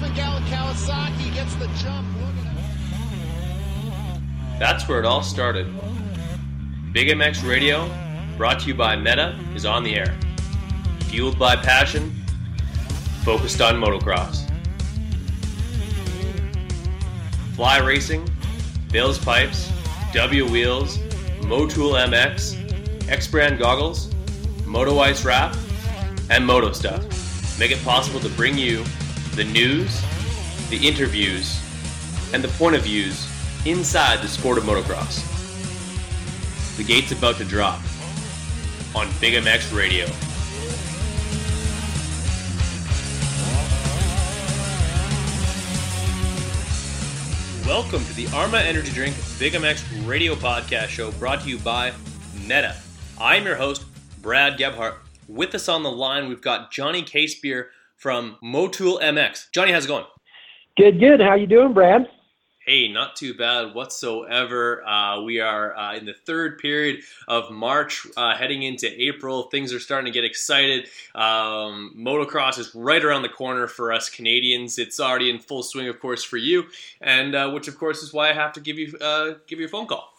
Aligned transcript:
Kawasaki 0.00 1.34
gets 1.34 1.54
the 1.56 1.66
jump. 1.78 2.06
That's 4.58 4.88
where 4.88 4.98
it 4.98 5.04
all 5.04 5.22
started. 5.22 5.66
Big 6.92 7.08
MX 7.08 7.48
Radio, 7.48 7.90
brought 8.36 8.60
to 8.60 8.68
you 8.68 8.74
by 8.74 8.96
Meta, 8.96 9.38
is 9.54 9.66
on 9.66 9.82
the 9.82 9.96
air. 9.96 10.16
Fueled 11.06 11.38
by 11.38 11.56
passion, 11.56 12.10
focused 13.24 13.60
on 13.60 13.80
motocross. 13.80 14.48
Fly 17.54 17.78
Racing, 17.78 18.28
Bill's 18.90 19.18
Pipes, 19.18 19.70
W 20.12 20.46
Wheels, 20.48 20.98
Motool 21.40 21.94
MX, 22.06 23.08
X 23.08 23.26
Brand 23.26 23.58
Goggles, 23.58 24.10
Moto 24.64 24.98
Ice 25.00 25.24
Wrap, 25.24 25.56
and 26.30 26.46
Moto 26.46 26.72
Stuff 26.72 27.04
make 27.58 27.70
it 27.70 27.82
possible 27.84 28.18
to 28.20 28.28
bring 28.30 28.56
you 28.56 28.84
the 29.32 29.44
news, 29.44 30.02
the 30.68 30.76
interviews, 30.86 31.58
and 32.34 32.44
the 32.44 32.48
point 32.48 32.76
of 32.76 32.82
views 32.82 33.26
inside 33.64 34.20
the 34.20 34.28
sport 34.28 34.58
of 34.58 34.64
motocross. 34.64 35.26
The 36.76 36.84
gate's 36.84 37.12
about 37.12 37.36
to 37.36 37.44
drop 37.46 37.80
on 38.94 39.08
Big 39.22 39.42
MX 39.42 39.74
Radio. 39.74 40.04
Welcome 47.66 48.04
to 48.04 48.12
the 48.12 48.28
Arma 48.36 48.58
Energy 48.58 48.92
Drink 48.92 49.16
Big 49.38 49.54
MX 49.54 50.06
Radio 50.06 50.34
Podcast 50.34 50.88
Show 50.88 51.10
brought 51.12 51.40
to 51.40 51.48
you 51.48 51.56
by 51.56 51.94
Meta. 52.46 52.76
I'm 53.18 53.46
your 53.46 53.56
host, 53.56 53.86
Brad 54.20 54.58
Gebhart. 54.58 54.96
With 55.26 55.54
us 55.54 55.70
on 55.70 55.82
the 55.82 55.90
line, 55.90 56.28
we've 56.28 56.42
got 56.42 56.70
Johnny 56.70 57.02
Casebeer 57.02 57.68
from 58.02 58.36
Motool 58.42 59.00
MX. 59.00 59.52
Johnny, 59.52 59.70
how's 59.70 59.84
it 59.84 59.88
going? 59.88 60.04
Good, 60.76 60.98
good. 60.98 61.20
How 61.20 61.36
you 61.36 61.46
doing, 61.46 61.72
Brad? 61.72 62.08
Hey, 62.66 62.88
not 62.88 63.14
too 63.14 63.32
bad 63.32 63.74
whatsoever. 63.74 64.84
Uh, 64.84 65.22
we 65.22 65.38
are 65.38 65.76
uh, 65.76 65.94
in 65.94 66.04
the 66.04 66.14
third 66.26 66.58
period 66.58 67.04
of 67.28 67.52
March, 67.52 68.04
uh, 68.16 68.34
heading 68.36 68.64
into 68.64 68.90
April. 69.00 69.44
Things 69.44 69.72
are 69.72 69.78
starting 69.78 70.12
to 70.12 70.16
get 70.16 70.24
excited. 70.24 70.88
Um, 71.14 71.94
motocross 71.96 72.58
is 72.58 72.74
right 72.74 73.04
around 73.04 73.22
the 73.22 73.28
corner 73.28 73.68
for 73.68 73.92
us 73.92 74.10
Canadians. 74.10 74.80
It's 74.80 74.98
already 74.98 75.30
in 75.30 75.38
full 75.38 75.62
swing, 75.62 75.86
of 75.86 76.00
course, 76.00 76.24
for 76.24 76.38
you, 76.38 76.64
and 77.00 77.36
uh, 77.36 77.50
which, 77.50 77.68
of 77.68 77.78
course, 77.78 78.02
is 78.02 78.12
why 78.12 78.30
I 78.30 78.32
have 78.32 78.52
to 78.54 78.60
give 78.60 78.78
you 78.78 78.96
uh, 79.00 79.34
give 79.46 79.60
you 79.60 79.66
a 79.66 79.68
phone 79.68 79.86
call. 79.86 80.12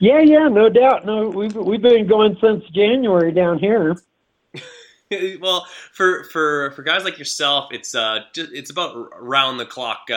Yeah, 0.00 0.20
yeah, 0.20 0.48
no 0.48 0.68
doubt. 0.68 1.06
No, 1.06 1.28
we've 1.28 1.54
we've 1.54 1.82
been 1.82 2.08
going 2.08 2.36
since 2.40 2.64
January 2.70 3.30
down 3.30 3.60
here. 3.60 3.96
well, 5.40 5.66
for 5.92 6.24
for 6.24 6.70
for 6.72 6.82
guys 6.82 7.04
like 7.04 7.18
yourself, 7.18 7.72
it's 7.72 7.94
uh 7.94 8.20
it's 8.34 8.70
about 8.70 9.10
round 9.20 9.58
the 9.58 9.66
clock 9.66 10.08
uh, 10.10 10.14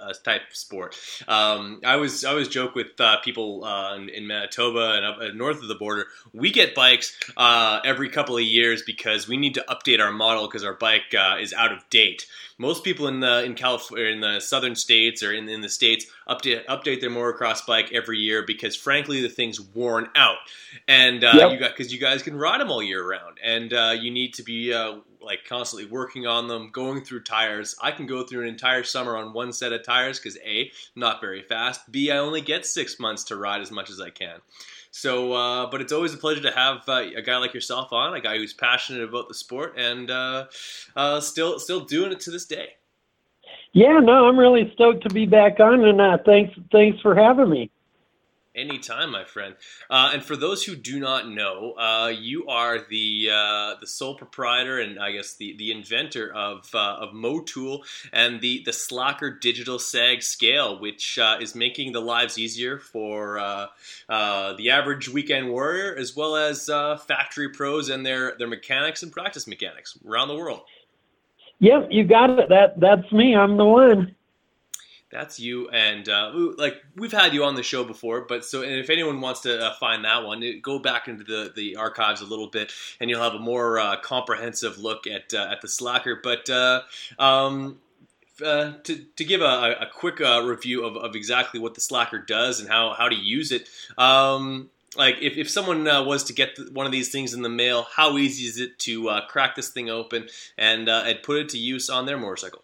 uh, 0.00 0.12
type 0.24 0.42
sport. 0.52 0.96
Um, 1.28 1.80
I 1.84 1.96
was 1.96 2.24
I 2.24 2.30
always 2.30 2.48
joke 2.48 2.74
with 2.74 2.98
uh, 2.98 3.18
people 3.20 3.64
uh, 3.64 3.96
in, 3.96 4.08
in, 4.08 4.26
Manitoba 4.26 4.94
and 4.96 5.04
up 5.04 5.18
uh, 5.20 5.28
north 5.34 5.60
of 5.62 5.68
the 5.68 5.74
border. 5.74 6.06
We 6.32 6.50
get 6.50 6.74
bikes 6.74 7.16
uh, 7.36 7.80
every 7.84 8.08
couple 8.08 8.36
of 8.36 8.42
years 8.42 8.82
because 8.82 9.28
we 9.28 9.36
need 9.36 9.54
to 9.54 9.64
update 9.68 10.00
our 10.00 10.12
model 10.12 10.46
because 10.46 10.64
our 10.64 10.74
bike 10.74 11.14
is 11.38 11.52
out 11.52 11.72
of 11.72 11.88
date 11.90 12.26
most 12.60 12.84
people 12.84 13.08
in 13.08 13.20
the 13.20 13.42
in 13.42 13.54
California, 13.54 14.06
in 14.08 14.20
the 14.20 14.38
southern 14.38 14.76
states 14.76 15.22
or 15.22 15.32
in, 15.32 15.48
in 15.48 15.62
the 15.62 15.68
states 15.68 16.04
update 16.30 16.64
update 16.66 17.00
their 17.00 17.10
motocross 17.10 17.66
bike 17.66 17.90
every 17.92 18.18
year 18.18 18.44
because 18.46 18.76
frankly 18.76 19.20
the 19.20 19.28
thing's 19.28 19.60
worn 19.60 20.08
out, 20.14 20.38
and 20.88 21.24
uh, 21.24 21.32
yep. 21.34 21.52
you 21.52 21.58
got 21.58 21.76
because 21.76 21.92
you 21.92 21.98
guys 21.98 22.22
can 22.22 22.36
ride 22.36 22.60
them 22.60 22.70
all 22.70 22.82
year 22.82 23.06
round, 23.06 23.38
and 23.42 23.72
uh, 23.72 23.94
you 23.98 24.10
need 24.10 24.34
to 24.34 24.42
be 24.42 24.72
uh, 24.72 24.98
like 25.20 25.44
constantly 25.46 25.90
working 25.90 26.26
on 26.26 26.48
them, 26.48 26.70
going 26.70 27.02
through 27.02 27.22
tires. 27.22 27.74
I 27.82 27.90
can 27.90 28.06
go 28.06 28.22
through 28.24 28.42
an 28.42 28.48
entire 28.48 28.84
summer 28.84 29.16
on 29.16 29.32
one 29.32 29.52
set 29.52 29.72
of 29.72 29.84
tires 29.84 30.18
because 30.18 30.38
a 30.44 30.70
not 30.94 31.20
very 31.20 31.42
fast, 31.42 31.90
b 31.90 32.10
I 32.10 32.18
only 32.18 32.40
get 32.40 32.64
six 32.64 32.98
months 32.98 33.24
to 33.24 33.36
ride 33.36 33.60
as 33.60 33.70
much 33.70 33.90
as 33.90 34.00
I 34.00 34.10
can. 34.10 34.40
So, 34.92 35.32
uh, 35.32 35.70
but 35.70 35.80
it's 35.80 35.92
always 35.92 36.14
a 36.14 36.16
pleasure 36.16 36.42
to 36.42 36.50
have 36.50 36.88
uh, 36.88 37.04
a 37.16 37.22
guy 37.22 37.36
like 37.38 37.54
yourself 37.54 37.92
on, 37.92 38.14
a 38.14 38.20
guy 38.20 38.38
who's 38.38 38.52
passionate 38.52 39.08
about 39.08 39.28
the 39.28 39.34
sport 39.34 39.74
and 39.76 40.10
uh, 40.10 40.46
uh, 40.96 41.20
still 41.20 41.58
still 41.60 41.80
doing 41.80 42.12
it 42.12 42.20
to 42.20 42.30
this 42.30 42.44
day. 42.44 42.74
Yeah, 43.72 44.00
no, 44.00 44.28
I'm 44.28 44.38
really 44.38 44.70
stoked 44.74 45.04
to 45.04 45.14
be 45.14 45.26
back 45.26 45.60
on, 45.60 45.84
and 45.84 46.00
uh, 46.00 46.18
thanks 46.24 46.58
thanks 46.72 47.00
for 47.00 47.14
having 47.14 47.50
me. 47.50 47.70
Anytime, 48.52 49.12
my 49.12 49.22
friend. 49.22 49.54
Uh, 49.88 50.10
and 50.12 50.24
for 50.24 50.34
those 50.34 50.64
who 50.64 50.74
do 50.74 50.98
not 50.98 51.28
know, 51.28 51.74
uh, 51.78 52.08
you 52.08 52.48
are 52.48 52.80
the 52.80 53.30
uh, 53.32 53.74
the 53.80 53.86
sole 53.86 54.16
proprietor 54.16 54.80
and 54.80 54.98
I 54.98 55.12
guess 55.12 55.36
the, 55.36 55.56
the 55.56 55.70
inventor 55.70 56.34
of 56.34 56.68
uh, 56.74 56.96
of 56.98 57.14
Motool 57.14 57.84
and 58.12 58.40
the 58.40 58.64
the 58.64 58.72
Slacker 58.72 59.30
digital 59.30 59.78
sag 59.78 60.24
scale, 60.24 60.80
which 60.80 61.16
uh, 61.16 61.38
is 61.40 61.54
making 61.54 61.92
the 61.92 62.00
lives 62.00 62.38
easier 62.38 62.80
for 62.80 63.38
uh, 63.38 63.68
the 64.08 64.70
average 64.70 65.08
weekend 65.08 65.52
warrior 65.52 65.94
as 65.94 66.16
well 66.16 66.34
as 66.34 66.66
factory 67.06 67.50
pros 67.50 67.88
and 67.88 68.04
their 68.04 68.34
their 68.36 68.48
mechanics 68.48 69.04
and 69.04 69.12
practice 69.12 69.46
mechanics 69.46 69.96
around 70.04 70.26
the 70.26 70.36
world. 70.36 70.62
Yep, 71.60 71.88
you 71.90 72.04
got 72.04 72.30
it. 72.30 72.48
That 72.48 72.80
that's 72.80 73.10
me. 73.12 73.36
I'm 73.36 73.56
the 73.56 73.64
one. 73.64 74.16
That's 75.10 75.40
you, 75.40 75.68
and 75.70 76.08
uh, 76.08 76.30
like 76.56 76.76
we've 76.94 77.12
had 77.12 77.34
you 77.34 77.44
on 77.44 77.56
the 77.56 77.64
show 77.64 77.82
before, 77.82 78.22
but 78.22 78.44
so 78.44 78.62
and 78.62 78.74
if 78.74 78.90
anyone 78.90 79.20
wants 79.20 79.40
to 79.40 79.60
uh, 79.60 79.74
find 79.74 80.04
that 80.04 80.24
one, 80.24 80.42
go 80.62 80.78
back 80.78 81.08
into 81.08 81.24
the, 81.24 81.52
the 81.54 81.76
archives 81.76 82.20
a 82.20 82.26
little 82.26 82.46
bit, 82.46 82.72
and 83.00 83.10
you'll 83.10 83.22
have 83.22 83.34
a 83.34 83.38
more 83.40 83.78
uh, 83.78 83.96
comprehensive 84.00 84.78
look 84.78 85.06
at 85.08 85.34
uh, 85.34 85.48
at 85.50 85.60
the 85.62 85.68
Slacker. 85.68 86.20
But 86.22 86.48
uh, 86.48 86.82
um, 87.18 87.80
uh, 88.44 88.74
to, 88.84 89.04
to 89.16 89.24
give 89.24 89.40
a, 89.42 89.76
a 89.80 89.86
quick 89.92 90.20
review 90.20 90.84
of, 90.84 90.96
of 90.96 91.14
exactly 91.14 91.60
what 91.60 91.74
the 91.74 91.80
Slacker 91.80 92.18
does 92.18 92.60
and 92.60 92.68
how, 92.68 92.94
how 92.94 93.08
to 93.08 93.16
use 93.16 93.52
it, 93.52 93.68
um, 93.98 94.70
like 94.96 95.16
if, 95.20 95.36
if 95.36 95.48
someone 95.48 95.86
uh, 95.86 96.02
was 96.02 96.24
to 96.24 96.32
get 96.32 96.58
one 96.72 96.86
of 96.86 96.92
these 96.92 97.10
things 97.10 97.32
in 97.34 97.42
the 97.42 97.48
mail, 97.48 97.86
how 97.94 98.18
easy 98.18 98.44
is 98.44 98.58
it 98.58 98.78
to 98.80 99.08
uh, 99.08 99.26
crack 99.26 99.54
this 99.54 99.70
thing 99.70 99.88
open 99.88 100.28
and 100.58 100.88
uh, 100.88 101.04
and 101.06 101.22
put 101.22 101.38
it 101.38 101.48
to 101.50 101.58
use 101.58 101.88
on 101.88 102.06
their 102.06 102.18
motorcycle? 102.18 102.62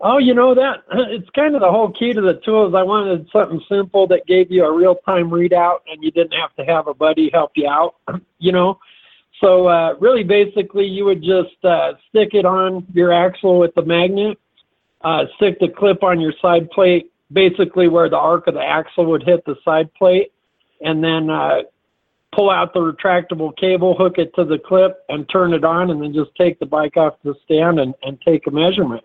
Oh, 0.00 0.18
you 0.18 0.34
know 0.34 0.54
that 0.54 0.82
it's 0.92 1.30
kind 1.30 1.54
of 1.54 1.60
the 1.60 1.70
whole 1.70 1.90
key 1.90 2.12
to 2.12 2.20
the 2.20 2.34
tools. 2.44 2.74
I 2.74 2.82
wanted 2.82 3.28
something 3.32 3.62
simple 3.68 4.06
that 4.08 4.26
gave 4.26 4.50
you 4.50 4.64
a 4.64 4.72
real 4.72 4.96
time 4.96 5.30
readout, 5.30 5.78
and 5.86 6.02
you 6.02 6.10
didn't 6.10 6.32
have 6.38 6.54
to 6.56 6.64
have 6.64 6.88
a 6.88 6.94
buddy 6.94 7.30
help 7.32 7.52
you 7.54 7.68
out. 7.68 7.96
You 8.38 8.52
know, 8.52 8.78
so 9.40 9.68
uh, 9.68 9.94
really, 10.00 10.22
basically, 10.22 10.84
you 10.84 11.06
would 11.06 11.22
just 11.22 11.64
uh, 11.64 11.94
stick 12.10 12.34
it 12.34 12.44
on 12.44 12.86
your 12.92 13.10
axle 13.10 13.58
with 13.58 13.74
the 13.74 13.82
magnet, 13.82 14.38
uh, 15.00 15.24
stick 15.36 15.58
the 15.60 15.68
clip 15.68 16.02
on 16.02 16.20
your 16.20 16.34
side 16.42 16.70
plate, 16.70 17.10
basically 17.32 17.88
where 17.88 18.10
the 18.10 18.18
arc 18.18 18.46
of 18.48 18.54
the 18.54 18.62
axle 18.62 19.06
would 19.06 19.22
hit 19.22 19.42
the 19.46 19.56
side 19.64 19.92
plate, 19.94 20.33
and 20.84 21.02
then 21.02 21.30
uh, 21.30 21.62
pull 22.32 22.50
out 22.50 22.72
the 22.74 22.80
retractable 22.80 23.56
cable, 23.56 23.96
hook 23.96 24.18
it 24.18 24.34
to 24.34 24.44
the 24.44 24.58
clip, 24.58 25.04
and 25.08 25.28
turn 25.28 25.52
it 25.52 25.64
on, 25.64 25.90
and 25.90 26.02
then 26.02 26.12
just 26.12 26.30
take 26.36 26.58
the 26.58 26.66
bike 26.66 26.96
off 26.96 27.14
the 27.24 27.34
stand 27.44 27.80
and, 27.80 27.94
and 28.02 28.20
take 28.20 28.46
a 28.46 28.50
measurement. 28.50 29.04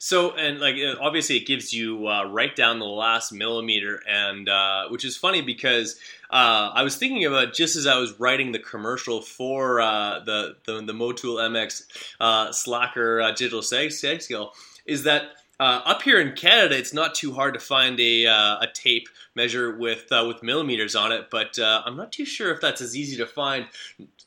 So 0.00 0.36
and 0.36 0.60
like 0.60 0.76
obviously 1.00 1.38
it 1.38 1.46
gives 1.46 1.74
you 1.74 2.06
uh, 2.06 2.24
right 2.26 2.54
down 2.54 2.78
the 2.78 2.86
last 2.86 3.32
millimeter, 3.32 4.00
and 4.08 4.48
uh, 4.48 4.88
which 4.90 5.04
is 5.04 5.16
funny 5.16 5.42
because 5.42 5.98
uh, 6.30 6.70
I 6.72 6.84
was 6.84 6.96
thinking 6.96 7.24
about 7.24 7.52
just 7.52 7.74
as 7.74 7.86
I 7.86 7.98
was 7.98 8.18
writing 8.20 8.52
the 8.52 8.60
commercial 8.60 9.20
for 9.20 9.80
uh, 9.80 10.20
the, 10.20 10.56
the 10.66 10.82
the 10.82 10.92
Motool 10.92 11.38
MX 11.38 11.82
uh, 12.20 12.52
Slacker 12.52 13.20
uh, 13.20 13.32
digital 13.32 13.60
sag, 13.60 13.90
sag 13.90 14.22
scale 14.22 14.52
is 14.86 15.02
that 15.02 15.32
uh, 15.60 15.80
up 15.84 16.02
here 16.02 16.20
in 16.20 16.34
Canada, 16.34 16.76
it's 16.76 16.94
not 16.94 17.14
too 17.14 17.32
hard 17.32 17.54
to 17.54 17.60
find 17.60 17.98
a, 18.00 18.26
uh, 18.26 18.60
a 18.60 18.68
tape 18.72 19.08
measure 19.34 19.76
with 19.76 20.10
uh, 20.10 20.24
with 20.26 20.42
millimeters 20.42 20.94
on 20.94 21.12
it, 21.12 21.28
but 21.30 21.58
I'm 21.60 21.96
not 21.96 22.12
too 22.12 22.24
sure 22.24 22.52
if 22.52 22.60
that's 22.60 22.80
as 22.80 22.96
easy 22.96 23.16
to 23.16 23.26
find 23.26 23.66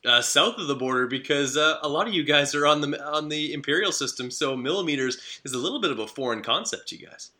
uh, 0.05 0.21
south 0.21 0.57
of 0.57 0.67
the 0.67 0.75
border 0.75 1.07
because 1.07 1.57
uh, 1.57 1.77
a 1.83 1.89
lot 1.89 2.07
of 2.07 2.13
you 2.13 2.23
guys 2.23 2.55
are 2.55 2.65
on 2.65 2.81
the 2.81 3.03
on 3.05 3.29
the 3.29 3.53
imperial 3.53 3.91
system, 3.91 4.31
so 4.31 4.55
millimeters 4.55 5.41
is 5.43 5.53
a 5.53 5.57
little 5.57 5.79
bit 5.79 5.91
of 5.91 5.99
a 5.99 6.07
foreign 6.07 6.41
concept 6.41 6.91
you 6.91 7.05
guys. 7.05 7.31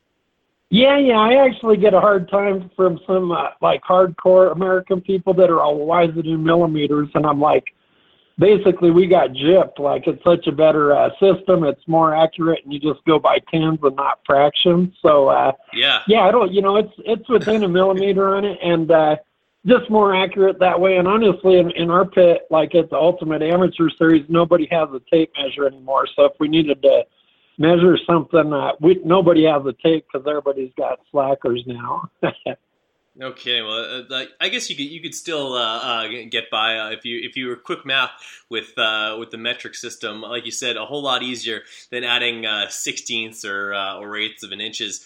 Yeah, 0.70 0.98
yeah, 0.98 1.18
I 1.18 1.46
actually 1.46 1.78
get 1.78 1.94
a 1.94 2.00
hard 2.00 2.30
time 2.30 2.72
from 2.76 3.00
some 3.06 3.32
uh, 3.32 3.50
like 3.62 3.82
hardcore 3.84 4.52
American 4.54 5.02
people 5.02 5.34
that 5.34 5.50
are 5.50 5.62
all 5.62 5.86
wise 5.86 6.12
do 6.14 6.38
millimeters, 6.38 7.10
and 7.14 7.26
I'm 7.26 7.42
like, 7.42 7.66
basically 8.38 8.92
we 8.92 9.08
got 9.08 9.32
gypped. 9.32 9.80
Like 9.80 10.08
it's 10.08 10.24
such 10.24 10.48
a 10.48 10.52
better 10.52 10.96
uh, 10.96 11.10
system, 11.20 11.64
it's 11.64 11.88
more 11.88 12.16
accurate, 12.16 12.64
and 12.64 12.74
you 12.74 12.80
just 12.80 13.04
go 13.06 13.20
by 13.20 13.40
tens 13.52 13.80
and 13.84 13.96
not 13.96 14.20
fractions. 14.26 14.94
So 15.02 15.30
uh, 15.30 15.54
yeah, 15.74 16.02
yeah, 16.08 16.22
I 16.22 16.32
don't, 16.32 16.52
you 16.52 16.62
know, 16.62 16.78
it's 16.78 16.94
it's 17.00 17.28
within 17.30 17.64
a 17.64 17.70
millimeter 17.70 18.36
on 18.36 18.46
it, 18.46 18.58
and 18.64 18.92
uh, 18.92 19.16
just 19.66 19.90
more 19.90 20.16
accurate 20.16 20.60
that 20.60 20.80
way. 20.80 20.98
And 20.98 21.08
honestly, 21.08 21.58
in, 21.58 21.72
in 21.72 21.90
our 21.90 22.06
pit, 22.06 22.48
like 22.50 22.76
at 22.76 22.90
the 22.90 22.98
Ultimate 22.98 23.42
Amateur 23.42 23.90
Series, 23.98 24.26
nobody 24.28 24.68
has 24.72 24.90
a 24.94 25.02
tape 25.12 25.32
measure 25.38 25.68
anymore. 25.68 26.08
So 26.16 26.26
if 26.26 26.34
we 26.40 26.48
needed 26.48 26.82
to 26.82 27.06
measure 27.62 27.98
something. 28.06 28.52
Uh, 28.52 28.72
we 28.82 29.00
nobody 29.06 29.46
has 29.46 29.66
a 29.66 29.74
tape 29.74 30.06
because 30.12 30.28
everybody's 30.28 30.72
got 30.78 31.00
slackers 31.12 31.64
now. 31.66 32.10
No 33.14 33.34
kidding. 33.34 33.66
Well, 33.66 34.06
uh, 34.10 34.24
I 34.40 34.48
guess 34.48 34.70
you 34.70 34.76
could 34.78 34.86
you 34.86 35.02
could 35.02 35.14
still 35.14 35.54
uh, 35.54 35.80
uh, 35.80 36.08
get 36.30 36.50
by 36.50 36.78
uh, 36.78 36.90
if 36.92 37.04
you 37.04 37.20
if 37.22 37.36
you 37.36 37.48
were 37.48 37.58
quick 37.58 37.86
math 37.86 38.12
with 38.50 38.78
uh, 38.78 39.18
with 39.20 39.32
the 39.32 39.38
metric 39.38 39.76
system. 39.76 40.22
Like 40.22 40.46
you 40.46 40.52
said, 40.52 40.78
a 40.78 40.86
whole 40.86 41.04
lot 41.04 41.22
easier 41.22 41.64
than 41.90 42.06
adding 42.06 42.46
sixteenths 42.70 43.44
or 43.44 43.74
or 43.74 44.16
eighths 44.16 44.44
of 44.44 44.54
an 44.54 44.62
inches, 44.62 45.06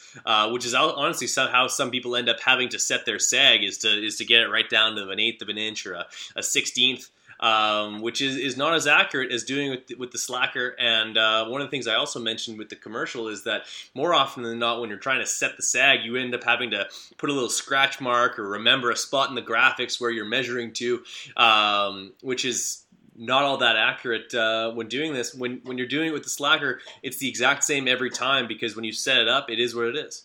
which 0.52 0.66
is 0.66 0.76
honestly 0.76 1.28
how 1.52 1.68
some 1.68 1.90
people 1.90 2.16
end 2.16 2.30
up 2.30 2.40
having 2.40 2.70
to 2.70 2.80
set 2.80 3.08
their 3.08 3.18
sag 3.18 3.64
is 3.64 3.80
to 3.80 3.90
is 3.90 4.18
to 4.18 4.26
get 4.26 4.42
it 4.42 4.50
right 4.50 4.70
down 4.70 4.96
to 4.96 5.10
an 5.10 5.20
eighth 5.20 5.42
of 5.42 5.50
an 5.50 5.58
inch 5.58 5.88
or 5.88 5.94
a, 5.94 6.06
a 6.36 6.44
sixteenth 6.44 7.10
um, 7.40 8.02
which 8.02 8.22
is, 8.22 8.38
is 8.38 8.58
not 8.58 8.74
as 8.74 8.88
accurate 8.88 9.32
as 9.32 9.44
doing 9.44 9.72
with 9.72 9.88
the, 9.88 9.96
with 9.96 10.12
the 10.12 10.18
slacker. 10.18 10.76
And 10.80 11.18
uh, 11.18 11.46
one 11.48 11.62
of 11.62 11.68
the 11.68 11.72
things 11.72 11.88
I 11.88 11.96
also 11.96 12.20
mentioned 12.20 12.58
with 12.58 12.70
the 12.70 12.76
commercial 12.76 13.28
is 13.28 13.44
that 13.44 13.64
more 13.94 14.14
often 14.14 14.44
than 14.44 14.60
not, 14.60 14.80
when 14.82 14.90
you're 14.90 15.00
trying 15.00 15.20
to 15.20 15.26
set 15.26 15.58
the 15.58 15.64
sag, 15.64 16.00
you 16.04 16.16
end 16.16 16.34
up 16.34 16.44
having 16.44 16.72
to 16.72 16.88
put 17.18 17.30
a 17.30 17.34
little 17.34 17.50
scratch 17.50 18.00
mark 18.00 18.40
or 18.40 18.50
remember 18.50 18.92
a 18.92 18.96
spot 18.98 19.30
in 19.30 19.36
the 19.36 19.42
graphics 19.42 20.00
where 20.00 20.10
you're 20.10 20.26
measuring 20.26 20.74
to, 20.74 21.04
um, 21.38 22.14
which 22.22 22.46
is 22.46 22.86
not 23.16 23.44
all 23.44 23.58
that 23.58 23.78
accurate 23.78 24.34
uh, 24.34 24.72
when 24.72 24.88
doing 24.88 25.14
this. 25.14 25.34
When 25.34 25.62
when 25.64 25.78
you're 25.78 25.88
doing 25.88 26.10
it 26.10 26.14
with 26.14 26.24
the 26.24 26.30
slacker, 26.30 26.82
it's 27.02 27.18
the 27.18 27.30
exact 27.30 27.64
same 27.64 27.88
every 27.88 28.10
time 28.10 28.48
because 28.48 28.76
when 28.76 28.86
you 28.86 28.92
set 28.92 29.18
it 29.18 29.28
up, 29.28 29.50
it 29.50 29.60
is 29.60 29.74
what 29.74 29.86
it 29.86 29.96
is. 29.96 30.24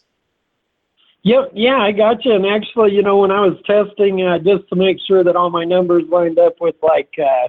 Yep, 1.22 1.52
yeah, 1.54 1.78
I 1.78 1.92
got 1.92 2.24
you. 2.24 2.34
And 2.34 2.46
actually, 2.46 2.94
you 2.94 3.02
know, 3.02 3.18
when 3.18 3.30
I 3.30 3.40
was 3.40 3.58
testing, 3.66 4.22
uh, 4.22 4.38
just 4.38 4.68
to 4.70 4.76
make 4.76 4.98
sure 5.06 5.22
that 5.22 5.36
all 5.36 5.50
my 5.50 5.64
numbers 5.64 6.04
lined 6.08 6.38
up 6.38 6.54
with 6.60 6.76
like, 6.82 7.10
uh, 7.18 7.48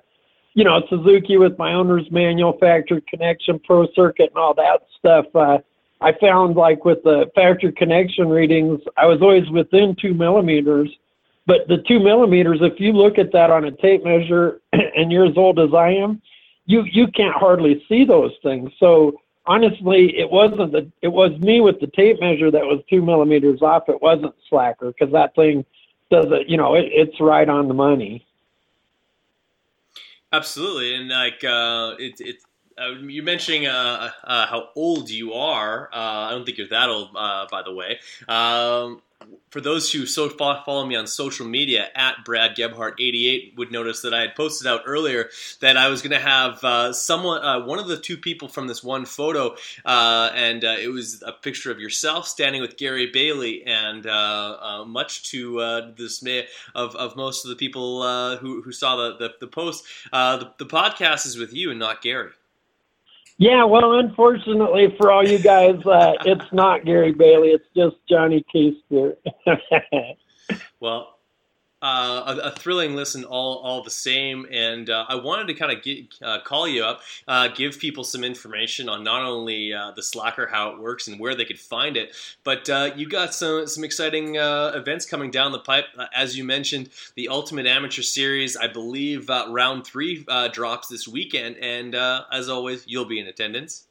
you 0.54 0.66
know, 0.66 0.82
Suzuki 0.90 1.38
with 1.38 1.58
my 1.58 1.74
owner's 1.74 2.10
manual, 2.12 2.58
factory 2.60 3.02
connection, 3.08 3.60
pro 3.60 3.88
circuit, 3.94 4.32
and 4.36 4.38
all 4.38 4.54
that 4.56 4.82
stuff, 5.00 5.26
uh, 5.36 5.60
I 6.02 6.14
found 6.20 6.56
like 6.58 6.84
with 6.84 7.04
the 7.04 7.32
factory 7.36 7.72
connection 7.72 8.28
readings, 8.28 8.82
I 8.98 9.06
was 9.06 9.22
always 9.22 9.50
within 9.50 9.96
two 9.96 10.14
millimeters. 10.14 10.90
But 11.46 11.68
the 11.68 11.78
two 11.88 12.00
millimeters, 12.00 12.60
if 12.62 12.80
you 12.80 12.92
look 12.92 13.18
at 13.18 13.32
that 13.32 13.52
on 13.52 13.66
a 13.66 13.72
tape 13.72 14.04
measure, 14.04 14.62
and 14.74 15.12
you're 15.12 15.26
as 15.26 15.38
old 15.38 15.60
as 15.60 15.74
I 15.74 15.90
am, 15.92 16.22
you 16.66 16.84
you 16.92 17.08
can't 17.08 17.36
hardly 17.36 17.84
see 17.88 18.04
those 18.04 18.32
things. 18.44 18.72
So 18.80 19.21
honestly, 19.46 20.18
it 20.18 20.30
wasn't 20.30 20.72
the 20.72 20.92
it 21.02 21.10
was 21.10 21.38
me 21.40 21.62
with 21.62 21.80
the 21.80 21.88
tape 21.88 22.20
measure 22.20 22.52
that 22.52 22.66
was 22.66 22.82
two 22.90 23.02
millimeters 23.02 23.62
off. 23.62 23.90
It 23.90 24.02
wasn't 24.02 24.36
slacker 24.50 24.92
because 24.92 25.12
that 25.14 25.36
thing 25.36 25.66
does 26.10 26.28
it. 26.30 26.50
You 26.50 26.58
know, 26.58 26.76
it, 26.76 26.86
it's 26.92 27.20
right 27.20 27.48
on 27.48 27.68
the 27.68 27.74
money. 27.74 28.26
Absolutely, 30.34 30.96
and 30.96 31.10
like 31.10 31.44
uh, 31.44 31.96
it, 32.00 32.22
it 32.22 32.38
uh, 32.82 32.92
you're 33.02 33.24
mentioning 33.24 33.68
uh, 33.68 34.12
uh, 34.24 34.48
how 34.48 34.70
old 34.76 35.10
you 35.10 35.34
are. 35.34 35.90
Uh, 35.94 35.98
I 35.98 36.32
don't 36.32 36.46
think 36.46 36.58
you're 36.58 36.68
that 36.68 36.90
old, 36.90 37.10
uh, 37.16 37.48
by 37.50 37.64
the 37.64 37.74
way. 37.74 38.00
Um, 38.28 39.02
for 39.52 39.62
those 39.62 39.92
who 39.92 40.08
so 40.08 40.30
follow 40.30 40.84
me 40.84 40.96
on 40.96 41.06
social 41.06 41.46
media 41.46 41.90
at 41.94 42.26
Brad 42.26 42.56
Gebhardt88 42.56 43.56
would 43.56 43.72
notice 43.72 44.02
that 44.02 44.16
I 44.16 44.22
had 44.22 44.36
posted 44.36 44.66
out 44.66 44.82
earlier 44.88 45.30
that 45.60 45.78
I 45.78 45.90
was 45.90 46.02
going 46.02 46.14
to 46.14 46.20
have 46.20 46.64
uh, 46.64 46.92
someone, 46.92 47.44
uh, 47.44 47.64
one 47.64 47.78
of 47.78 47.88
the 47.88 47.98
two 47.98 48.18
people 48.18 48.48
from 48.48 48.68
this 48.68 48.84
one 48.84 49.06
photo, 49.06 49.56
uh, 49.86 50.32
and 50.34 50.64
it 50.64 50.92
was 50.92 51.22
a 51.22 51.34
picture 51.34 51.70
of 51.70 51.80
yourself 51.80 52.28
standing 52.28 52.62
with 52.62 52.78
Gary 52.78 53.12
Bailey, 53.12 53.64
and 53.64 54.06
much 54.90 55.30
to 55.30 55.58
the 55.58 55.94
dismay 55.96 56.48
of, 56.74 56.96
of 56.96 57.16
most 57.16 57.46
of 57.46 57.50
the 57.50 57.56
people 57.56 58.38
who, 58.38 58.64
who 58.64 58.72
saw 58.72 58.96
the, 58.96 59.18
the, 59.18 59.34
the 59.42 59.48
post, 59.48 59.84
the, 60.12 60.52
the 60.58 60.66
podcast 60.66 61.28
is 61.28 61.38
with 61.38 61.54
you 61.54 61.70
and 61.70 61.80
not 61.80 62.02
Gary. 62.02 62.32
Yeah, 63.42 63.64
well, 63.64 63.98
unfortunately 63.98 64.94
for 65.00 65.12
all 65.12 65.28
you 65.28 65.40
guys, 65.40 65.84
uh, 65.84 66.14
it's 66.26 66.54
not 66.54 66.86
Gary 66.86 67.12
Bailey. 67.12 67.50
It's 67.50 67.66
just 67.76 67.96
Johnny 68.08 68.46
Keister. 68.54 69.16
well, 70.80 71.11
uh, 71.82 72.36
a, 72.44 72.48
a, 72.48 72.52
thrilling 72.52 72.96
listen 72.96 73.24
all, 73.24 73.58
all 73.58 73.84
the 73.84 73.90
same. 73.90 74.46
And 74.52 74.90
uh, 74.90 75.06
I 75.08 75.16
wanted 75.16 75.48
to 75.48 75.54
kind 75.54 75.72
of 75.72 76.28
uh, 76.28 76.42
call 76.44 76.68
you 76.68 76.84
up, 76.84 77.02
uh, 77.28 77.48
give 77.50 77.80
people 77.80 78.04
some 78.04 78.24
information 78.24 78.88
on 78.88 79.04
not 79.04 79.24
only 79.24 79.74
uh, 79.74 79.92
the 79.92 80.04
Slacker, 80.04 80.48
how 80.48 80.70
it 80.70 80.80
works, 80.80 81.08
and 81.08 81.20
where 81.20 81.36
they 81.36 81.46
could 81.46 81.60
find 81.60 81.98
it, 81.98 82.16
but 82.44 82.70
uh, 82.70 82.92
you 82.96 83.08
got 83.08 83.34
some 83.34 83.68
some 83.68 83.84
exciting 83.84 84.36
events 84.36 85.06
coming 85.06 85.32
down 85.32 85.52
the 85.52 85.60
pipe. 85.60 85.86
as 86.14 86.38
you 86.38 86.44
mentioned, 86.44 86.90
the 87.16 87.28
Ultimate 87.28 87.66
Amateur 87.66 88.02
Series, 88.02 88.56
I 88.56 88.68
believe 88.68 89.30
round 89.30 89.86
three 89.86 90.26
drops 90.52 90.88
this 90.88 91.08
weekend, 91.08 91.58
and 91.58 91.96
as 91.96 92.50
always, 92.50 92.84
you'll 92.88 93.06
be 93.06 93.20
in 93.20 93.28
attendance. 93.28 93.88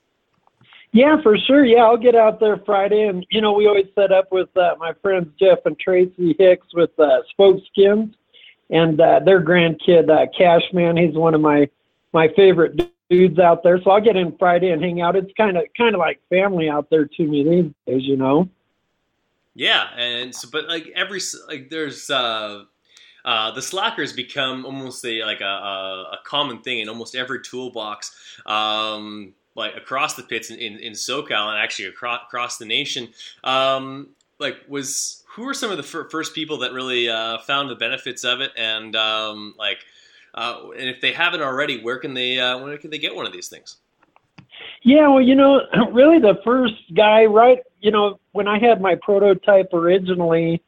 Yeah, 0.92 1.22
for 1.22 1.37
sure. 1.38 1.64
Yeah, 1.64 1.84
I'll 1.84 1.96
get 1.96 2.16
out 2.16 2.40
there 2.40 2.60
Friday, 2.66 3.04
and 3.04 3.25
you 3.31 3.40
know 3.40 3.52
we 3.52 3.66
always 3.69 3.87
set 3.94 4.10
up 4.10 4.32
with 4.32 4.54
uh, 4.56 4.75
my 4.78 4.92
friends 5.00 5.28
Jeff 5.38 5.58
and 5.64 5.78
Tracy 5.78 6.34
Hicks 6.38 6.66
with 6.75 6.90
uh, 6.98 7.20
Spokeskins, 7.38 8.12
and 8.70 9.00
uh, 9.00 9.20
their 9.20 9.42
grandkid 9.42 10.10
uh, 10.10 10.26
Cashman. 10.37 10.96
He's 10.96 11.14
one 11.14 11.34
of 11.34 11.40
my 11.40 11.69
my 12.12 12.28
favorite 12.34 12.81
dudes 13.08 13.38
out 13.38 13.62
there. 13.62 13.81
So 13.82 13.90
I'll 13.90 14.00
get 14.00 14.16
in 14.16 14.37
Friday 14.37 14.70
and 14.70 14.82
hang 14.82 15.00
out. 15.00 15.14
It's 15.14 15.32
kind 15.37 15.56
of 15.56 15.64
kind 15.76 15.94
of 15.94 16.00
like 16.00 16.20
family 16.28 16.69
out 16.69 16.90
there 16.90 17.04
to 17.04 17.22
me 17.25 17.44
these 17.44 17.72
days, 17.87 18.08
you 18.08 18.16
know. 18.16 18.48
Yeah, 19.54 19.88
and 19.96 20.34
so 20.34 20.48
but 20.50 20.66
like 20.66 20.88
every 20.96 21.20
like 21.46 21.70
there's 21.70 22.10
uh 22.10 22.64
uh, 23.25 23.50
the 23.50 23.62
slackers 23.62 24.12
become 24.12 24.64
almost 24.64 25.04
a 25.04 25.22
like 25.25 25.40
a, 25.40 25.44
a, 25.44 26.02
a, 26.12 26.19
common 26.25 26.62
thing 26.62 26.78
in 26.78 26.88
almost 26.88 27.14
every 27.14 27.42
toolbox. 27.42 28.40
Um, 28.46 29.34
like 29.55 29.76
across 29.76 30.14
the 30.14 30.23
pits 30.23 30.50
in, 30.50 30.58
in, 30.58 30.79
in 30.79 30.93
SoCal 30.93 31.50
and 31.50 31.58
actually 31.58 31.87
across, 31.87 32.23
across 32.26 32.58
the 32.58 32.64
nation. 32.64 33.08
Um, 33.44 34.08
like, 34.38 34.56
was 34.69 35.25
who 35.35 35.44
were 35.44 35.55
some 35.55 35.70
of 35.70 35.76
the 35.76 35.82
fir- 35.82 36.08
first 36.08 36.35
people 36.35 36.58
that 36.58 36.73
really 36.73 37.08
uh, 37.08 37.38
found 37.38 37.70
the 37.70 37.75
benefits 37.76 38.25
of 38.25 38.41
it, 38.41 38.52
and 38.56 38.97
um, 38.97 39.55
like, 39.58 39.79
uh, 40.35 40.69
and 40.79 40.88
if 40.88 41.00
they 41.00 41.12
haven't 41.12 41.43
already, 41.43 41.82
where 41.82 41.99
can 41.99 42.14
they 42.14 42.38
uh, 42.38 42.58
where 42.58 42.76
can 42.79 42.91
they 42.91 42.99
get 42.99 43.14
one 43.14 43.26
of 43.26 43.32
these 43.32 43.49
things? 43.49 43.76
Yeah, 44.82 45.08
well, 45.08 45.20
you 45.20 45.35
know, 45.35 45.61
really 45.93 46.19
the 46.19 46.41
first 46.44 46.75
guy, 46.94 47.26
right? 47.26 47.58
You 47.81 47.91
know, 47.91 48.19
when 48.33 48.49
I 48.49 48.59
had 48.59 48.80
my 48.80 48.97
prototype 49.02 49.73
originally, 49.75 50.62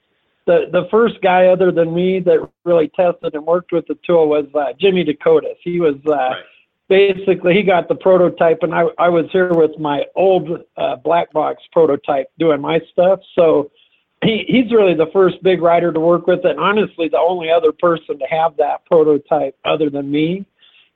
the 0.47 0.67
the 0.71 0.87
first 0.91 1.21
guy 1.23 1.47
other 1.47 1.73
than 1.73 1.95
me 1.95 2.21
that 2.21 2.47
really 2.65 2.89
tested 2.89 3.35
and 3.35 3.47
worked 3.47 3.73
with 3.73 3.87
the 3.87 3.99
tool 4.07 4.29
was 4.29 4.47
uh, 4.55 4.75
Jimmy 4.79 5.05
Decotis. 5.05 5.57
He 5.63 5.81
was 5.81 5.97
uh, 6.07 6.11
right 6.11 6.45
basically 6.93 7.55
he 7.55 7.63
got 7.63 7.89
the 7.89 7.95
prototype 7.95 8.59
and 8.61 8.75
I, 8.75 8.85
I 8.99 9.09
was 9.09 9.25
here 9.33 9.55
with 9.55 9.79
my 9.79 10.05
old 10.15 10.63
uh, 10.77 10.97
black 10.97 11.33
box 11.33 11.63
prototype 11.73 12.27
doing 12.39 12.61
my 12.61 12.81
stuff. 12.93 13.21
So 13.35 13.71
he, 14.23 14.45
he's 14.47 14.71
really 14.71 14.93
the 14.93 15.11
first 15.11 15.43
big 15.43 15.63
rider 15.63 15.91
to 15.91 15.99
work 15.99 16.27
with 16.27 16.45
and 16.45 16.61
honestly 16.61 17.09
the 17.09 17.19
only 17.19 17.51
other 17.51 17.73
person 17.73 18.19
to 18.19 18.27
have 18.27 18.59
that 18.59 18.85
prototype 18.85 19.57
other 19.65 19.89
than 19.89 20.11
me. 20.11 20.45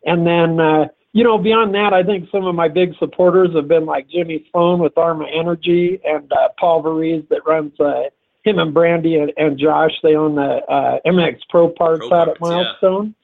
And 0.04 0.26
then, 0.26 0.60
uh, 0.60 0.88
you 1.14 1.24
know, 1.24 1.38
beyond 1.38 1.74
that, 1.74 1.94
I 1.94 2.02
think 2.02 2.28
some 2.30 2.44
of 2.44 2.54
my 2.54 2.68
big 2.68 2.92
supporters 2.98 3.54
have 3.54 3.66
been 3.66 3.86
like 3.86 4.06
Jimmy 4.10 4.46
Sloan 4.52 4.80
with 4.80 4.98
Arma 4.98 5.26
Energy 5.34 5.98
and 6.04 6.30
uh, 6.30 6.48
Paul 6.60 6.82
Varize 6.82 7.26
that 7.30 7.40
runs 7.46 7.72
uh, 7.80 8.02
him 8.44 8.58
and 8.58 8.74
Brandy 8.74 9.16
and, 9.16 9.32
and 9.38 9.58
Josh. 9.58 9.92
They 10.02 10.14
own 10.14 10.34
the 10.34 10.60
uh, 10.68 10.98
MX 11.06 11.38
Pro 11.48 11.70
parts 11.70 12.06
Pro 12.06 12.18
out 12.18 12.26
parts, 12.26 12.36
at 12.36 12.40
Milestone. 12.42 13.06
Yeah 13.06 13.22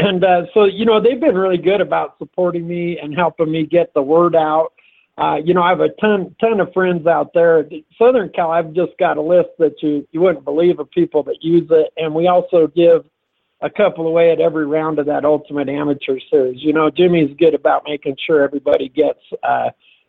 and 0.00 0.24
uh, 0.24 0.42
so 0.54 0.64
you 0.64 0.84
know 0.84 1.00
they've 1.00 1.20
been 1.20 1.36
really 1.36 1.58
good 1.58 1.80
about 1.80 2.16
supporting 2.18 2.66
me 2.66 2.98
and 2.98 3.14
helping 3.14 3.50
me 3.50 3.66
get 3.66 3.92
the 3.94 4.02
word 4.02 4.34
out. 4.34 4.72
Uh, 5.18 5.36
you 5.44 5.52
know, 5.52 5.62
I 5.62 5.68
have 5.68 5.80
a 5.80 5.90
ton 6.00 6.34
ton 6.40 6.60
of 6.60 6.72
friends 6.72 7.06
out 7.06 7.32
there. 7.34 7.68
Southern 7.98 8.30
Cal, 8.30 8.50
I've 8.50 8.72
just 8.72 8.92
got 8.98 9.18
a 9.18 9.22
list 9.22 9.50
that 9.58 9.74
you 9.82 10.06
you 10.12 10.20
wouldn't 10.20 10.44
believe 10.44 10.78
of 10.78 10.90
people 10.90 11.22
that 11.24 11.42
use 11.42 11.68
it, 11.70 11.92
and 11.96 12.14
we 12.14 12.26
also 12.26 12.66
give 12.68 13.04
a 13.60 13.68
couple 13.68 14.06
away 14.06 14.32
at 14.32 14.40
every 14.40 14.66
round 14.66 14.98
of 14.98 15.06
that 15.06 15.26
Ultimate 15.26 15.68
Amateur 15.68 16.18
Series. 16.30 16.62
You 16.62 16.72
know, 16.72 16.88
Jimmy's 16.88 17.36
good 17.38 17.54
about 17.54 17.82
making 17.86 18.16
sure 18.26 18.42
everybody 18.42 18.88
gets 18.88 19.20
uh, 19.42 19.68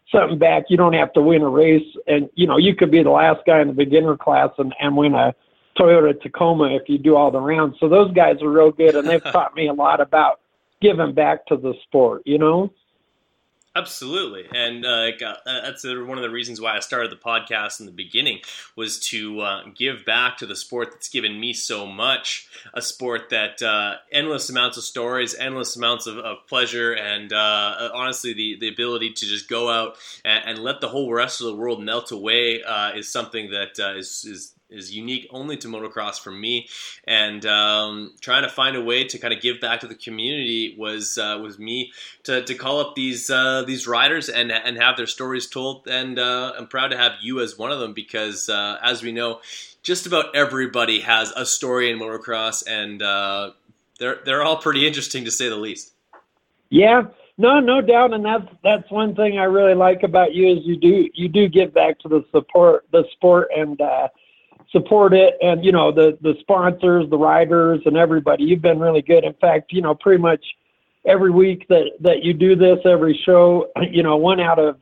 something 0.10 0.40
back. 0.40 0.66
You 0.70 0.78
don't 0.78 0.94
have 0.94 1.12
to 1.14 1.22
win 1.22 1.42
a 1.42 1.50
race, 1.50 1.88
and 2.08 2.30
you 2.36 2.48
know 2.48 2.58
you 2.58 2.76
could 2.76 2.92
be 2.92 3.04
the 3.04 3.10
last 3.10 3.42
guy 3.46 3.62
in 3.62 3.68
the 3.68 3.74
beginner 3.74 4.16
class 4.16 4.52
and, 4.58 4.74
and 4.80 4.96
win 4.96 5.14
a 5.16 5.36
Toyota 5.78 6.20
Tacoma 6.22 6.76
if 6.76 6.84
you 6.88 6.98
do 6.98 7.16
all 7.16 7.32
the 7.32 7.40
rounds. 7.40 7.78
So 7.80 7.90
those 7.90 8.12
guys 8.14 8.42
are 8.42 8.50
real 8.50 8.72
good, 8.72 8.96
and 8.96 9.08
they've 9.08 9.24
taught 9.32 9.56
me 9.56 9.68
a 9.68 9.74
lot 9.74 10.02
about 10.02 10.40
giving 10.82 11.14
back 11.14 11.46
to 11.48 11.58
the 11.58 11.74
sport. 11.84 12.24
You 12.26 12.38
know. 12.38 12.72
Absolutely, 13.74 14.44
and 14.54 14.86
uh, 14.86 15.12
uh, 15.26 15.36
that's 15.46 15.86
one 15.86 16.18
of 16.18 16.24
the 16.24 16.30
reasons 16.30 16.60
why 16.60 16.76
I 16.76 16.82
started 16.82 17.10
the 17.10 17.16
podcast 17.16 17.80
in 17.80 17.86
the 17.86 17.94
beginning 17.94 18.40
was 18.76 19.00
to 19.12 19.40
uh, 19.40 19.62
give 19.74 20.04
back 20.04 20.40
to 20.40 20.46
the 20.46 20.58
sport 20.58 20.90
that's 20.92 21.08
given 21.08 21.40
me 21.40 21.54
so 21.54 21.86
much. 21.86 22.50
A 22.74 22.82
sport 22.82 23.30
that 23.30 23.62
uh, 23.62 23.96
endless 24.12 24.50
amounts 24.50 24.76
of 24.76 24.84
stories, 24.84 25.36
endless 25.36 25.78
amounts 25.78 26.06
of, 26.06 26.18
of 26.18 26.46
pleasure, 26.50 26.92
and 26.92 27.32
uh, 27.32 27.92
honestly, 27.94 28.34
the 28.34 28.58
the 28.60 28.68
ability 28.68 29.14
to 29.14 29.26
just 29.26 29.48
go 29.48 29.70
out 29.70 29.96
and, 30.26 30.44
and, 30.50 30.60
let 30.60 30.82
the 30.82 30.90
whole 30.90 31.14
rest 31.14 31.40
of 31.40 31.48
the 31.48 31.56
world 31.56 31.82
melt 31.82 32.12
away 32.12 32.62
uh, 32.64 32.92
is 32.92 33.10
something 33.10 33.52
that 33.52 33.80
is 33.96 34.26
is 34.26 34.54
is 34.72 34.96
unique 34.96 35.28
only 35.32 35.58
to 35.58 35.68
motocross 35.68 36.20
for 36.20 36.32
me, 36.32 36.68
and 37.06 37.46
um, 37.46 38.14
trying 38.22 38.44
to 38.44 38.50
find 38.50 38.76
a 38.76 38.82
way 38.82 39.04
to 39.04 39.18
kind 39.18 39.34
of 39.34 39.42
give 39.42 39.60
back 39.60 39.80
to 39.82 39.88
the 39.88 39.96
community 39.96 40.76
was 40.78 41.18
uh, 41.18 41.40
was 41.42 41.60
me 41.60 41.92
to, 42.24 42.44
to 42.44 42.56
call 42.56 42.80
up 42.80 42.96
these 42.96 43.30
uh, 43.30 43.64
these 43.64 43.88
riders 43.88 44.30
and 44.30 44.52
and 44.52 44.78
have 44.78 44.98
their 44.98 45.08
stories 45.08 45.48
told. 45.48 45.88
And 45.88 46.20
uh, 46.20 46.54
I'm 46.58 46.68
proud 46.68 46.90
to 46.90 46.98
have 46.98 47.14
you 47.22 47.42
as 47.42 47.58
one 47.58 47.72
of 47.72 47.80
them 47.80 47.94
because, 47.94 48.50
uh, 48.50 48.78
as 48.82 49.04
we 49.04 49.12
know, 49.12 49.42
just 49.84 50.06
about 50.06 50.36
everybody 50.36 51.02
has 51.02 51.32
a 51.36 51.46
story 51.46 51.92
in 51.92 52.00
motocross, 52.00 52.64
and 52.68 53.02
uh, 53.02 53.52
they're 54.00 54.20
they're 54.26 54.44
all 54.44 54.58
pretty 54.58 54.88
interesting 54.88 55.26
to 55.26 55.32
say 55.32 55.50
the 55.50 55.56
least. 55.56 55.94
Yeah, 56.70 57.04
no, 57.38 57.60
no 57.60 57.82
doubt, 57.82 58.14
and 58.14 58.24
that's 58.24 58.48
that's 58.64 58.90
one 58.92 59.16
thing 59.16 59.40
I 59.40 59.46
really 59.46 59.74
like 59.74 60.04
about 60.04 60.34
you 60.34 60.56
is 60.56 60.60
you 60.64 60.78
do 60.78 61.10
you 61.14 61.28
do 61.28 61.48
give 61.48 61.74
back 61.74 62.00
to 62.00 62.08
the 62.08 62.24
support 62.32 62.86
the 62.92 63.04
sport 63.14 63.50
and 63.56 63.80
uh, 63.82 64.10
support 64.72 65.14
it, 65.14 65.36
and 65.42 65.64
you 65.64 65.72
know 65.72 65.92
the 65.92 66.18
the 66.22 66.36
sponsors, 66.40 67.10
the 67.10 67.18
riders, 67.18 67.82
and 67.86 67.98
everybody. 67.98 68.44
You've 68.44 68.62
been 68.62 68.80
really 68.80 69.02
good. 69.02 69.24
In 69.24 69.34
fact, 69.34 69.72
you 69.72 69.82
know 69.82 69.96
pretty 69.96 70.22
much 70.22 70.44
every 71.06 71.32
week 71.32 71.68
that 71.70 71.92
that 72.00 72.24
you 72.24 72.34
do 72.34 72.56
this, 72.56 72.80
every 72.86 73.20
show, 73.26 73.68
you 73.92 74.04
know 74.04 74.18
one 74.18 74.40
out 74.40 74.60
of 74.60 74.80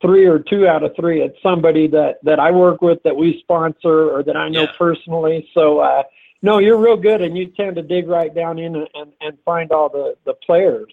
three 0.00 0.26
or 0.26 0.38
two 0.38 0.68
out 0.68 0.84
of 0.84 0.94
three, 0.94 1.22
it's 1.22 1.36
somebody 1.42 1.88
that 1.88 2.18
that 2.22 2.38
I 2.38 2.50
work 2.50 2.82
with 2.82 3.02
that 3.02 3.16
we 3.16 3.38
sponsor 3.40 4.10
or 4.10 4.22
that 4.22 4.36
I 4.36 4.48
know 4.48 4.62
Yeah. 4.62 4.72
personally. 4.78 5.48
So. 5.54 5.80
uh 5.80 6.02
no, 6.40 6.58
you're 6.58 6.78
real 6.78 6.96
good, 6.96 7.20
and 7.20 7.36
you 7.36 7.46
tend 7.46 7.74
to 7.76 7.82
dig 7.82 8.06
right 8.06 8.32
down 8.32 8.60
in 8.60 8.76
and, 8.76 9.12
and, 9.20 9.36
find 9.44 9.72
all 9.72 9.88
the, 9.88 10.16
the 10.24 10.34
players. 10.34 10.92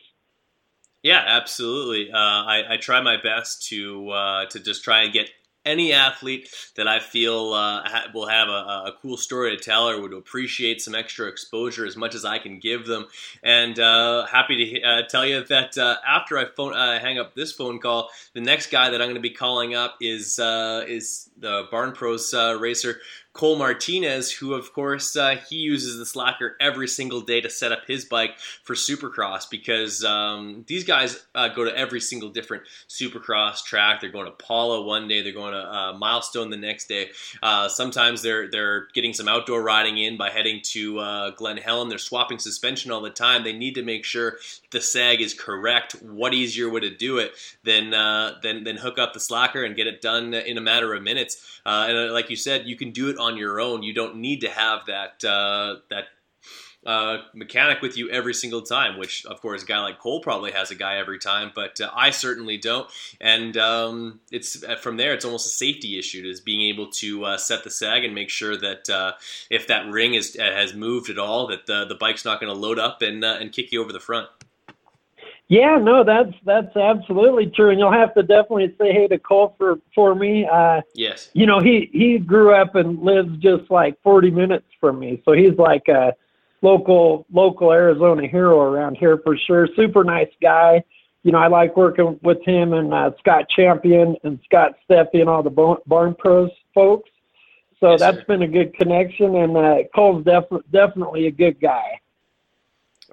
Yeah, 1.03 1.21
absolutely. 1.23 2.11
Uh, 2.11 2.17
I, 2.17 2.63
I 2.67 2.77
try 2.77 2.99
my 3.01 3.17
best 3.21 3.67
to 3.67 4.09
uh, 4.09 4.45
to 4.47 4.59
just 4.59 4.83
try 4.83 5.03
and 5.03 5.13
get 5.13 5.29
any 5.65 5.93
athlete 5.93 6.49
that 6.75 6.87
I 6.87 6.99
feel 6.99 7.53
uh, 7.53 7.81
ha- 7.83 8.07
will 8.13 8.27
have 8.27 8.47
a, 8.49 8.51
a 8.51 8.93
cool 9.01 9.17
story 9.17 9.55
to 9.55 9.61
tell 9.61 9.89
or 9.89 9.99
would 10.01 10.13
appreciate 10.13 10.81
some 10.81 10.95
extra 10.95 11.27
exposure 11.27 11.85
as 11.85 11.97
much 11.97 12.15
as 12.15 12.23
I 12.23 12.39
can 12.39 12.59
give 12.59 12.85
them. 12.85 13.07
And 13.43 13.79
uh, 13.79 14.25
happy 14.27 14.73
to 14.73 14.81
uh, 14.81 15.01
tell 15.07 15.25
you 15.25 15.43
that 15.45 15.77
uh, 15.77 15.97
after 16.07 16.37
I 16.37 16.45
phone, 16.45 16.73
uh, 16.73 16.99
hang 16.99 17.19
up 17.19 17.35
this 17.35 17.51
phone 17.51 17.79
call, 17.79 18.09
the 18.33 18.41
next 18.41 18.67
guy 18.71 18.89
that 18.89 19.01
I'm 19.01 19.07
going 19.07 19.15
to 19.15 19.21
be 19.21 19.31
calling 19.31 19.75
up 19.75 19.97
is 20.01 20.39
uh, 20.39 20.85
is 20.87 21.29
the 21.37 21.67
Barn 21.71 21.91
Pros 21.91 22.33
racer 22.33 22.99
Cole 23.35 23.57
Martinez, 23.57 24.31
who 24.31 24.53
of 24.53 24.71
course 24.71 25.17
uh, 25.17 25.35
he 25.49 25.57
uses 25.57 25.97
the 25.97 26.05
slacker 26.05 26.55
every 26.61 26.87
single 26.87 27.19
day 27.19 27.41
to 27.41 27.49
set 27.49 27.73
up 27.73 27.79
his 27.85 28.05
bike 28.05 28.39
for 28.63 28.75
Supercross 28.75 29.49
because 29.49 30.05
um, 30.05 30.63
these 30.67 30.85
guys 30.85 31.21
uh, 31.35 31.49
go 31.49 31.65
to 31.65 31.77
every 31.77 31.99
single 31.99 32.29
different 32.29 32.63
Supercross 32.87 33.61
track. 33.65 33.99
They're 33.99 34.09
going 34.09 34.27
to 34.27 34.31
Pala 34.31 34.83
one 34.83 35.09
day, 35.09 35.21
they're 35.21 35.33
going 35.33 35.51
to 35.51 35.59
uh, 35.59 35.93
Milestone 35.97 36.49
the 36.49 36.55
next 36.55 36.87
day. 36.87 37.09
Uh, 37.43 37.67
sometimes 37.67 38.21
they're 38.21 38.49
they're 38.49 38.87
getting 38.93 39.11
some 39.11 39.27
outdoor 39.27 39.61
riding 39.61 39.97
in 39.97 40.15
by 40.15 40.29
heading 40.29 40.61
to 40.67 40.99
uh, 40.99 41.31
Glen 41.31 41.57
Helen. 41.57 41.89
They're 41.89 41.97
swapping 41.97 42.39
suspension 42.39 42.89
all 42.89 43.01
the 43.01 43.09
time. 43.09 43.43
They 43.43 43.51
need 43.51 43.75
to 43.75 43.83
make 43.83 44.05
sure 44.05 44.37
the 44.71 44.79
sag 44.79 45.19
is 45.19 45.33
correct. 45.33 45.91
What 46.01 46.33
easier 46.33 46.69
way 46.69 46.79
to 46.79 46.89
do 46.89 47.17
it 47.17 47.33
than 47.65 47.93
uh, 47.93 48.35
than 48.41 48.63
than 48.63 48.77
hook 48.77 48.97
up 48.97 49.11
the 49.11 49.19
slacker 49.19 49.65
and 49.65 49.75
get 49.75 49.87
it 49.87 50.01
done 50.01 50.33
in 50.33 50.57
a 50.57 50.61
matter 50.61 50.93
of 50.93 51.03
minutes? 51.03 51.59
And 51.65 52.13
like 52.13 52.29
you 52.29 52.37
said, 52.37 52.65
you 52.65 52.77
can 52.77 52.91
do 52.91 53.09
it 53.09 53.17
on 53.25 53.37
your 53.37 53.59
own. 53.59 53.83
You 53.83 53.93
don't 53.93 54.17
need 54.17 54.41
to 54.41 54.49
have 54.49 54.85
that 54.87 55.23
uh, 55.23 55.77
that 55.89 56.05
uh, 56.85 57.17
mechanic 57.33 57.81
with 57.81 57.97
you 57.97 58.09
every 58.09 58.33
single 58.33 58.61
time. 58.61 58.97
Which, 58.97 59.25
of 59.25 59.41
course, 59.41 59.63
a 59.63 59.65
guy 59.65 59.81
like 59.81 59.99
Cole 59.99 60.21
probably 60.21 60.51
has 60.51 60.71
a 60.71 60.75
guy 60.75 60.97
every 60.97 61.19
time, 61.19 61.51
but 61.53 61.81
uh, 61.81 61.89
I 61.95 62.11
certainly 62.11 62.57
don't. 62.57 62.87
And 63.19 63.57
um, 63.57 64.19
it's 64.31 64.63
uh, 64.63 64.75
from 64.75 64.97
there, 64.97 65.13
it's 65.13 65.25
almost 65.25 65.47
a 65.47 65.49
safety 65.49 65.97
issue 65.97 66.23
is 66.25 66.39
being 66.39 66.61
able 66.61 66.91
to 66.91 67.25
uh, 67.25 67.37
set 67.37 67.63
the 67.63 67.71
sag 67.71 68.03
and 68.03 68.13
make 68.13 68.29
sure 68.29 68.55
that 68.57 68.89
uh, 68.89 69.13
if 69.49 69.67
that 69.67 69.87
ring 69.87 70.13
is 70.13 70.37
uh, 70.39 70.43
has 70.43 70.73
moved 70.73 71.09
at 71.09 71.17
all, 71.17 71.47
that 71.47 71.65
the 71.65 71.85
the 71.85 71.95
bike's 71.95 72.25
not 72.25 72.39
going 72.39 72.53
to 72.53 72.59
load 72.59 72.79
up 72.79 73.01
and 73.01 73.23
and 73.23 73.51
kick 73.51 73.71
you 73.71 73.81
over 73.81 73.91
the 73.91 73.99
front. 73.99 74.29
Yeah, 75.47 75.77
no, 75.77 76.03
that's 76.03 76.33
that's 76.43 76.75
absolutely 76.75 77.47
true, 77.47 77.69
and 77.69 77.79
you'll 77.79 77.91
have 77.91 78.13
to 78.15 78.23
definitely 78.23 78.73
say 78.79 78.91
hey 78.91 79.07
to 79.07 79.19
Cole 79.19 79.53
for 79.57 79.79
for 79.93 80.15
me. 80.15 80.47
Uh, 80.51 80.81
Yes. 80.95 81.29
you 81.33 81.45
know, 81.45 81.59
he 81.59 81.89
he 81.93 82.17
grew 82.17 82.53
up 82.55 82.73
and 82.75 82.99
lives 83.03 83.37
just 83.37 83.69
like 83.69 84.01
40 84.01 84.31
minutes 84.31 84.65
from 84.79 84.97
me, 84.97 85.21
so 85.23 85.33
he's 85.33 85.55
like 85.57 85.87
a 85.87 86.15
local 86.63 87.27
local 87.31 87.71
Arizona 87.71 88.27
hero 88.27 88.59
around 88.61 88.97
here 88.97 89.19
for 89.19 89.37
sure. 89.37 89.67
Super 89.75 90.03
nice 90.03 90.31
guy. 90.41 90.83
You 91.21 91.31
know, 91.31 91.37
I 91.39 91.47
like 91.47 91.77
working 91.77 92.19
with 92.23 92.43
him 92.43 92.73
and 92.73 92.91
uh, 92.93 93.11
Scott 93.19 93.47
Champion 93.49 94.15
and 94.23 94.39
Scott 94.45 94.73
Steffi 94.89 95.21
and 95.21 95.29
all 95.29 95.43
the 95.43 95.49
Bar- 95.51 95.79
Barn 95.85 96.15
Pros 96.15 96.49
folks. 96.73 97.09
So 97.79 97.91
Yes, 97.91 97.99
that's 97.99 98.17
sir. 98.17 98.25
been 98.27 98.41
a 98.43 98.47
good 98.47 98.73
connection, 98.75 99.35
and 99.35 99.55
uh, 99.57 99.77
Cole's 99.93 100.23
def- 100.25 100.61
definitely 100.71 101.27
a 101.27 101.31
good 101.31 101.59
guy. 101.59 101.99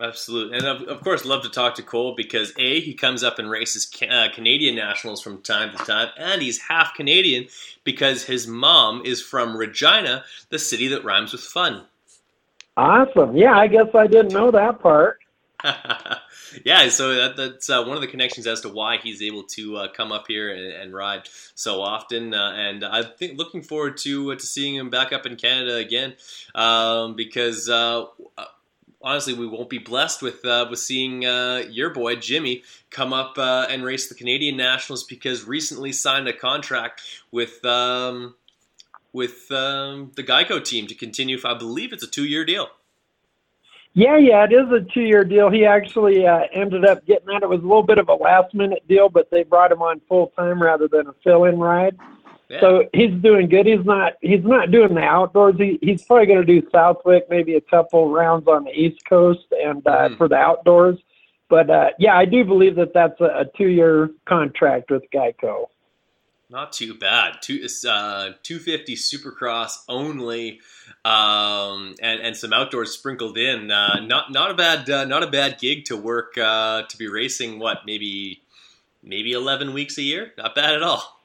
Absolutely, 0.02 0.58
and 0.58 0.66
of, 0.66 0.82
of 0.88 1.00
course, 1.00 1.24
love 1.24 1.44
to 1.44 1.48
talk 1.48 1.76
to 1.76 1.82
Cole 1.82 2.14
because 2.16 2.52
a 2.58 2.80
he 2.80 2.92
comes 2.92 3.22
up 3.22 3.38
and 3.38 3.48
races 3.48 3.88
uh, 4.10 4.28
Canadian 4.34 4.74
nationals 4.74 5.22
from 5.22 5.42
time 5.42 5.70
to 5.70 5.76
time, 5.84 6.08
and 6.18 6.42
he's 6.42 6.58
half 6.58 6.94
Canadian 6.94 7.46
because 7.84 8.24
his 8.24 8.48
mom 8.48 9.02
is 9.04 9.22
from 9.22 9.56
Regina, 9.56 10.24
the 10.48 10.58
city 10.58 10.88
that 10.88 11.04
rhymes 11.04 11.30
with 11.30 11.42
fun. 11.42 11.84
Awesome. 12.76 13.36
Yeah, 13.36 13.56
I 13.56 13.68
guess 13.68 13.94
I 13.94 14.08
didn't 14.08 14.32
know 14.32 14.50
that 14.50 14.80
part. 14.80 15.20
yeah, 16.64 16.88
so 16.88 17.14
that, 17.14 17.36
that's 17.36 17.70
uh, 17.70 17.84
one 17.84 17.96
of 17.96 18.00
the 18.00 18.08
connections 18.08 18.48
as 18.48 18.62
to 18.62 18.68
why 18.68 18.96
he's 18.96 19.22
able 19.22 19.44
to 19.44 19.76
uh, 19.76 19.88
come 19.92 20.10
up 20.10 20.24
here 20.26 20.52
and, 20.52 20.72
and 20.72 20.92
ride 20.92 21.28
so 21.54 21.80
often. 21.80 22.34
Uh, 22.34 22.52
and 22.56 22.84
I 22.84 23.04
think 23.04 23.38
looking 23.38 23.62
forward 23.62 23.98
to 23.98 24.32
uh, 24.32 24.34
to 24.34 24.46
seeing 24.46 24.74
him 24.74 24.90
back 24.90 25.12
up 25.12 25.26
in 25.26 25.36
Canada 25.36 25.76
again 25.76 26.14
um, 26.56 27.14
because. 27.14 27.70
Honestly, 29.02 29.34
we 29.34 29.46
won't 29.46 29.68
be 29.68 29.78
blessed 29.78 30.22
with 30.22 30.44
uh, 30.44 30.66
with 30.70 30.78
seeing 30.78 31.24
uh, 31.24 31.64
your 31.68 31.90
boy 31.90 32.16
Jimmy 32.16 32.62
come 32.90 33.12
up 33.12 33.36
uh, 33.36 33.66
and 33.68 33.84
race 33.84 34.08
the 34.08 34.14
Canadian 34.14 34.56
Nationals 34.56 35.04
because 35.04 35.44
recently 35.44 35.92
signed 35.92 36.28
a 36.28 36.32
contract 36.32 37.02
with 37.30 37.64
um, 37.64 38.34
with 39.12 39.50
um, 39.50 40.12
the 40.16 40.22
Geico 40.22 40.62
team 40.64 40.86
to 40.86 40.94
continue. 40.94 41.38
I 41.44 41.54
believe 41.54 41.92
it's 41.92 42.04
a 42.04 42.10
two 42.10 42.24
year 42.24 42.44
deal. 42.44 42.68
Yeah, 43.94 44.16
yeah, 44.16 44.44
it 44.44 44.52
is 44.52 44.70
a 44.72 44.80
two-year 44.94 45.24
deal. 45.24 45.50
He 45.50 45.66
actually 45.66 46.26
uh, 46.26 46.44
ended 46.50 46.86
up 46.86 47.04
getting 47.04 47.26
that. 47.26 47.42
It 47.42 47.48
was 47.48 47.60
a 47.60 47.66
little 47.66 47.82
bit 47.82 47.98
of 47.98 48.08
a 48.08 48.14
last-minute 48.14 48.88
deal, 48.88 49.10
but 49.10 49.30
they 49.30 49.42
brought 49.42 49.70
him 49.70 49.82
on 49.82 50.00
full-time 50.08 50.62
rather 50.62 50.88
than 50.88 51.08
a 51.08 51.12
fill-in 51.22 51.58
ride. 51.58 51.98
Yeah. 52.52 52.60
So 52.60 52.84
he's 52.92 53.10
doing 53.22 53.48
good. 53.48 53.64
He's 53.64 53.84
not 53.84 54.12
he's 54.20 54.44
not 54.44 54.70
doing 54.70 54.94
the 54.94 55.00
outdoors. 55.00 55.54
He, 55.56 55.78
he's 55.80 56.04
probably 56.04 56.26
going 56.26 56.46
to 56.46 56.60
do 56.60 56.68
Southwick, 56.70 57.24
maybe 57.30 57.54
a 57.54 57.62
couple 57.62 58.10
rounds 58.10 58.46
on 58.46 58.64
the 58.64 58.70
East 58.72 59.02
Coast, 59.08 59.46
and 59.52 59.84
uh, 59.86 60.10
Mhm. 60.10 60.18
for 60.18 60.28
the 60.28 60.36
outdoors. 60.36 60.98
But 61.48 61.70
uh, 61.70 61.90
yeah, 61.98 62.14
I 62.16 62.26
do 62.26 62.44
believe 62.44 62.76
that 62.76 62.92
that's 62.92 63.18
a, 63.22 63.24
a 63.24 63.44
two-year 63.56 64.10
contract 64.26 64.90
with 64.90 65.02
Geico. 65.14 65.68
Not 66.50 66.74
too 66.74 66.92
bad. 66.92 67.36
Two 67.40 67.66
uh, 67.88 68.32
250 68.42 68.96
Supercross 68.96 69.84
only, 69.88 70.60
um, 71.06 71.94
and 72.02 72.20
and 72.20 72.36
some 72.36 72.52
outdoors 72.52 72.90
sprinkled 72.92 73.38
in. 73.38 73.70
Uh, 73.70 74.00
not 74.00 74.30
not 74.30 74.50
a 74.50 74.54
bad 74.54 74.90
uh, 74.90 75.06
not 75.06 75.22
a 75.22 75.26
bad 75.26 75.58
gig 75.58 75.86
to 75.86 75.96
work 75.96 76.36
uh, 76.36 76.82
to 76.82 76.98
be 76.98 77.08
racing. 77.08 77.58
What 77.58 77.86
maybe 77.86 78.42
maybe 79.02 79.32
11 79.32 79.72
weeks 79.72 79.96
a 79.96 80.02
year? 80.02 80.34
Not 80.36 80.54
bad 80.54 80.74
at 80.74 80.82
all. 80.82 81.21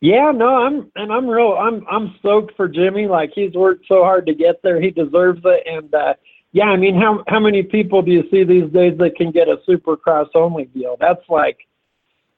Yeah, 0.00 0.30
no, 0.30 0.46
I'm 0.48 0.92
and 0.94 1.12
I'm 1.12 1.26
real. 1.26 1.54
I'm 1.58 1.84
I'm 1.90 2.14
stoked 2.20 2.54
for 2.56 2.68
Jimmy. 2.68 3.06
Like 3.08 3.32
he's 3.34 3.52
worked 3.54 3.86
so 3.88 4.04
hard 4.04 4.26
to 4.26 4.34
get 4.34 4.62
there. 4.62 4.80
He 4.80 4.90
deserves 4.90 5.40
it. 5.44 5.66
And 5.66 5.92
uh, 5.92 6.14
yeah, 6.52 6.66
I 6.66 6.76
mean, 6.76 6.94
how 6.94 7.24
how 7.26 7.40
many 7.40 7.64
people 7.64 8.02
do 8.02 8.12
you 8.12 8.22
see 8.30 8.44
these 8.44 8.70
days 8.70 8.96
that 8.98 9.16
can 9.16 9.32
get 9.32 9.48
a 9.48 9.56
Supercross 9.68 10.28
only 10.36 10.66
deal? 10.66 10.96
That's 11.00 11.28
like 11.28 11.58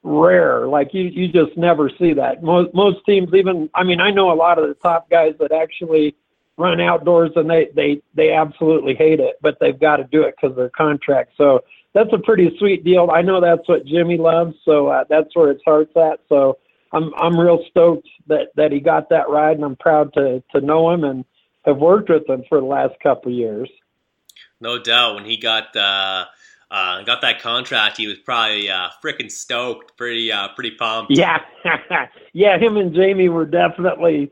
rare. 0.01 0.67
Like 0.67 0.91
you 0.91 1.03
you 1.03 1.27
just 1.27 1.55
never 1.55 1.87
see 1.99 2.13
that. 2.13 2.41
Most 2.41 2.73
most 2.73 3.05
teams, 3.05 3.31
even 3.35 3.69
I 3.75 3.83
mean, 3.83 4.01
I 4.01 4.09
know 4.09 4.31
a 4.31 4.33
lot 4.33 4.57
of 4.57 4.67
the 4.67 4.73
top 4.73 5.07
guys 5.11 5.35
that 5.39 5.51
actually 5.51 6.15
run 6.57 6.81
outdoors 6.81 7.31
and 7.35 7.47
they 7.47 7.69
they 7.75 8.01
they 8.15 8.33
absolutely 8.33 8.95
hate 8.95 9.19
it, 9.19 9.35
but 9.39 9.57
they've 9.59 9.79
got 9.79 9.97
to 9.97 10.05
do 10.05 10.23
it 10.23 10.33
because 10.41 10.55
their 10.57 10.69
contract. 10.69 11.33
So 11.37 11.63
that's 11.93 12.11
a 12.11 12.17
pretty 12.17 12.57
sweet 12.57 12.83
deal. 12.83 13.11
I 13.13 13.21
know 13.21 13.39
that's 13.39 13.69
what 13.69 13.85
Jimmy 13.85 14.17
loves, 14.17 14.55
so 14.65 14.87
uh, 14.87 15.03
that's 15.07 15.35
where 15.35 15.49
his 15.53 15.61
heart's 15.63 15.95
at. 15.95 16.21
So. 16.27 16.57
I'm 16.93 17.13
I'm 17.15 17.39
real 17.39 17.63
stoked 17.69 18.07
that 18.27 18.49
that 18.55 18.71
he 18.71 18.79
got 18.79 19.09
that 19.09 19.29
ride, 19.29 19.55
and 19.55 19.65
I'm 19.65 19.75
proud 19.75 20.13
to 20.13 20.43
to 20.53 20.61
know 20.61 20.91
him 20.91 21.03
and 21.03 21.25
have 21.65 21.77
worked 21.77 22.09
with 22.09 22.27
him 22.27 22.43
for 22.49 22.59
the 22.59 22.65
last 22.65 22.93
couple 23.01 23.31
of 23.31 23.37
years. 23.37 23.69
No 24.59 24.77
doubt. 24.79 25.15
When 25.15 25.25
he 25.25 25.37
got 25.37 25.75
uh, 25.75 26.25
uh, 26.69 27.01
got 27.03 27.21
that 27.21 27.41
contract, 27.41 27.97
he 27.97 28.07
was 28.07 28.17
probably 28.19 28.69
uh, 28.69 28.89
freaking 29.03 29.31
stoked. 29.31 29.97
Pretty 29.97 30.31
uh, 30.31 30.49
pretty 30.49 30.71
pumped. 30.71 31.11
Yeah, 31.11 31.39
yeah. 32.33 32.57
Him 32.57 32.77
and 32.77 32.93
Jamie 32.93 33.29
were 33.29 33.45
definitely 33.45 34.31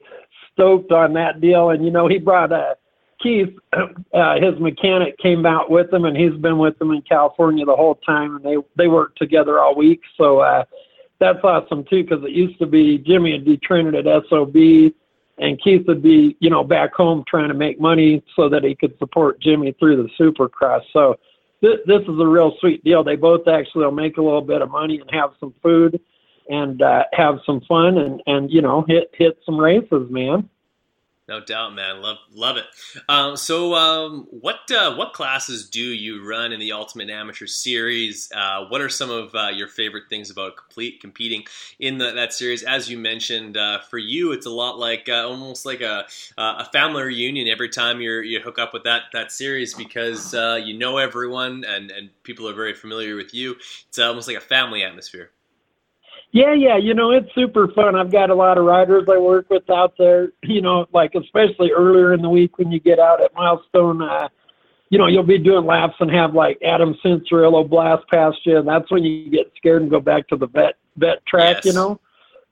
stoked 0.54 0.92
on 0.92 1.14
that 1.14 1.42
deal, 1.42 1.70
and 1.70 1.84
you 1.84 1.92
know 1.92 2.08
he 2.08 2.18
brought 2.18 2.52
uh, 2.52 2.76
Keith, 3.22 3.58
uh, 4.14 4.36
his 4.40 4.60
mechanic, 4.60 5.18
came 5.18 5.46
out 5.46 5.70
with 5.70 5.92
him, 5.92 6.06
and 6.06 6.16
he's 6.16 6.36
been 6.36 6.58
with 6.58 6.78
them 6.80 6.92
in 6.92 7.02
California 7.02 7.66
the 7.66 7.76
whole 7.76 7.96
time, 7.96 8.36
and 8.36 8.46
they 8.46 8.58
they 8.76 8.88
worked 8.88 9.18
together 9.18 9.60
all 9.60 9.76
week. 9.76 10.02
So 10.18 10.40
uh, 10.40 10.64
that's 11.20 11.40
awesome 11.44 11.84
too, 11.84 12.04
because 12.04 12.24
it 12.24 12.32
used 12.32 12.60
to 12.60 12.66
be 12.66 12.98
Jimmy 12.98 13.34
would 13.34 13.46
be 13.46 13.58
training 13.58 13.96
at 13.96 14.06
SOB, 14.30 14.56
and 15.38 15.62
Keith 15.62 15.86
would 15.88 16.02
be, 16.02 16.38
you 16.40 16.50
know, 16.50 16.64
back 16.64 16.94
home 16.94 17.24
trying 17.28 17.50
to 17.50 17.54
make 17.54 17.80
money 17.80 18.24
so 18.36 18.50
that 18.50 18.64
he 18.64 18.76
could 18.76 18.98
support 19.00 19.42
Jimmy 19.42 19.74
through 19.80 20.04
the 20.04 20.10
Supercross. 20.20 20.82
So 20.92 21.16
th- 21.62 21.80
this 21.86 22.02
is 22.02 22.20
a 22.20 22.28
real 22.28 22.56
sweet 22.60 22.84
deal. 22.84 23.04
They 23.04 23.16
both 23.16 23.48
actually 23.48 23.86
will 23.86 23.92
make 23.92 24.18
a 24.18 24.22
little 24.22 24.42
bit 24.42 24.62
of 24.62 24.70
money 24.70 25.00
and 25.00 25.10
have 25.12 25.32
some 25.40 25.54
food 25.62 26.00
and 26.50 26.82
uh, 26.82 27.04
have 27.14 27.40
some 27.46 27.62
fun 27.62 27.98
and 28.00 28.22
and 28.26 28.52
you 28.52 28.62
know 28.62 28.84
hit 28.88 29.12
hit 29.14 29.38
some 29.46 29.60
races, 29.60 30.10
man. 30.10 30.50
No 31.30 31.40
doubt, 31.40 31.76
man. 31.76 32.02
Love 32.02 32.18
love 32.34 32.58
it. 32.58 32.66
Um, 33.08 33.38
so, 33.38 33.76
um, 33.76 34.26
what 34.32 34.62
uh, 34.72 34.96
what 34.96 35.14
classes 35.14 35.70
do 35.70 35.80
you 35.80 36.28
run 36.28 36.52
in 36.52 36.60
the 36.60 36.72
Ultimate 36.72 37.12
Amateur 37.12 37.46
Series? 37.46 38.32
Uh, 38.36 38.66
what 38.70 38.82
are 38.82 38.90
some 38.90 39.12
of 39.12 39.36
uh, 39.36 39.50
your 39.54 39.68
favorite 39.68 40.06
things 40.10 40.32
about 40.32 40.58
complete 40.58 41.00
competing 41.00 41.44
in 41.78 42.00
the, 42.00 42.14
that 42.14 42.34
series? 42.34 42.64
As 42.64 42.90
you 42.90 42.98
mentioned, 42.98 43.58
uh, 43.58 43.78
for 43.92 44.00
you, 44.00 44.32
it's 44.32 44.48
a 44.48 44.50
lot 44.50 44.80
like 44.80 45.08
uh, 45.08 45.28
almost 45.28 45.68
like 45.68 45.82
a 45.82 46.08
a 46.40 46.66
family 46.66 47.04
reunion 47.04 47.48
every 47.48 47.70
time 47.70 48.02
you 48.02 48.22
you 48.22 48.40
hook 48.40 48.58
up 48.58 48.74
with 48.74 48.86
that 48.86 49.04
that 49.14 49.32
series 49.32 49.76
because 49.76 50.34
uh, 50.34 50.60
you 50.60 50.76
know 50.76 50.98
everyone 50.98 51.64
and 51.64 51.92
and 51.92 52.10
people 52.24 52.50
are 52.50 52.56
very 52.56 52.74
familiar 52.74 53.16
with 53.16 53.36
you. 53.36 53.56
It's 53.88 54.00
almost 54.00 54.28
like 54.28 54.38
a 54.38 54.42
family 54.42 54.82
atmosphere. 54.82 55.30
Yeah, 56.32 56.54
yeah, 56.54 56.78
you 56.78 56.94
know, 56.94 57.12
it's 57.12 57.34
super 57.34 57.70
fun. 57.70 57.96
I've 57.96 58.12
got 58.12 58.30
a 58.30 58.36
lot 58.36 58.60
of 58.60 58.66
riders 58.66 59.06
I 59.12 59.18
work 59.18 59.50
with 59.50 59.68
out 59.70 59.96
there, 59.98 60.32
you 60.44 60.62
know, 60.62 60.86
like 60.94 61.16
especially 61.16 61.72
earlier 61.72 62.14
in 62.14 62.22
the 62.22 62.30
week 62.30 62.60
when 62.60 62.72
you 62.72 62.80
get 62.80 63.00
out 63.00 63.22
at 63.22 63.34
Milestone, 63.34 64.04
uh, 64.04 64.30
you 64.92 64.98
know, 65.00 65.08
you'll 65.08 65.24
be 65.24 65.40
doing 65.40 65.66
laps 65.66 65.96
and 66.00 66.12
have 66.12 66.36
like 66.36 66.60
Adam 66.64 66.96
Cianciarulo 67.04 67.68
blast 67.68 68.08
past 68.10 68.38
you, 68.46 68.58
and 68.58 68.68
that's 68.68 68.92
when 68.92 69.04
you 69.04 69.30
get 69.32 69.52
scared 69.58 69.82
and 69.82 69.90
go 69.90 70.00
back 70.00 70.28
to 70.28 70.36
the 70.36 70.48
vet 70.48 70.76
vet 70.98 71.26
track, 71.26 71.58
Yes. 71.58 71.66
you 71.66 71.74
know. 71.74 72.00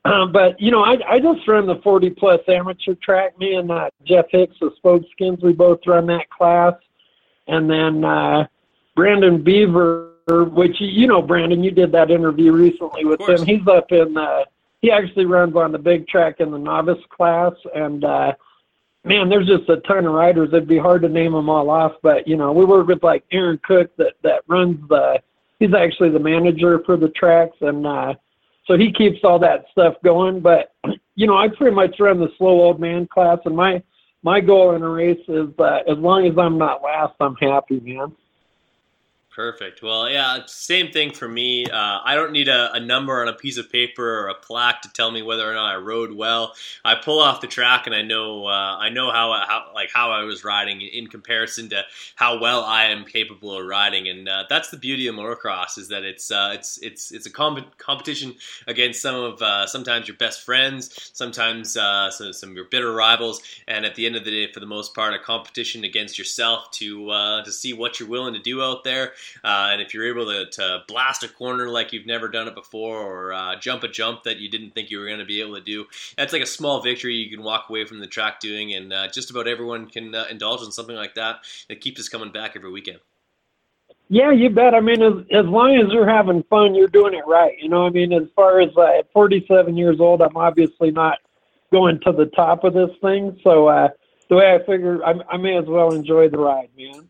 Um, 0.05 0.31
but 0.31 0.59
you 0.59 0.71
know, 0.71 0.83
I 0.83 0.97
I 1.07 1.19
just 1.19 1.47
run 1.47 1.67
the 1.67 1.75
40 1.83 2.11
plus 2.11 2.39
amateur 2.47 2.95
track. 2.95 3.37
Me 3.37 3.55
and 3.55 3.69
uh, 3.71 3.89
Jeff 4.05 4.25
Hicks 4.31 4.55
of 4.61 4.73
Spokeskins, 4.83 5.43
we 5.43 5.53
both 5.53 5.79
run 5.85 6.05
that 6.07 6.29
class, 6.29 6.73
and 7.47 7.69
then 7.69 8.03
uh, 8.05 8.47
Brandon 8.95 9.43
Beaver, 9.43 10.06
which 10.27 10.79
you- 10.81 10.87
you 10.87 11.07
know, 11.07 11.21
Brandon, 11.21 11.63
you 11.63 11.71
did 11.71 11.91
that 11.93 12.11
interview 12.11 12.51
recently 12.51 13.05
with 13.05 13.21
him. 13.21 13.45
He's 13.45 13.67
up 13.67 13.91
in 13.91 14.17
uh, 14.17 14.43
he 14.81 14.91
actually 14.91 15.25
runs 15.25 15.55
on 15.55 15.71
the 15.71 15.79
big 15.79 16.07
track 16.07 16.39
in 16.39 16.51
the 16.51 16.57
novice 16.57 17.03
class, 17.09 17.53
and 17.73 18.03
uh, 18.03 18.33
man, 19.03 19.29
there's 19.29 19.47
just 19.47 19.69
a 19.69 19.77
ton 19.77 20.05
of 20.05 20.13
riders. 20.13 20.49
It'd 20.49 20.67
be 20.67 20.77
hard 20.77 21.01
to 21.03 21.09
name 21.09 21.31
them 21.33 21.49
all 21.49 21.69
off, 21.69 21.93
but 22.03 22.27
you 22.27 22.35
know, 22.37 22.51
we 22.51 22.65
work 22.65 22.87
with 22.87 23.03
like 23.03 23.23
Aaron 23.31 23.59
Cook 23.63 23.95
that 23.97 24.13
that 24.23 24.43
runs 24.47 24.77
the. 24.89 25.21
He's 25.59 25.73
actually 25.73 26.09
the 26.09 26.19
manager 26.19 26.83
for 26.85 26.97
the 26.97 27.09
tracks, 27.09 27.57
and 27.61 27.87
uh, 27.87 28.13
so 28.67 28.77
he 28.77 28.91
keeps 28.91 29.23
all 29.23 29.39
that 29.39 29.65
stuff 29.71 29.95
going. 30.03 30.39
But 30.41 30.73
you 31.15 31.25
know, 31.25 31.37
I 31.37 31.47
pretty 31.47 31.75
much 31.75 31.99
run 31.99 32.19
the 32.19 32.31
slow 32.37 32.61
old 32.61 32.79
man 32.79 33.07
class, 33.07 33.39
and 33.45 33.55
my 33.55 33.81
my 34.23 34.39
goal 34.41 34.75
in 34.75 34.83
a 34.83 34.89
race 34.89 35.23
is 35.27 35.47
uh, 35.57 35.79
as 35.87 35.97
long 35.97 36.27
as 36.27 36.37
I'm 36.37 36.57
not 36.57 36.83
last, 36.83 37.13
I'm 37.19 37.35
happy, 37.37 37.79
man. 37.79 38.13
Perfect. 39.37 39.83
Well, 39.83 40.09
yeah, 40.09 40.39
same 40.47 40.91
thing 40.91 41.11
for 41.11 41.27
me. 41.27 41.67
Uh, 41.67 41.99
I 42.03 42.15
don't 42.15 42.31
need 42.31 42.47
a, 42.47 42.73
a 42.73 42.79
number 42.79 43.21
on 43.21 43.27
a 43.27 43.33
piece 43.33 43.59
of 43.59 43.71
paper 43.71 44.21
or 44.21 44.29
a 44.29 44.33
plaque 44.33 44.81
to 44.81 44.91
tell 44.91 45.11
me 45.11 45.21
whether 45.21 45.47
or 45.47 45.53
not 45.53 45.75
I 45.75 45.75
rode 45.75 46.11
well. 46.11 46.55
I 46.83 46.95
pull 46.95 47.19
off 47.19 47.39
the 47.39 47.45
track 47.45 47.85
and 47.85 47.93
I 47.93 48.01
know 48.01 48.47
uh, 48.47 48.77
I 48.79 48.89
know 48.89 49.11
how, 49.11 49.31
how 49.47 49.69
like 49.75 49.91
how 49.93 50.09
I 50.09 50.23
was 50.23 50.43
riding 50.43 50.81
in 50.81 51.05
comparison 51.05 51.69
to 51.69 51.83
how 52.15 52.39
well 52.39 52.63
I 52.63 52.85
am 52.85 53.05
capable 53.05 53.55
of 53.55 53.63
riding, 53.67 54.07
and 54.09 54.27
uh, 54.27 54.45
that's 54.49 54.71
the 54.71 54.77
beauty 54.77 55.05
of 55.05 55.13
motocross 55.13 55.77
is 55.77 55.89
that 55.89 56.01
it's 56.03 56.31
uh, 56.31 56.53
it's 56.55 56.79
it's 56.79 57.11
it's 57.11 57.27
a 57.27 57.31
comp- 57.31 57.77
competition 57.77 58.33
against 58.65 59.03
some 59.03 59.13
of 59.13 59.39
uh, 59.43 59.67
sometimes 59.67 60.07
your 60.07 60.17
best 60.17 60.41
friends, 60.41 61.11
sometimes 61.13 61.77
uh, 61.77 62.09
some, 62.09 62.33
some 62.33 62.49
of 62.49 62.55
your 62.55 62.65
bitter 62.65 62.91
rivals, 62.91 63.39
and 63.67 63.85
at 63.85 63.93
the 63.93 64.07
end 64.07 64.15
of 64.15 64.25
the 64.25 64.31
day, 64.31 64.51
for 64.51 64.61
the 64.61 64.65
most 64.65 64.95
part, 64.95 65.13
a 65.13 65.19
competition 65.19 65.83
against 65.83 66.17
yourself 66.17 66.71
to 66.71 67.09
to 67.45 67.51
see 67.51 67.73
what 67.73 67.99
you're 67.99 68.09
willing 68.09 68.33
to 68.33 68.39
do 68.41 68.63
out 68.63 68.83
there. 68.83 69.11
Uh, 69.43 69.69
and 69.71 69.81
if 69.81 69.93
you're 69.93 70.07
able 70.07 70.25
to, 70.25 70.45
to 70.51 70.83
blast 70.87 71.23
a 71.23 71.27
corner 71.27 71.69
like 71.69 71.93
you've 71.93 72.05
never 72.05 72.27
done 72.27 72.47
it 72.47 72.55
before, 72.55 72.97
or 72.97 73.33
uh, 73.33 73.55
jump 73.59 73.83
a 73.83 73.87
jump 73.87 74.23
that 74.23 74.37
you 74.37 74.49
didn't 74.49 74.71
think 74.71 74.89
you 74.89 74.99
were 74.99 75.07
going 75.07 75.19
to 75.19 75.25
be 75.25 75.41
able 75.41 75.55
to 75.55 75.61
do, 75.61 75.85
that's 76.17 76.33
like 76.33 76.41
a 76.41 76.47
small 76.47 76.81
victory 76.81 77.15
you 77.15 77.29
can 77.29 77.43
walk 77.43 77.69
away 77.69 77.85
from 77.85 77.99
the 77.99 78.07
track 78.07 78.39
doing. 78.39 78.73
And 78.73 78.93
uh, 78.93 79.07
just 79.09 79.31
about 79.31 79.47
everyone 79.47 79.87
can 79.87 80.13
uh, 80.13 80.25
indulge 80.29 80.61
in 80.63 80.71
something 80.71 80.95
like 80.95 81.15
that. 81.15 81.37
It 81.69 81.81
keeps 81.81 81.99
us 81.99 82.09
coming 82.09 82.31
back 82.31 82.55
every 82.55 82.71
weekend. 82.71 82.99
Yeah, 84.09 84.31
you 84.31 84.49
bet. 84.49 84.73
I 84.73 84.79
mean, 84.79 85.01
as 85.01 85.13
as 85.31 85.45
long 85.45 85.75
as 85.75 85.91
you're 85.91 86.07
having 86.07 86.43
fun, 86.43 86.75
you're 86.75 86.87
doing 86.87 87.13
it 87.13 87.27
right. 87.27 87.57
You 87.59 87.67
know, 87.67 87.85
I 87.85 87.89
mean, 87.89 88.13
as 88.13 88.23
far 88.35 88.61
as 88.61 88.69
uh, 88.77 88.99
at 88.99 89.11
47 89.11 89.75
years 89.75 89.99
old, 89.99 90.21
I'm 90.21 90.37
obviously 90.37 90.91
not 90.91 91.19
going 91.71 91.99
to 92.05 92.13
the 92.13 92.27
top 92.27 92.63
of 92.63 92.73
this 92.73 92.89
thing. 93.01 93.37
So 93.43 93.67
uh, 93.67 93.89
the 94.29 94.35
way 94.35 94.53
I 94.53 94.59
figure, 94.65 95.03
I, 95.03 95.13
I 95.29 95.37
may 95.37 95.57
as 95.57 95.65
well 95.65 95.93
enjoy 95.93 96.29
the 96.29 96.37
ride, 96.37 96.69
man. 96.77 97.09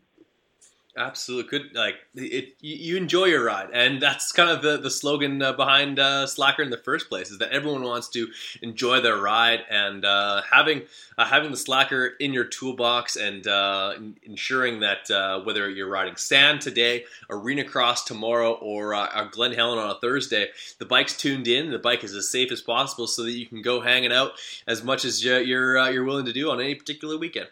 Absolutely, 0.98 1.48
good. 1.48 1.76
Like 1.76 1.94
it, 2.16 2.56
you, 2.60 2.96
enjoy 2.96 3.26
your 3.26 3.44
ride, 3.44 3.68
and 3.72 4.02
that's 4.02 4.32
kind 4.32 4.50
of 4.50 4.62
the 4.62 4.78
the 4.78 4.90
slogan 4.90 5.40
uh, 5.40 5.52
behind 5.52 6.00
uh, 6.00 6.26
Slacker 6.26 6.60
in 6.60 6.70
the 6.70 6.76
first 6.76 7.08
place. 7.08 7.30
Is 7.30 7.38
that 7.38 7.52
everyone 7.52 7.84
wants 7.84 8.08
to 8.10 8.26
enjoy 8.62 9.00
their 9.00 9.16
ride, 9.16 9.60
and 9.70 10.04
uh, 10.04 10.42
having 10.50 10.82
uh, 11.16 11.24
having 11.24 11.52
the 11.52 11.56
Slacker 11.56 12.14
in 12.18 12.32
your 12.32 12.46
toolbox, 12.46 13.14
and 13.14 13.46
uh, 13.46 13.94
ensuring 14.24 14.80
that 14.80 15.08
uh, 15.08 15.40
whether 15.42 15.70
you're 15.70 15.88
riding 15.88 16.16
sand 16.16 16.62
today, 16.62 17.04
arena 17.30 17.62
cross 17.62 18.02
tomorrow, 18.02 18.54
or 18.54 18.96
or 18.96 19.28
Glen 19.30 19.52
Helen 19.52 19.78
on 19.78 19.90
a 19.90 20.00
Thursday, 20.00 20.48
the 20.80 20.84
bike's 20.84 21.16
tuned 21.16 21.46
in. 21.46 21.70
The 21.70 21.78
bike 21.78 22.02
is 22.02 22.12
as 22.12 22.28
safe 22.28 22.50
as 22.50 22.60
possible, 22.60 23.06
so 23.06 23.22
that 23.22 23.30
you 23.32 23.46
can 23.46 23.62
go 23.62 23.80
hanging 23.80 24.12
out 24.12 24.32
as 24.66 24.82
much 24.82 25.04
as 25.04 25.24
you- 25.24 25.38
you're 25.38 25.78
you're 25.92 26.02
willing 26.02 26.26
to 26.26 26.32
do 26.32 26.50
on 26.50 26.60
any 26.60 26.74
particular 26.74 27.16
weekend. 27.16 27.48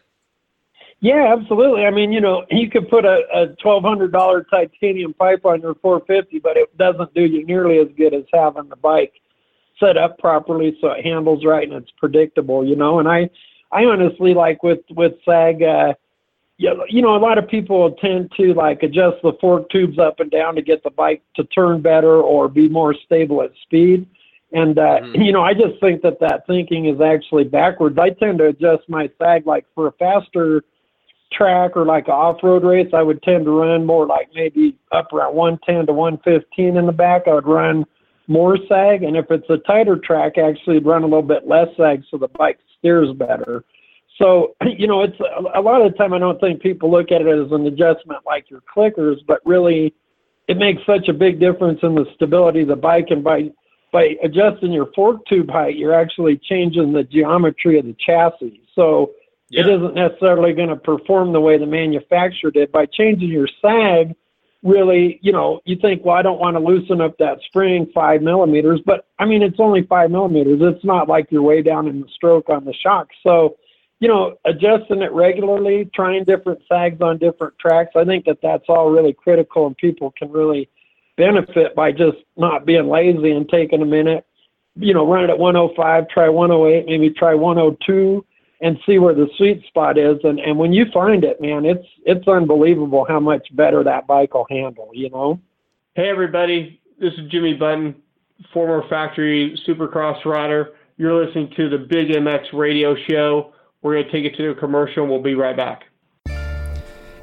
Yeah, 1.01 1.35
absolutely. 1.39 1.85
I 1.85 1.91
mean, 1.91 2.11
you 2.11 2.21
know, 2.21 2.45
you 2.51 2.71
could 2.71 2.89
put 2.89 3.05
a, 3.05 3.23
a 3.35 3.47
twelve 3.63 3.85
hundred 3.85 4.13
dollar 4.13 4.45
titanium 4.45 5.13
pipe 5.15 5.45
on 5.45 5.61
your 5.61 5.75
450, 5.75 6.39
but 6.39 6.57
it 6.57 6.77
doesn't 6.79 7.13
do 7.15 7.23
you 7.23 7.45
nearly 7.45 7.79
as 7.79 7.89
good 7.97 8.15
as 8.15 8.25
having 8.33 8.69
the 8.69 8.77
bike 8.77 9.13
set 9.79 9.99
up 9.99 10.19
properly 10.19 10.77
so 10.81 10.89
it 10.89 11.05
handles 11.05 11.45
right 11.45 11.69
and 11.69 11.77
it's 11.77 11.93
predictable. 11.99 12.67
You 12.67 12.77
know, 12.77 12.99
and 12.99 13.09
I, 13.09 13.29
I 13.73 13.85
honestly 13.85 14.33
like 14.35 14.63
with 14.63 14.81
with 14.91 15.13
sag. 15.25 15.63
Uh, 15.63 15.95
you 16.59 17.03
know, 17.03 17.15
a 17.15 17.19
lot 17.19 17.37
of 17.37 17.47
people 17.47 17.93
tend 18.01 18.33
to 18.39 18.55
like 18.55 18.83
adjust 18.83 19.19
the 19.23 19.35
fork 19.43 19.69
tubes 19.69 19.99
up 19.99 20.21
and 20.21 20.31
down 20.31 20.55
to 20.55 20.63
get 20.63 20.83
the 20.83 20.91
bike 20.91 21.23
to 21.35 21.45
turn 21.45 21.83
better 21.83 22.23
or 22.23 22.49
be 22.49 22.67
more 22.67 22.95
stable 22.95 23.43
at 23.43 23.53
speed. 23.63 24.07
And 24.53 24.79
uh, 24.79 25.01
Mhm. 25.03 25.27
you 25.27 25.33
know, 25.33 25.43
I 25.43 25.53
just 25.53 25.79
think 25.81 26.01
that 26.01 26.19
that 26.21 26.47
thinking 26.47 26.87
is 26.87 27.03
actually 27.03 27.45
backwards. 27.45 27.99
I 27.99 28.09
tend 28.09 28.39
to 28.39 28.47
adjust 28.47 28.89
my 28.89 29.11
sag 29.19 29.47
like 29.47 29.67
for 29.75 29.89
a 29.89 29.93
faster 29.93 30.65
track 31.33 31.73
or 31.77 31.85
like 31.85 32.07
an 32.09 32.15
off-road 32.15 32.65
race, 32.65 32.91
I 32.93 33.03
would 33.03 33.23
tend 33.23 33.45
to 33.45 33.51
run 33.51 33.85
more 33.85 34.07
like 34.07 34.29
maybe 34.35 34.77
up 34.93 35.13
around 35.13 35.35
110 35.35 35.87
to 35.87 35.93
115 35.93 36.77
in 36.77 36.87
the 36.87 36.93
back. 36.93 37.23
I 37.27 37.35
would 37.35 37.47
run 37.47 37.85
more 38.29 38.59
sag, 38.69 39.03
and 39.03 39.17
if 39.17 39.31
it's 39.31 39.49
a 39.49 39.59
tighter 39.59 39.97
track, 39.97 40.39
actually 40.39 40.79
run 40.79 41.03
a 41.03 41.07
little 41.07 41.23
bit 41.23 41.47
less 41.47 41.69
sag 41.77 42.03
so 42.11 42.19
the 42.19 42.29
bike 42.29 42.59
steers 42.79 43.13
better. 43.15 43.65
So 44.19 44.55
you 44.79 44.87
know, 44.87 45.03
it's 45.03 45.19
a, 45.55 45.61
lot 45.61 45.83
of 45.83 45.93
the 45.93 45.99
time 45.99 46.13
I 46.13 46.19
don't 46.19 46.41
think 46.41 46.61
people 46.61 46.91
look 46.91 47.13
at 47.13 47.23
it 47.23 47.29
as 47.29 47.53
an 47.53 47.67
adjustment 47.67 48.21
like 48.27 48.51
your 48.51 48.63
clickers, 48.75 49.17
but 49.27 49.41
really, 49.45 49.95
it 50.49 50.59
makes 50.59 50.83
such 50.87 51.09
a 51.09 51.13
big 51.13 51.41
difference 51.41 51.81
in 51.83 51.95
the 51.95 52.07
stability 52.15 52.63
of 52.63 52.69
the 52.69 52.77
bike, 52.77 53.07
and 53.11 53.23
by 53.23 53.51
by 53.93 54.17
adjusting 54.23 54.73
your 54.73 54.91
fork 54.95 55.25
tube 55.27 55.51
height, 55.51 55.77
you're 55.77 55.95
actually 55.95 56.37
changing 56.37 56.93
the 56.93 57.05
geometry 57.05 57.79
of 57.79 57.87
the 57.87 57.97
chassis. 58.05 58.61
So 58.75 59.13
it 59.51 59.67
isn't 59.67 59.95
necessarily 59.95 60.53
going 60.53 60.71
to 60.71 60.77
perform 60.77 61.33
the 61.33 61.41
way 61.41 61.59
the 61.59 61.67
manufacturer 61.67 62.51
did. 62.51 62.73
By 62.73 62.87
changing 62.87 63.29
your 63.29 63.49
sag, 63.63 64.15
really, 64.63 65.21
you 65.23 65.33
know, 65.33 65.61
you 65.65 65.77
think, 65.77 66.05
well, 66.05 66.17
I 66.17 66.23
don't 66.23 66.41
want 66.41 66.57
to 66.57 66.61
loosen 66.61 67.01
up 67.01 67.17
that 67.19 67.39
spring 67.47 67.89
five 67.95 68.23
millimeters, 68.23 68.81
but 68.85 69.07
I 69.19 69.25
mean, 69.25 69.43
it's 69.43 69.61
only 69.61 69.83
five 69.83 70.11
millimeters. 70.11 70.59
It's 70.61 70.85
not 70.85 71.09
like 71.09 71.29
you're 71.31 71.43
way 71.43 71.63
down 71.63 71.87
in 71.87 72.01
the 72.01 72.09
stroke 72.09 72.49
on 72.49 72.65
the 72.65 72.75
shock. 72.75 73.09
So, 73.23 73.57
you 74.01 74.09
know, 74.09 74.37
adjusting 74.45 75.03
it 75.03 75.13
regularly, 75.13 75.89
trying 75.95 76.25
different 76.25 76.61
sags 76.69 77.01
on 77.01 77.19
different 77.19 77.59
tracks, 77.59 77.93
I 77.95 78.05
think 78.05 78.25
that 78.25 78.39
that's 78.43 78.65
all 78.69 78.91
really 78.91 79.13
critical 79.13 79.67
and 79.67 79.77
people 79.77 80.13
can 80.19 80.31
really 80.31 80.69
benefit 81.17 81.75
by 81.75 81.93
just 81.93 82.19
not 82.37 82.67
being 82.67 82.89
lazy 82.89 83.31
and 83.31 83.49
taking 83.49 83.81
a 83.81 83.87
minute, 83.87 84.27
you 84.75 84.93
know, 84.93 85.07
run 85.07 85.25
it 85.25 85.31
at 85.31 85.39
105, 85.39 86.09
try 86.09 86.29
108, 86.29 86.87
maybe 86.87 87.11
try 87.11 87.33
102 87.33 88.25
and 88.61 88.79
see 88.87 88.99
where 88.99 89.15
the 89.15 89.29
sweet 89.37 89.65
spot 89.67 89.99
is. 89.99 90.17
And, 90.25 90.39
and 90.39 90.59
when 90.59 90.73
you 90.73 90.87
find 90.93 91.25
it, 91.25 91.41
man, 91.41 91.65
it's, 91.65 91.87
it's 92.05 92.27
unbelievable 92.27 93.05
how 93.09 93.21
much 93.21 93.47
better 93.55 93.85
that 93.85 94.07
bike 94.07 94.35
will 94.35 94.47
handle, 94.49 94.91
you 94.93 95.11
know? 95.11 95.41
Hey, 95.95 96.09
everybody. 96.09 96.81
This 96.99 97.13
is 97.15 97.31
Jimmy 97.31 97.55
Button, 97.55 97.95
former 98.53 98.83
factory 98.89 99.59
supercross 99.69 100.25
rider. 100.25 100.71
You're 100.97 101.25
listening 101.25 101.53
to 101.57 101.69
the 101.69 101.79
Big 101.79 102.09
MX 102.09 102.53
radio 102.55 102.97
show. 103.09 103.53
We're 103.83 103.95
going 103.95 104.07
to 104.07 104.13
take 104.13 104.25
it 104.25 104.37
to 104.39 104.51
a 104.51 104.55
commercial 104.55 105.03
and 105.03 105.13
we'll 105.13 105.23
be 105.23 105.35
right 105.35 105.57
back. 105.57 105.85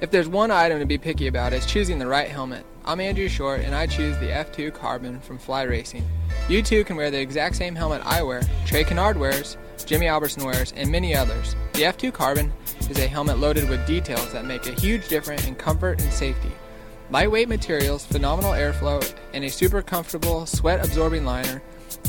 If 0.02 0.12
there's 0.12 0.28
one 0.28 0.52
item 0.52 0.80
to 0.80 0.86
be 0.86 0.98
picky 0.98 1.28
about, 1.28 1.54
it's 1.54 1.66
choosing 1.66 1.98
the 1.98 2.08
right 2.08 2.28
helmet. 2.28 2.66
I'm 2.86 3.00
Andrew 3.00 3.30
Short, 3.30 3.62
and 3.62 3.74
I 3.74 3.88
choose 3.88 4.18
the 4.18 4.28
F2 4.28 4.74
Carbon 4.74 5.22
from 5.22 5.38
Fly 5.38 5.64
Racing. 5.64 6.04
You 6.50 6.62
too 6.62 6.84
can 6.84 6.98
wear 6.98 7.10
the 7.10 7.22
exact 7.22 7.56
same 7.56 7.74
helmet 7.74 8.02
I 8.04 8.22
wear, 8.22 8.42
Trey 8.66 8.84
Canard 8.84 9.18
wears, 9.18 9.54
helmets 9.54 9.63
Jimmy 9.86 10.08
Albertson 10.08 10.46
wears, 10.46 10.72
and 10.74 10.92
many 10.92 11.16
others. 11.16 11.56
The 11.74 11.84
F2 11.84 12.14
Carbon 12.14 12.52
is 12.90 13.00
a 13.00 13.08
helmet 13.08 13.40
loaded 13.40 13.70
with 13.70 13.86
details 13.86 14.32
that 14.32 14.46
make 14.46 14.66
a 14.68 14.80
huge 14.80 15.08
difference 15.08 15.48
in 15.48 15.56
comfort 15.56 16.02
and 16.02 16.12
safety. 16.12 16.52
Lightweight 17.10 17.50
materials, 17.50 18.06
phenomenal 18.06 18.54
airflow, 18.54 19.14
and 19.34 19.44
a 19.44 19.50
super 19.50 19.82
comfortable 19.82 20.46
sweat 20.46 20.84
absorbing 20.84 21.26
liner, 21.26 21.62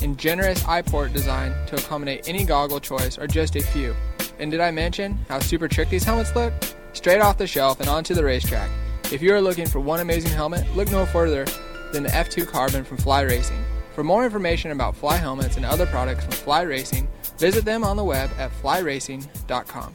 and 0.03 0.19
generous 0.19 0.65
eye 0.67 0.83
port 0.83 1.13
design 1.13 1.53
to 1.67 1.77
accommodate 1.77 2.29
any 2.29 2.45
goggle 2.45 2.81
choice 2.81 3.19
are 3.19 3.27
just 3.27 3.57
a 3.57 3.63
few. 3.63 3.95
And 4.39 4.51
did 4.51 4.61
I 4.61 4.71
mention 4.71 5.19
how 5.29 5.39
super 5.39 5.69
trick 5.69 5.91
these 5.91 6.05
helmets 6.05 6.35
look? 6.35 6.53
Straight 6.93 7.21
off 7.21 7.39
the 7.39 7.47
shelf 7.47 7.81
and 7.81 7.89
onto 7.89 8.15
the 8.15 8.25
racetrack. 8.25 8.71
If 9.13 9.21
you 9.23 9.35
are 9.35 9.41
looking 9.41 9.67
for 9.67 9.81
one 9.81 10.01
amazing 10.01 10.33
helmet, 10.33 10.67
look 10.75 10.91
no 10.91 11.07
further 11.07 11.45
than 11.93 12.03
the 12.03 12.09
F2 12.09 12.47
Carbon 12.47 12.85
from 12.85 12.97
Fly 12.97 13.23
Racing. 13.23 13.63
For 13.95 14.03
more 14.03 14.25
information 14.25 14.71
about 14.71 14.97
Fly 14.97 15.17
helmets 15.17 15.57
and 15.57 15.65
other 15.65 15.87
products 15.87 16.25
from 16.25 16.33
Fly 16.33 16.63
Racing, 16.63 17.07
visit 17.39 17.65
them 17.65 17.85
on 17.85 17.97
the 17.97 18.05
web 18.05 18.31
at 18.39 18.51
flyracing.com. 18.63 19.93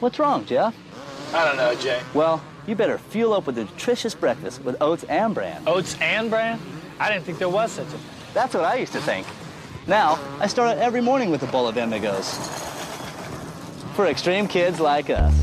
What's 0.00 0.18
wrong, 0.18 0.46
Jeff? 0.46 0.74
I 1.34 1.44
don't 1.44 1.56
know, 1.56 1.74
Jay. 1.74 2.00
Well, 2.14 2.42
you 2.66 2.74
better 2.74 2.98
fuel 2.98 3.34
up 3.34 3.46
with 3.46 3.58
a 3.58 3.64
nutritious 3.64 4.14
breakfast 4.14 4.64
with 4.64 4.80
oats 4.80 5.04
and 5.04 5.34
bran. 5.34 5.62
Oats 5.66 5.96
and 6.00 6.30
bran? 6.30 6.58
I 6.98 7.10
didn't 7.12 7.24
think 7.24 7.38
there 7.38 7.48
was 7.48 7.72
such 7.72 7.86
a 7.86 7.90
thing. 7.90 8.00
That's 8.32 8.54
what 8.54 8.64
I 8.64 8.76
used 8.76 8.92
to 8.92 9.00
think. 9.00 9.26
Now, 9.86 10.18
I 10.38 10.46
start 10.46 10.70
out 10.70 10.78
every 10.78 11.00
morning 11.00 11.30
with 11.30 11.42
a 11.42 11.46
bowl 11.46 11.68
of 11.68 11.76
Amigos. 11.76 12.36
For 13.94 14.06
extreme 14.06 14.46
kids 14.48 14.80
like 14.80 15.10
us. 15.10 15.34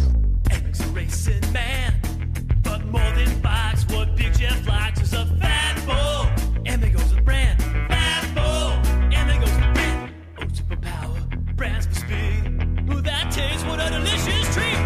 Eric's 0.49 0.79
a 0.79 0.87
racing 0.87 1.51
man, 1.51 1.99
but 2.63 2.85
more 2.85 3.11
than 3.11 3.41
bikes, 3.41 3.85
what 3.87 4.15
Big 4.15 4.33
Jeff 4.33 4.65
likes 4.67 5.01
is 5.01 5.13
a 5.13 5.25
fat 5.39 5.85
bull. 5.85 6.16
Brands 11.57 11.87
for 11.87 11.95
speed. 11.95 12.45
Ooh, 12.91 13.01
that 13.01 13.31
tastes 13.31 13.65
what 13.65 13.79
a 13.79 13.89
delicious 13.89 14.53
treat. 14.53 14.77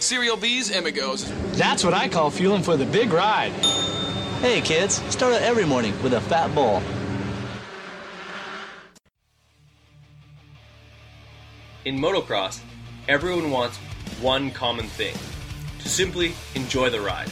Cereal 0.00 0.36
Bees, 0.36 0.74
Amigos. 0.74 1.30
That's 1.56 1.84
what 1.84 1.94
I 1.94 2.08
call 2.08 2.30
fueling 2.30 2.62
for 2.62 2.76
the 2.76 2.86
big 2.86 3.12
ride. 3.12 3.52
Hey, 4.40 4.60
kids, 4.60 4.94
start 5.12 5.34
out 5.34 5.42
every 5.42 5.64
morning 5.64 6.00
with 6.02 6.14
a 6.14 6.20
fat 6.20 6.52
bowl. 6.54 6.82
In 11.84 11.98
motocross, 11.98 12.60
everyone 13.08 13.50
wants 13.50 13.76
one 14.20 14.50
common 14.50 14.86
thing 14.86 15.14
to 15.80 15.88
simply 15.88 16.32
enjoy 16.54 16.90
the 16.90 17.00
ride. 17.00 17.28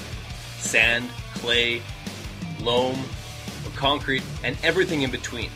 Sand, 0.59 1.09
clay, 1.35 1.83
loam, 2.61 2.99
or 3.65 3.71
concrete, 3.77 4.23
and 4.43 4.57
everything 4.63 5.03
in 5.03 5.11
between. 5.11 5.51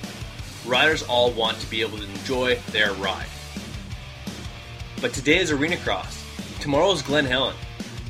Riders 0.66 1.02
all 1.02 1.32
want 1.32 1.58
to 1.58 1.70
be 1.70 1.80
able 1.80 1.98
to 1.98 2.04
enjoy 2.04 2.56
their 2.70 2.92
ride. 2.94 3.26
But 5.00 5.12
today 5.12 5.38
is 5.38 5.50
Arena 5.50 5.76
Cross, 5.78 6.24
tomorrow 6.60 6.92
is 6.92 7.02
Glen 7.02 7.24
Helen, 7.24 7.56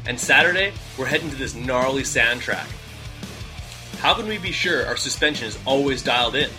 and 0.06 0.20
Saturday 0.20 0.72
we're 0.98 1.06
heading 1.06 1.30
to 1.30 1.36
this 1.36 1.54
gnarly 1.54 2.04
sand 2.04 2.42
track. 2.42 2.66
How 3.98 4.14
can 4.14 4.26
we 4.26 4.36
be 4.36 4.52
sure 4.52 4.86
our 4.86 4.96
suspension 4.96 5.46
is 5.46 5.58
always 5.64 6.02
dialed 6.02 6.34
in? 6.34 6.50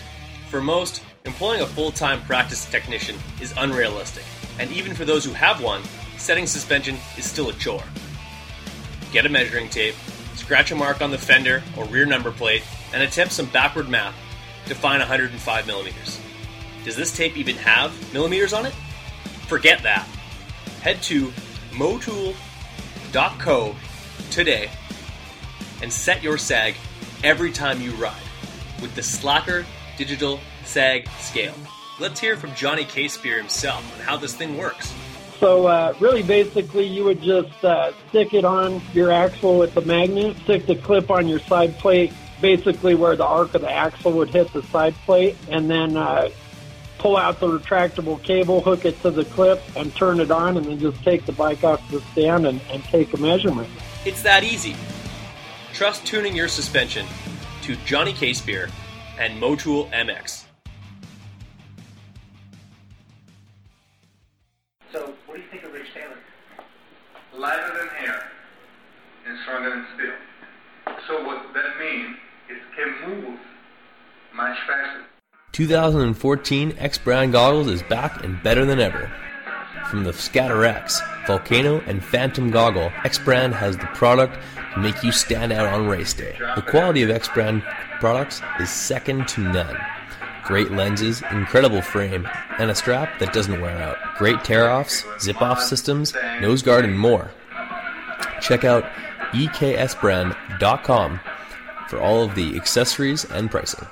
For 0.50 0.60
most, 0.60 1.02
employing 1.24 1.60
a 1.60 1.66
full 1.66 1.92
time 1.92 2.20
practice 2.22 2.64
technician 2.64 3.16
is 3.40 3.54
unrealistic, 3.56 4.24
and 4.58 4.72
even 4.72 4.94
for 4.94 5.04
those 5.04 5.24
who 5.24 5.32
have 5.32 5.62
one, 5.62 5.82
setting 6.16 6.46
suspension 6.46 6.96
is 7.16 7.30
still 7.30 7.50
a 7.50 7.52
chore. 7.54 7.84
Get 9.14 9.26
a 9.26 9.28
measuring 9.28 9.68
tape, 9.68 9.94
scratch 10.34 10.72
a 10.72 10.74
mark 10.74 11.00
on 11.00 11.12
the 11.12 11.18
fender 11.18 11.62
or 11.76 11.84
rear 11.84 12.04
number 12.04 12.32
plate, 12.32 12.64
and 12.92 13.00
attempt 13.00 13.32
some 13.32 13.46
backward 13.46 13.88
math 13.88 14.16
to 14.66 14.74
find 14.74 14.98
105 14.98 15.66
millimeters. 15.68 16.20
Does 16.84 16.96
this 16.96 17.16
tape 17.16 17.36
even 17.36 17.54
have 17.54 17.92
millimeters 18.12 18.52
on 18.52 18.66
it? 18.66 18.72
Forget 19.46 19.84
that. 19.84 20.04
Head 20.82 21.00
to 21.04 21.28
motool.co 21.70 22.34
today 24.32 24.68
and 25.80 25.92
set 25.92 26.20
your 26.20 26.36
sag 26.36 26.74
every 27.22 27.52
time 27.52 27.80
you 27.80 27.92
ride 27.92 28.16
with 28.82 28.96
the 28.96 29.02
Slacker 29.04 29.64
Digital 29.96 30.40
Sag 30.64 31.08
Scale. 31.20 31.54
Let's 32.00 32.18
hear 32.18 32.36
from 32.36 32.52
Johnny 32.56 32.84
Casebeer 32.84 33.36
himself 33.36 33.84
on 33.94 34.00
how 34.04 34.16
this 34.16 34.34
thing 34.34 34.58
works. 34.58 34.92
So 35.44 35.66
uh, 35.66 35.92
really, 36.00 36.22
basically, 36.22 36.86
you 36.86 37.04
would 37.04 37.20
just 37.20 37.62
uh, 37.62 37.92
stick 38.08 38.32
it 38.32 38.46
on 38.46 38.80
your 38.94 39.12
axle 39.12 39.58
with 39.58 39.74
the 39.74 39.82
magnet, 39.82 40.38
stick 40.44 40.64
the 40.64 40.74
clip 40.74 41.10
on 41.10 41.28
your 41.28 41.38
side 41.38 41.76
plate, 41.76 42.14
basically 42.40 42.94
where 42.94 43.14
the 43.14 43.26
arc 43.26 43.52
of 43.52 43.60
the 43.60 43.70
axle 43.70 44.12
would 44.12 44.30
hit 44.30 44.50
the 44.54 44.62
side 44.62 44.94
plate, 45.04 45.36
and 45.50 45.70
then 45.70 45.98
uh, 45.98 46.30
pull 46.96 47.18
out 47.18 47.40
the 47.40 47.46
retractable 47.46 48.22
cable, 48.22 48.62
hook 48.62 48.86
it 48.86 48.98
to 49.02 49.10
the 49.10 49.26
clip, 49.26 49.60
and 49.76 49.94
turn 49.94 50.18
it 50.18 50.30
on, 50.30 50.56
and 50.56 50.64
then 50.64 50.78
just 50.78 51.04
take 51.04 51.26
the 51.26 51.32
bike 51.32 51.62
off 51.62 51.90
the 51.90 52.00
stand 52.12 52.46
and, 52.46 52.62
and 52.70 52.82
take 52.84 53.12
a 53.12 53.18
measurement. 53.18 53.68
It's 54.06 54.22
that 54.22 54.44
easy. 54.44 54.74
Trust 55.74 56.06
tuning 56.06 56.34
your 56.34 56.48
suspension 56.48 57.04
to 57.64 57.76
Johnny 57.84 58.14
Casebeer 58.14 58.70
and 59.18 59.38
Motool 59.42 59.90
MX. 59.90 60.43
Lighter 67.44 67.74
than 67.76 68.06
air 68.06 68.22
and 69.26 69.38
stronger 69.42 69.68
than 69.68 69.84
steel. 69.94 70.94
So, 71.06 71.26
what 71.26 71.52
that 71.52 71.78
means 71.78 72.16
is 72.48 72.56
can 72.74 73.10
move 73.10 73.38
much 74.34 74.56
faster. 74.66 75.04
2014 75.52 76.74
X 76.78 76.96
Brand 76.96 77.32
Goggles 77.32 77.66
is 77.66 77.82
back 77.82 78.24
and 78.24 78.42
better 78.42 78.64
than 78.64 78.80
ever. 78.80 79.12
From 79.90 80.04
the 80.04 80.14
Scatter 80.14 80.64
X, 80.64 81.02
Volcano, 81.26 81.80
and 81.80 82.02
Phantom 82.02 82.50
Goggle, 82.50 82.90
X 83.04 83.18
Brand 83.18 83.54
has 83.54 83.76
the 83.76 83.88
product 83.88 84.38
to 84.72 84.80
make 84.80 85.04
you 85.04 85.12
stand 85.12 85.52
out 85.52 85.66
on 85.66 85.86
race 85.86 86.14
day. 86.14 86.38
The 86.56 86.62
quality 86.62 87.02
of 87.02 87.10
X 87.10 87.28
Brand 87.28 87.62
products 88.00 88.40
is 88.58 88.70
second 88.70 89.28
to 89.28 89.42
none. 89.42 89.76
Great 90.44 90.70
lenses, 90.70 91.22
incredible 91.30 91.80
frame, 91.80 92.28
and 92.58 92.70
a 92.70 92.74
strap 92.74 93.18
that 93.18 93.32
doesn't 93.32 93.60
wear 93.60 93.76
out. 93.78 93.96
Great 94.18 94.44
tear 94.44 94.70
offs, 94.70 95.04
zip 95.20 95.40
off 95.40 95.60
systems, 95.60 96.14
nose 96.40 96.62
guard, 96.62 96.84
and 96.84 96.98
more. 96.98 97.30
Check 98.40 98.64
out 98.64 98.84
eksbrand.com 99.32 101.20
for 101.88 101.98
all 101.98 102.22
of 102.22 102.34
the 102.34 102.56
accessories 102.56 103.24
and 103.24 103.50
pricing. 103.50 103.86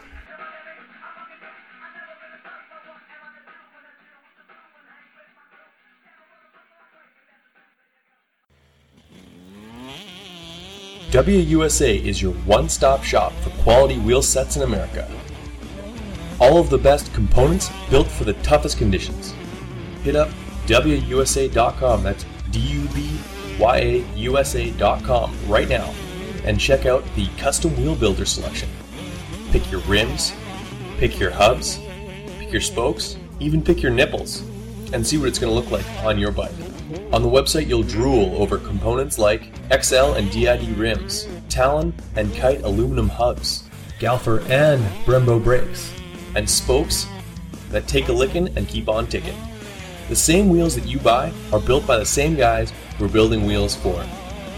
WUSA 11.13 12.03
is 12.03 12.23
your 12.23 12.33
one 12.47 12.71
stop 12.71 13.05
shop 13.05 13.33
for 13.43 13.51
quality 13.63 13.99
wheel 13.99 14.23
sets 14.23 14.57
in 14.57 14.63
America. 14.63 15.07
All 16.43 16.59
of 16.59 16.71
the 16.71 16.79
best 16.79 17.15
components 17.15 17.71
built 17.89 18.09
for 18.09 18.25
the 18.25 18.33
toughest 18.43 18.77
conditions. 18.77 19.33
Hit 20.03 20.17
up 20.17 20.29
DubyaUSA.com, 20.67 22.03
that's 22.03 22.27
D 22.51 22.59
U 22.59 22.89
B 22.89 23.17
Y 23.61 23.77
A 23.77 24.05
U 24.17 24.39
S 24.39 24.57
A.com 24.57 25.33
right 25.47 25.69
now 25.69 25.95
and 26.43 26.59
check 26.59 26.85
out 26.85 27.05
the 27.15 27.29
custom 27.39 27.77
wheel 27.77 27.95
builder 27.95 28.25
selection. 28.25 28.69
Pick 29.53 29.71
your 29.71 29.83
rims, 29.83 30.33
pick 30.99 31.17
your 31.21 31.31
hubs, 31.31 31.79
pick 32.41 32.51
your 32.51 32.61
spokes, 32.61 33.17
even 33.39 33.63
pick 33.63 33.81
your 33.81 33.93
nipples, 33.93 34.41
and 34.93 35.07
see 35.07 35.19
what 35.19 35.29
it's 35.29 35.39
going 35.39 35.53
to 35.53 35.55
look 35.55 35.71
like 35.71 35.87
on 36.05 36.19
your 36.19 36.33
bike. 36.33 36.51
On 37.13 37.23
the 37.23 37.29
website, 37.29 37.69
you'll 37.69 37.85
drool 37.85 38.35
over 38.43 38.59
components 38.59 39.17
like 39.17 39.53
Excel 39.71 40.15
and 40.15 40.29
DID 40.33 40.77
rims, 40.77 41.29
Talon 41.49 41.95
and 42.17 42.35
Kite 42.35 42.63
aluminum 42.63 43.09
hubs, 43.09 43.63
Galfer 44.01 44.45
and 44.51 44.83
Brembo 45.07 45.41
brakes, 45.41 45.93
and 46.35 46.49
spokes 46.49 47.07
that 47.71 47.87
take 47.87 48.09
a 48.09 48.13
licking 48.13 48.49
and 48.57 48.69
keep 48.69 48.89
on 48.89 49.07
ticking. 49.07 49.37
The 50.09 50.17
same 50.17 50.49
wheels 50.49 50.75
that 50.75 50.87
you 50.87 50.99
buy 50.99 51.33
are 51.53 51.61
built 51.61 51.87
by 51.87 51.99
the 51.99 52.05
same 52.05 52.35
guys 52.35 52.73
who 52.99 53.07
are 53.07 53.09
building 53.09 53.47
wheels 53.47 53.75
for 53.75 54.05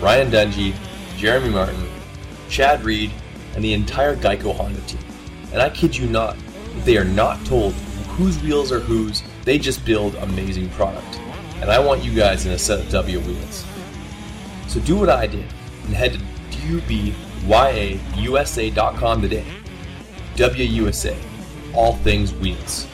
Ryan 0.00 0.30
Dungey, 0.30 0.74
Jeremy 1.16 1.50
Martin, 1.50 1.88
Chad 2.48 2.82
Reed, 2.82 3.12
and 3.54 3.62
the 3.62 3.72
entire 3.72 4.16
Geico 4.16 4.54
Honda 4.54 4.80
team. 4.82 5.00
And 5.52 5.62
I 5.62 5.70
kid 5.70 5.96
you 5.96 6.08
not, 6.08 6.36
they 6.84 6.96
are 6.96 7.04
not 7.04 7.44
told 7.46 7.72
whose 8.16 8.42
wheels 8.42 8.72
are 8.72 8.80
whose, 8.80 9.22
they 9.44 9.58
just 9.58 9.84
build 9.84 10.16
amazing 10.16 10.68
product 10.70 11.20
and 11.64 11.72
I 11.72 11.78
want 11.78 12.04
you 12.04 12.14
guys 12.14 12.44
in 12.44 12.52
a 12.52 12.58
set 12.58 12.78
of 12.78 12.90
W 12.90 13.20
wheels. 13.20 13.64
So 14.68 14.80
do 14.80 14.96
what 14.96 15.08
I 15.08 15.26
did 15.26 15.46
and 15.86 15.94
head 15.94 16.12
to 16.12 16.18
DubyaUSA.com 16.58 19.22
today. 19.22 19.46
WUSA, 20.36 21.16
all 21.74 21.94
things 21.96 22.32
wheels. 22.34 22.86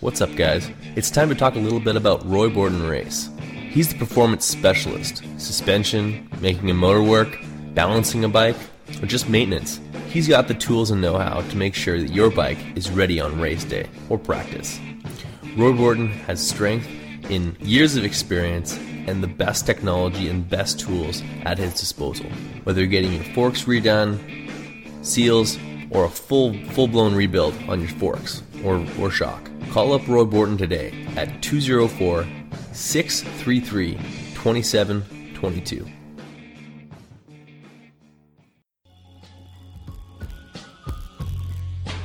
What's 0.00 0.22
up, 0.22 0.34
guys? 0.34 0.70
It's 0.96 1.10
time 1.10 1.28
to 1.28 1.34
talk 1.34 1.56
a 1.56 1.58
little 1.58 1.78
bit 1.78 1.94
about 1.94 2.26
Roy 2.26 2.48
Borden 2.48 2.86
Race. 2.86 3.28
He's 3.70 3.88
the 3.88 3.98
performance 3.98 4.46
specialist 4.46 5.22
suspension, 5.36 6.28
making 6.40 6.70
a 6.70 6.74
motor 6.74 7.02
work, 7.02 7.38
balancing 7.74 8.24
a 8.24 8.28
bike, 8.28 8.56
or 9.02 9.06
just 9.06 9.28
maintenance. 9.28 9.78
He's 10.08 10.26
got 10.26 10.48
the 10.48 10.54
tools 10.54 10.90
and 10.90 11.00
know 11.00 11.18
how 11.18 11.42
to 11.42 11.56
make 11.56 11.74
sure 11.74 12.00
that 12.00 12.12
your 12.12 12.30
bike 12.30 12.58
is 12.74 12.90
ready 12.90 13.20
on 13.20 13.40
race 13.40 13.62
day 13.62 13.88
or 14.08 14.18
practice. 14.18 14.80
Roy 15.56 15.72
Borden 15.72 16.08
has 16.08 16.44
strength 16.44 16.88
in 17.28 17.56
years 17.60 17.96
of 17.96 18.04
experience 18.04 18.76
and 19.06 19.22
the 19.22 19.28
best 19.28 19.66
technology 19.66 20.28
and 20.28 20.48
best 20.48 20.80
tools 20.80 21.22
at 21.42 21.58
his 21.58 21.74
disposal. 21.74 22.26
Whether 22.64 22.80
you're 22.80 22.88
getting 22.88 23.12
your 23.12 23.24
forks 23.34 23.64
redone, 23.64 24.18
seals, 25.04 25.58
or 25.90 26.04
a 26.04 26.08
full 26.08 26.54
full 26.68 26.88
blown 26.88 27.14
rebuild 27.14 27.54
on 27.68 27.80
your 27.80 27.90
forks 27.90 28.42
or, 28.64 28.84
or 28.98 29.10
shock. 29.10 29.50
Call 29.70 29.92
up 29.92 30.06
Roy 30.08 30.24
Borton 30.24 30.56
today 30.56 30.92
at 31.16 31.42
204 31.42 32.26
633 32.72 33.94
2722. 34.34 35.86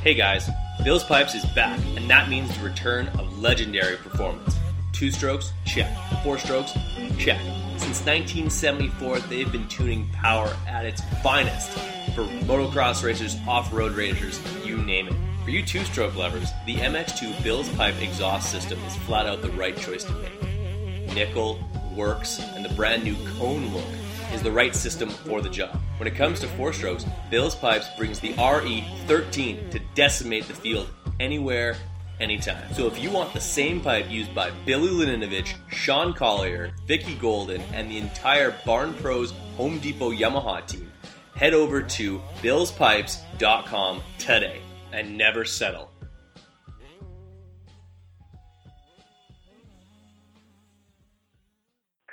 Hey 0.02 0.14
guys, 0.14 0.48
Bill's 0.84 1.04
Pipes 1.04 1.34
is 1.34 1.44
back, 1.56 1.80
and 1.96 2.08
that 2.08 2.30
means 2.30 2.56
the 2.56 2.64
return 2.64 3.08
of 3.18 3.40
legendary 3.40 3.98
performance. 3.98 4.56
Two 4.94 5.10
strokes, 5.10 5.52
check. 5.66 5.92
Four 6.26 6.40
strokes, 6.40 6.74
check. 7.20 7.40
Since 7.78 8.04
1974, 8.04 9.20
they've 9.20 9.52
been 9.52 9.68
tuning 9.68 10.10
power 10.10 10.52
at 10.68 10.84
its 10.84 11.00
finest 11.22 11.70
for 12.16 12.24
motocross 12.48 13.04
racers, 13.04 13.38
off-road 13.48 13.92
racers, 13.92 14.42
you 14.66 14.78
name 14.78 15.08
it. 15.08 15.14
For 15.44 15.52
you 15.52 15.64
two-stroke 15.64 16.16
lovers, 16.16 16.50
the 16.66 16.78
MX2 16.78 17.44
Bill's 17.44 17.70
Pipe 17.76 18.02
exhaust 18.02 18.52
system 18.52 18.80
is 18.86 18.96
flat 18.96 19.28
out 19.28 19.44
the 19.44 19.52
right 19.52 19.78
choice 19.78 20.04
to 20.06 20.14
make. 20.14 21.14
Nickel, 21.14 21.60
works, 21.96 22.40
and 22.40 22.66
the 22.66 22.74
brand 22.74 23.04
new 23.04 23.16
cone 23.38 23.72
look 23.72 23.86
is 24.34 24.42
the 24.42 24.52
right 24.52 24.74
system 24.74 25.10
for 25.10 25.42
the 25.42 25.50
job. 25.50 25.80
When 25.98 26.08
it 26.08 26.16
comes 26.16 26.40
to 26.40 26.48
four 26.48 26.74
strokes, 26.74 27.06
Bill's 27.30 27.54
Pipes 27.54 27.86
brings 28.00 28.20
the 28.20 28.34
RE13 28.34 29.70
to 29.70 29.80
decimate 29.94 30.48
the 30.48 30.56
field 30.56 30.90
anywhere, 31.20 31.78
anytime. 32.19 32.73
So 32.73 32.88
if 32.88 33.01
you 33.01 33.12
want 33.12 33.34
the 33.34 33.41
same 33.41 33.82
pipe 33.82 34.10
used 34.10 34.34
by 34.34 34.51
Billy 34.65 34.89
Laninovich, 34.89 35.54
Sean 35.69 36.13
Collier, 36.13 36.71
Vicki 36.88 37.15
Golden, 37.15 37.62
and 37.73 37.89
the 37.89 37.97
entire 37.97 38.56
Barn 38.65 38.93
Pros 38.95 39.32
Home 39.58 39.80
Depot 39.80 40.12
Yamaha 40.12 40.65
team, 40.65 40.91
head 41.36 41.54
over 41.54 41.82
to 41.82 42.21
billspipes.com 42.41 44.01
today 44.17 44.62
and 44.91 45.17
never 45.17 45.45
settle. 45.45 45.91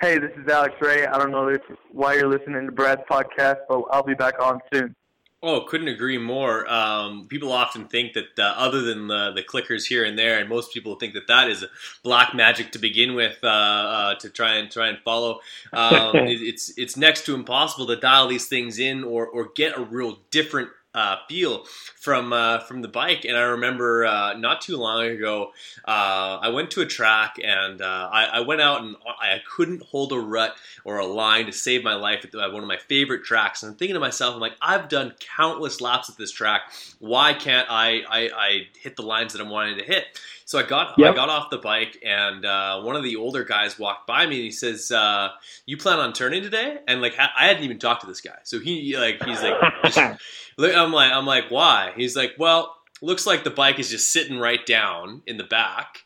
Hey, 0.01 0.17
this 0.19 0.31
is 0.35 0.45
Alex 0.51 0.75
Ray. 0.81 1.05
I 1.05 1.17
don't 1.17 1.31
know 1.31 1.47
if, 1.47 1.61
why 1.93 2.15
you're 2.15 2.27
listening 2.27 2.65
to 2.65 2.73
Brad's 2.73 3.03
podcast, 3.09 3.59
but 3.69 3.83
I'll 3.89 4.03
be 4.03 4.15
back 4.15 4.33
on 4.41 4.59
soon. 4.73 4.93
Oh, 5.45 5.59
couldn't 5.59 5.89
agree 5.89 6.17
more. 6.17 6.65
Um, 6.71 7.27
people 7.27 7.51
often 7.51 7.89
think 7.89 8.13
that 8.13 8.39
uh, 8.39 8.53
other 8.55 8.81
than 8.81 9.07
the, 9.07 9.33
the 9.33 9.43
clickers 9.43 9.85
here 9.85 10.05
and 10.05 10.17
there, 10.17 10.39
and 10.39 10.47
most 10.47 10.73
people 10.73 10.95
think 10.95 11.13
that 11.15 11.27
that 11.27 11.49
is 11.49 11.65
black 12.01 12.33
magic 12.33 12.71
to 12.71 12.79
begin 12.79 13.13
with 13.13 13.39
uh, 13.43 13.47
uh, 13.47 14.15
to 14.15 14.29
try 14.29 14.55
and 14.55 14.71
try 14.71 14.87
and 14.87 14.99
follow. 14.99 15.41
Um, 15.73 16.15
it, 16.15 16.41
it's 16.41 16.71
it's 16.77 16.95
next 16.95 17.25
to 17.25 17.35
impossible 17.35 17.87
to 17.87 17.97
dial 17.97 18.29
these 18.29 18.47
things 18.47 18.79
in 18.79 19.03
or 19.03 19.27
or 19.27 19.49
get 19.53 19.77
a 19.77 19.81
real 19.81 20.19
different 20.31 20.69
uh, 20.93 21.17
feel 21.27 21.65
from 22.03 22.33
uh, 22.33 22.59
from 22.59 22.81
the 22.81 22.89
bike. 22.89 23.23
And 23.23 23.37
I 23.37 23.43
remember 23.43 24.05
uh, 24.05 24.33
not 24.33 24.59
too 24.59 24.75
long 24.75 25.05
ago, 25.05 25.53
uh, 25.85 26.37
I 26.41 26.49
went 26.49 26.69
to 26.71 26.81
a 26.81 26.85
track 26.85 27.37
and 27.41 27.81
uh, 27.81 28.09
I, 28.11 28.25
I, 28.25 28.39
went 28.41 28.59
out 28.59 28.81
and 28.81 28.97
I 29.07 29.41
couldn't 29.49 29.83
hold 29.83 30.11
a 30.11 30.19
rut 30.19 30.53
or 30.83 30.99
a 30.99 31.05
line 31.05 31.45
to 31.45 31.53
save 31.53 31.81
my 31.81 31.95
life 31.95 32.25
at 32.25 32.33
one 32.51 32.61
of 32.61 32.67
my 32.67 32.75
favorite 32.75 33.23
tracks. 33.23 33.63
And 33.63 33.71
I'm 33.71 33.77
thinking 33.77 33.93
to 33.93 34.01
myself, 34.01 34.35
I'm 34.35 34.41
like, 34.41 34.57
I've 34.61 34.89
done 34.89 35.13
countless 35.37 35.79
laps 35.79 36.09
at 36.09 36.17
this 36.17 36.31
track. 36.31 36.63
Why 36.99 37.33
can't 37.33 37.67
I, 37.71 38.01
I, 38.09 38.29
I 38.35 38.67
hit 38.81 38.97
the 38.97 39.03
lines 39.03 39.31
that 39.31 39.41
I'm 39.41 39.49
wanting 39.49 39.77
to 39.77 39.85
hit? 39.85 40.05
So 40.45 40.59
I 40.59 40.63
got 40.63 40.95
yep. 40.97 41.13
I 41.13 41.15
got 41.15 41.29
off 41.29 41.49
the 41.49 41.57
bike, 41.57 41.97
and 42.05 42.45
uh, 42.45 42.81
one 42.81 42.95
of 42.95 43.03
the 43.03 43.15
older 43.15 43.43
guys 43.43 43.79
walked 43.79 44.07
by 44.07 44.25
me, 44.25 44.35
and 44.35 44.43
he 44.43 44.51
says, 44.51 44.91
uh, 44.91 45.29
"You 45.65 45.77
plan 45.77 45.99
on 45.99 46.13
turning 46.13 46.43
today?" 46.43 46.79
And 46.87 47.01
like 47.01 47.17
I 47.17 47.47
hadn't 47.47 47.63
even 47.63 47.79
talked 47.79 48.01
to 48.01 48.07
this 48.07 48.21
guy, 48.21 48.37
so 48.43 48.59
he 48.59 48.97
like 48.97 49.23
he's 49.23 49.41
like, 49.41 49.55
I'm 50.59 50.91
like 50.91 51.11
I'm 51.11 51.25
like, 51.25 51.45
why? 51.49 51.92
He's 51.95 52.15
like, 52.15 52.33
well, 52.37 52.75
looks 53.01 53.25
like 53.25 53.43
the 53.43 53.49
bike 53.49 53.79
is 53.79 53.89
just 53.89 54.11
sitting 54.11 54.39
right 54.39 54.65
down 54.65 55.21
in 55.27 55.37
the 55.37 55.43
back. 55.43 55.99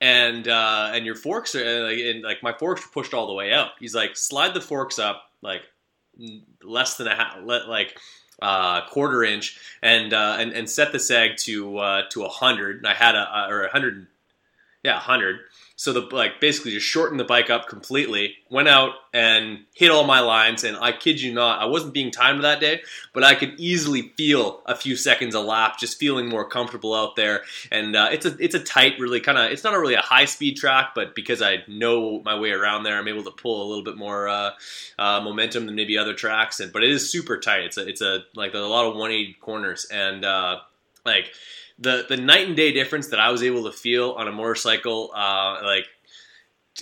And 0.00 0.46
uh, 0.48 0.90
and 0.92 1.06
your 1.06 1.14
forks 1.14 1.54
are 1.54 1.84
like, 1.88 1.98
and 1.98 2.22
like 2.22 2.42
my 2.42 2.52
forks 2.52 2.84
are 2.84 2.88
pushed 2.88 3.14
all 3.14 3.26
the 3.26 3.32
way 3.32 3.52
out. 3.52 3.70
He's 3.78 3.94
like, 3.94 4.16
slide 4.16 4.52
the 4.52 4.60
forks 4.60 4.98
up 4.98 5.30
like 5.40 5.62
less 6.62 6.96
than 6.96 7.06
a 7.06 7.14
half, 7.14 7.38
like 7.42 7.98
uh, 8.42 8.86
quarter 8.88 9.22
inch 9.22 9.58
and, 9.82 10.12
uh, 10.12 10.36
and 10.38 10.52
and 10.52 10.68
set 10.68 10.92
the 10.92 10.98
sag 10.98 11.36
to 11.38 11.78
uh, 11.78 12.02
to 12.10 12.24
a 12.24 12.28
hundred. 12.28 12.84
I 12.84 12.92
had 12.92 13.14
a 13.14 13.46
or 13.48 13.64
a 13.64 13.70
hundred, 13.70 14.06
yeah, 14.82 14.96
a 14.96 15.00
hundred. 15.00 15.40
So 15.76 15.92
the 15.92 16.02
like 16.02 16.40
basically 16.40 16.70
just 16.70 16.86
shortened 16.86 17.18
the 17.18 17.24
bike 17.24 17.50
up 17.50 17.68
completely. 17.68 18.36
Went 18.48 18.68
out 18.68 18.92
and 19.12 19.64
hit 19.74 19.90
all 19.90 20.04
my 20.04 20.20
lines, 20.20 20.62
and 20.62 20.76
I 20.76 20.92
kid 20.92 21.20
you 21.20 21.34
not, 21.34 21.60
I 21.60 21.64
wasn't 21.64 21.94
being 21.94 22.12
timed 22.12 22.44
that 22.44 22.60
day, 22.60 22.82
but 23.12 23.24
I 23.24 23.34
could 23.34 23.58
easily 23.58 24.12
feel 24.16 24.62
a 24.66 24.76
few 24.76 24.94
seconds 24.94 25.34
a 25.34 25.40
lap, 25.40 25.78
just 25.80 25.98
feeling 25.98 26.28
more 26.28 26.48
comfortable 26.48 26.94
out 26.94 27.16
there. 27.16 27.42
And 27.72 27.96
uh, 27.96 28.08
it's 28.12 28.24
a 28.24 28.36
it's 28.38 28.54
a 28.54 28.60
tight, 28.60 29.00
really 29.00 29.18
kind 29.18 29.36
of 29.36 29.50
it's 29.50 29.64
not 29.64 29.74
a 29.74 29.80
really 29.80 29.94
a 29.94 30.00
high 30.00 30.26
speed 30.26 30.56
track, 30.56 30.92
but 30.94 31.16
because 31.16 31.42
I 31.42 31.64
know 31.66 32.22
my 32.24 32.38
way 32.38 32.52
around 32.52 32.84
there, 32.84 32.96
I'm 32.96 33.08
able 33.08 33.24
to 33.24 33.32
pull 33.32 33.66
a 33.66 33.68
little 33.68 33.84
bit 33.84 33.96
more 33.96 34.28
uh, 34.28 34.50
uh, 34.96 35.20
momentum 35.22 35.66
than 35.66 35.74
maybe 35.74 35.98
other 35.98 36.14
tracks. 36.14 36.60
And 36.60 36.72
but 36.72 36.84
it 36.84 36.90
is 36.90 37.10
super 37.10 37.40
tight. 37.40 37.64
It's 37.64 37.78
a 37.78 37.88
it's 37.88 38.00
a 38.00 38.20
like 38.36 38.54
a 38.54 38.58
lot 38.58 38.86
of 38.86 38.94
180 38.94 39.38
corners 39.40 39.86
and 39.86 40.24
uh, 40.24 40.60
like 41.04 41.32
the 41.84 42.06
the 42.08 42.16
night 42.16 42.48
and 42.48 42.56
day 42.56 42.72
difference 42.72 43.08
that 43.08 43.20
I 43.20 43.30
was 43.30 43.42
able 43.42 43.64
to 43.64 43.72
feel 43.72 44.12
on 44.12 44.26
a 44.26 44.32
motorcycle, 44.32 45.10
uh, 45.14 45.60
like 45.62 45.86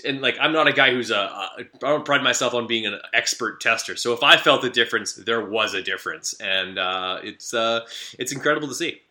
and 0.04 0.22
like 0.22 0.36
I'm 0.40 0.52
not 0.52 0.68
a 0.68 0.72
guy 0.72 0.90
who's 0.90 1.10
a, 1.10 1.16
a 1.16 1.50
I 1.58 1.64
don't 1.80 2.04
pride 2.04 2.22
myself 2.22 2.54
on 2.54 2.66
being 2.66 2.86
an 2.86 2.98
expert 3.12 3.60
tester. 3.60 3.96
So 3.96 4.12
if 4.12 4.22
I 4.22 4.36
felt 4.36 4.64
a 4.64 4.70
difference, 4.70 5.14
there 5.14 5.44
was 5.44 5.74
a 5.74 5.82
difference, 5.82 6.34
and 6.40 6.78
uh, 6.78 7.18
it's 7.22 7.52
uh, 7.52 7.80
it's 8.18 8.32
incredible 8.32 8.68
to 8.68 8.74
see. 8.74 9.02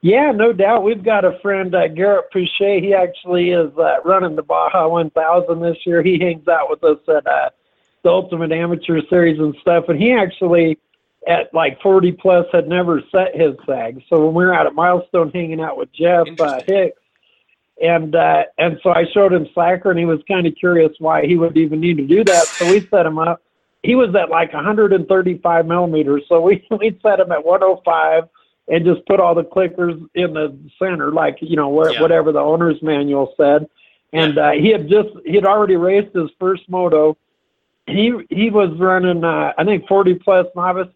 Yeah, 0.00 0.30
no 0.30 0.52
doubt. 0.52 0.84
We've 0.84 1.02
got 1.02 1.24
a 1.24 1.38
friend, 1.40 1.74
uh, 1.74 1.88
Garrett 1.88 2.30
Pouchet. 2.30 2.84
He 2.84 2.94
actually 2.94 3.50
is 3.50 3.76
uh, 3.76 3.96
running 4.04 4.36
the 4.36 4.44
Baja 4.44 4.86
1000 4.86 5.60
this 5.60 5.78
year. 5.84 6.04
He 6.04 6.20
hangs 6.20 6.46
out 6.46 6.70
with 6.70 6.84
us 6.84 7.00
at 7.08 7.26
uh, 7.26 7.50
the 8.04 8.10
Ultimate 8.10 8.52
Amateur 8.52 9.00
Series 9.10 9.40
and 9.40 9.56
stuff, 9.60 9.86
and 9.88 10.00
he 10.00 10.12
actually 10.12 10.78
at 11.28 11.52
like 11.52 11.80
40 11.82 12.12
plus 12.12 12.46
had 12.52 12.66
never 12.66 13.02
set 13.12 13.36
his 13.36 13.54
sag. 13.66 14.02
So 14.08 14.24
when 14.24 14.34
we 14.34 14.46
were 14.46 14.54
out 14.54 14.66
at 14.66 14.74
Milestone 14.74 15.30
hanging 15.30 15.60
out 15.60 15.76
with 15.76 15.92
Jeff 15.92 16.26
uh, 16.40 16.60
Hicks, 16.66 16.98
and 17.80 18.16
uh, 18.16 18.44
and 18.56 18.80
so 18.82 18.90
I 18.90 19.04
showed 19.12 19.32
him 19.32 19.46
Slacker, 19.54 19.90
and 19.90 19.98
he 19.98 20.06
was 20.06 20.20
kind 20.26 20.46
of 20.46 20.54
curious 20.56 20.92
why 20.98 21.26
he 21.26 21.36
would 21.36 21.56
even 21.56 21.80
need 21.80 21.98
to 21.98 22.06
do 22.06 22.24
that. 22.24 22.46
So 22.46 22.68
we 22.70 22.80
set 22.88 23.06
him 23.06 23.18
up. 23.18 23.42
He 23.84 23.94
was 23.94 24.12
at 24.16 24.30
like 24.30 24.52
135 24.52 25.66
millimeters, 25.66 26.24
so 26.28 26.40
we 26.40 26.66
we 26.70 26.98
set 27.02 27.20
him 27.20 27.30
at 27.30 27.44
105 27.44 28.28
and 28.70 28.84
just 28.84 29.06
put 29.06 29.20
all 29.20 29.34
the 29.34 29.44
clickers 29.44 30.00
in 30.14 30.34
the 30.34 30.58
center, 30.78 31.12
like 31.12 31.38
you 31.40 31.56
know 31.56 31.68
where, 31.68 31.92
yeah. 31.92 32.00
whatever 32.00 32.32
the 32.32 32.40
owner's 32.40 32.82
manual 32.82 33.34
said. 33.36 33.68
And 34.12 34.34
yeah. 34.34 34.48
uh, 34.48 34.52
he 34.52 34.70
had 34.70 34.88
just 34.88 35.10
he 35.24 35.34
had 35.34 35.44
already 35.44 35.76
raced 35.76 36.16
his 36.16 36.30
first 36.40 36.62
moto. 36.68 37.16
He 37.86 38.12
he 38.28 38.50
was 38.50 38.76
running 38.78 39.22
uh, 39.22 39.52
I 39.56 39.64
think 39.64 39.86
40 39.86 40.14
plus 40.14 40.46
novice 40.56 40.88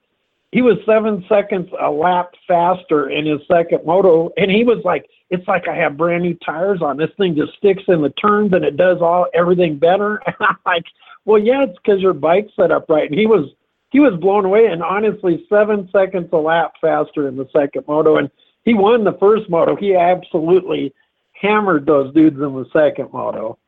he 0.53 0.61
was 0.61 0.77
seven 0.85 1.25
seconds 1.31 1.71
a 1.81 1.91
lap 1.91 2.35
faster 2.47 3.09
in 3.09 3.25
his 3.25 3.41
second 3.49 3.85
moto, 3.87 4.31
and 4.37 4.51
he 4.51 4.65
was 4.65 4.85
like, 4.85 5.09
"It's 5.31 5.49
like 5.49 5.67
I 5.67 5.75
have 5.75 5.97
brand 5.97 6.23
new 6.23 6.35
tires 6.35 6.83
on. 6.83 6.99
This 6.99 7.11
thing 7.17 7.35
just 7.35 7.55
sticks 7.55 7.85
in 7.89 8.03
the 8.03 8.11
turns, 8.11 8.53
and 8.53 8.63
it 8.65 8.77
does 8.77 9.01
all 9.01 9.27
everything 9.35 9.79
better." 9.79 10.23
And 10.27 10.37
I'm 10.41 10.57
like, 10.67 10.85
"Well, 11.25 11.39
yeah, 11.39 11.65
it's 11.65 11.79
because 11.79 12.03
your 12.03 12.13
bike's 12.13 12.55
set 12.55 12.71
up 12.71 12.91
right." 12.91 13.11
And 13.11 13.19
he 13.19 13.27
was 13.27 13.51
he 13.91 14.01
was 14.01 14.15
blown 14.21 14.45
away, 14.45 14.67
and 14.67 14.83
honestly, 14.83 15.47
seven 15.49 15.89
seconds 15.91 16.29
a 16.33 16.37
lap 16.37 16.75
faster 16.81 17.29
in 17.29 17.37
the 17.37 17.49
second 17.51 17.89
moto, 17.89 18.19
and 18.19 18.31
he 18.65 18.75
won 18.75 19.05
the 19.05 19.15
first 19.15 19.49
moto. 19.49 19.75
He 19.75 19.97
absolutely 19.97 20.95
hammered 21.33 21.87
those 21.87 22.13
dudes 22.15 22.37
in 22.37 22.55
the 22.55 22.67
second 22.75 23.11
moto. 23.13 23.59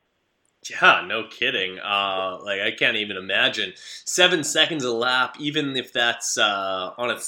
Yeah, 0.70 1.05
no 1.07 1.24
kidding. 1.24 1.79
Uh, 1.79 2.38
like 2.42 2.61
I 2.61 2.70
can't 2.70 2.96
even 2.96 3.16
imagine 3.16 3.72
seven 4.05 4.44
seconds 4.44 4.85
a 4.85 4.92
lap, 4.92 5.37
even 5.38 5.77
if 5.77 5.92
that's 5.92 6.38
uh, 6.38 6.92
on 6.96 7.11
a 7.11 7.18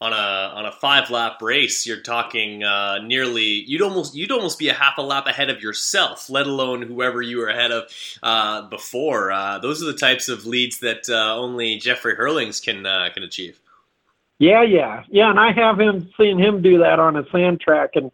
on 0.00 0.12
a 0.12 0.16
on 0.16 0.66
a 0.66 0.72
five 0.72 1.10
lap 1.10 1.40
race. 1.42 1.86
You're 1.86 2.00
talking 2.00 2.62
uh, 2.62 2.98
nearly 2.98 3.42
you'd 3.66 3.82
almost 3.82 4.14
you'd 4.14 4.30
almost 4.30 4.58
be 4.58 4.68
a 4.68 4.74
half 4.74 4.98
a 4.98 5.02
lap 5.02 5.26
ahead 5.26 5.50
of 5.50 5.62
yourself, 5.62 6.30
let 6.30 6.46
alone 6.46 6.82
whoever 6.82 7.20
you 7.22 7.38
were 7.38 7.48
ahead 7.48 7.70
of 7.70 7.84
uh, 8.22 8.62
before. 8.68 9.32
Uh, 9.32 9.58
those 9.58 9.82
are 9.82 9.86
the 9.86 9.98
types 9.98 10.28
of 10.28 10.46
leads 10.46 10.80
that 10.80 11.08
uh, 11.08 11.36
only 11.36 11.76
Jeffrey 11.78 12.14
Herlings 12.14 12.60
can 12.60 12.86
uh, 12.86 13.08
can 13.12 13.22
achieve. 13.22 13.60
Yeah, 14.40 14.62
yeah, 14.62 15.02
yeah, 15.08 15.30
and 15.30 15.40
I 15.40 15.50
have 15.50 15.80
him 15.80 16.10
seen 16.16 16.38
him 16.38 16.62
do 16.62 16.78
that 16.78 17.00
on 17.00 17.16
a 17.16 17.28
sand 17.30 17.60
track 17.60 17.90
and 17.94 18.12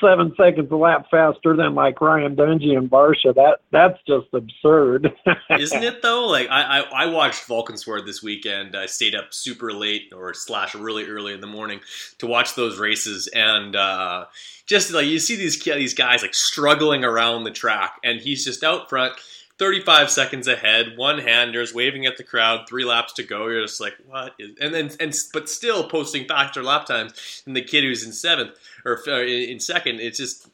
seven 0.00 0.32
seconds 0.36 0.70
a 0.70 0.76
lap 0.76 1.06
faster 1.10 1.56
than 1.56 1.74
like 1.74 2.00
Ryan 2.00 2.36
Dungey 2.36 2.76
and 2.76 2.90
Barcia. 2.90 3.34
That 3.34 3.60
that's 3.70 3.98
just 4.06 4.28
absurd. 4.32 5.12
Isn't 5.50 5.82
it 5.82 6.02
though? 6.02 6.26
Like 6.26 6.48
I, 6.50 6.80
I, 6.80 7.04
I 7.04 7.06
watched 7.06 7.46
Valkenswaard 7.48 8.06
this 8.06 8.22
weekend. 8.22 8.76
I 8.76 8.86
stayed 8.86 9.14
up 9.14 9.34
super 9.34 9.72
late 9.72 10.12
or 10.14 10.34
slash 10.34 10.74
really 10.74 11.06
early 11.06 11.32
in 11.32 11.40
the 11.40 11.46
morning 11.46 11.80
to 12.18 12.26
watch 12.26 12.54
those 12.54 12.78
races, 12.78 13.28
and 13.28 13.74
uh, 13.74 14.26
just 14.66 14.92
like 14.92 15.06
you 15.06 15.18
see 15.18 15.36
these 15.36 15.62
these 15.62 15.94
guys 15.94 16.22
like 16.22 16.34
struggling 16.34 17.04
around 17.04 17.44
the 17.44 17.50
track, 17.50 17.98
and 18.04 18.20
he's 18.20 18.44
just 18.44 18.62
out 18.62 18.88
front. 18.88 19.14
35 19.62 20.10
seconds 20.10 20.48
ahead, 20.48 20.96
one 20.96 21.20
handers 21.20 21.72
waving 21.72 22.04
at 22.04 22.16
the 22.16 22.24
crowd, 22.24 22.68
three 22.68 22.84
laps 22.84 23.12
to 23.12 23.22
go. 23.22 23.46
You're 23.46 23.62
just 23.62 23.80
like, 23.80 23.94
what 24.08 24.34
is, 24.36 24.56
and 24.60 24.74
then, 24.74 24.90
and, 24.98 25.14
but 25.32 25.48
still 25.48 25.88
posting 25.88 26.26
faster 26.26 26.64
lap 26.64 26.84
times 26.84 27.42
than 27.44 27.54
the 27.54 27.62
kid 27.62 27.84
who's 27.84 28.04
in 28.04 28.12
seventh 28.12 28.58
or 28.84 28.98
uh, 29.06 29.20
in 29.20 29.60
second. 29.60 30.00
It's 30.00 30.18
just 30.18 30.48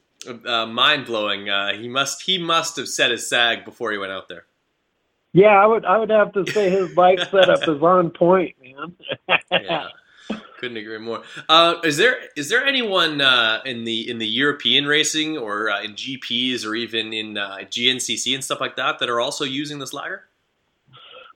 uh, 0.45 0.67
mind 0.67 1.07
blowing. 1.07 1.49
Uh, 1.49 1.73
he 1.73 1.87
must, 1.87 2.21
he 2.21 2.37
must 2.37 2.75
have 2.75 2.87
set 2.87 3.09
his 3.09 3.27
sag 3.27 3.65
before 3.65 3.91
he 3.91 3.97
went 3.97 4.11
out 4.11 4.29
there. 4.29 4.45
Yeah, 5.33 5.59
I 5.59 5.65
would, 5.65 5.85
I 5.85 5.97
would 5.97 6.11
have 6.11 6.31
to 6.33 6.45
say 6.45 6.69
his 6.69 6.93
bike 6.93 7.17
setup 7.31 7.63
is 7.63 7.81
on 7.81 8.11
point, 8.11 8.57
man. 8.61 8.95
yeah. 9.51 9.87
Couldn't 10.59 10.75
agree 10.75 10.97
more. 10.97 11.23
Uh, 11.47 11.75
is 11.85 11.95
there 11.95 12.17
is 12.35 12.49
there 12.49 12.65
anyone 12.65 13.21
uh, 13.21 13.61
in 13.63 13.85
the 13.85 14.09
in 14.09 14.17
the 14.17 14.27
European 14.27 14.85
racing 14.85 15.37
or 15.37 15.69
uh, 15.69 15.81
in 15.81 15.93
GPs 15.93 16.65
or 16.65 16.75
even 16.75 17.13
in 17.13 17.37
uh, 17.37 17.59
GNCC 17.61 18.35
and 18.35 18.43
stuff 18.43 18.59
like 18.59 18.75
that 18.75 18.99
that 18.99 19.09
are 19.09 19.21
also 19.21 19.45
using 19.45 19.79
this 19.79 19.91
Slacker? 19.91 20.25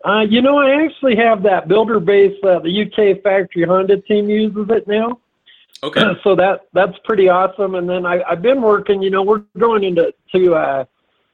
Uh, 0.03 0.25
you 0.29 0.41
know, 0.41 0.57
I 0.57 0.83
actually 0.83 1.15
have 1.15 1.41
that 1.43 1.69
builder 1.69 2.01
base. 2.01 2.37
Uh, 2.43 2.59
the 2.59 2.81
UK 2.81 3.23
factory 3.23 3.63
Honda 3.63 4.01
team 4.01 4.29
uses 4.29 4.67
it 4.69 4.85
now. 4.89 5.17
Okay. 5.83 6.01
so 6.23 6.35
that 6.35 6.67
that's 6.73 6.97
pretty 7.05 7.29
awesome. 7.29 7.75
And 7.75 7.89
then 7.89 8.05
I, 8.05 8.21
I've 8.23 8.41
been 8.41 8.61
working. 8.61 9.01
You 9.01 9.09
know, 9.09 9.23
we're 9.23 9.43
going 9.57 9.85
into 9.85 10.13
to 10.33 10.85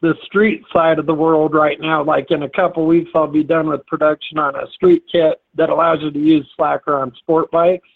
the 0.02 0.16
street 0.24 0.64
side 0.72 1.00
of 1.00 1.06
the 1.06 1.14
world 1.14 1.54
right 1.54 1.80
now. 1.80 2.04
Like 2.04 2.32
in 2.32 2.44
a 2.44 2.50
couple 2.50 2.86
weeks, 2.86 3.12
I'll 3.14 3.28
be 3.28 3.44
done 3.44 3.68
with 3.68 3.86
production 3.86 4.38
on 4.38 4.56
a 4.56 4.70
street 4.72 5.04
kit 5.12 5.42
that 5.56 5.70
allows 5.70 6.02
you 6.02 6.12
to 6.12 6.20
use 6.20 6.48
Slacker 6.56 6.96
on 6.96 7.14
sport 7.16 7.52
bikes. 7.52 7.88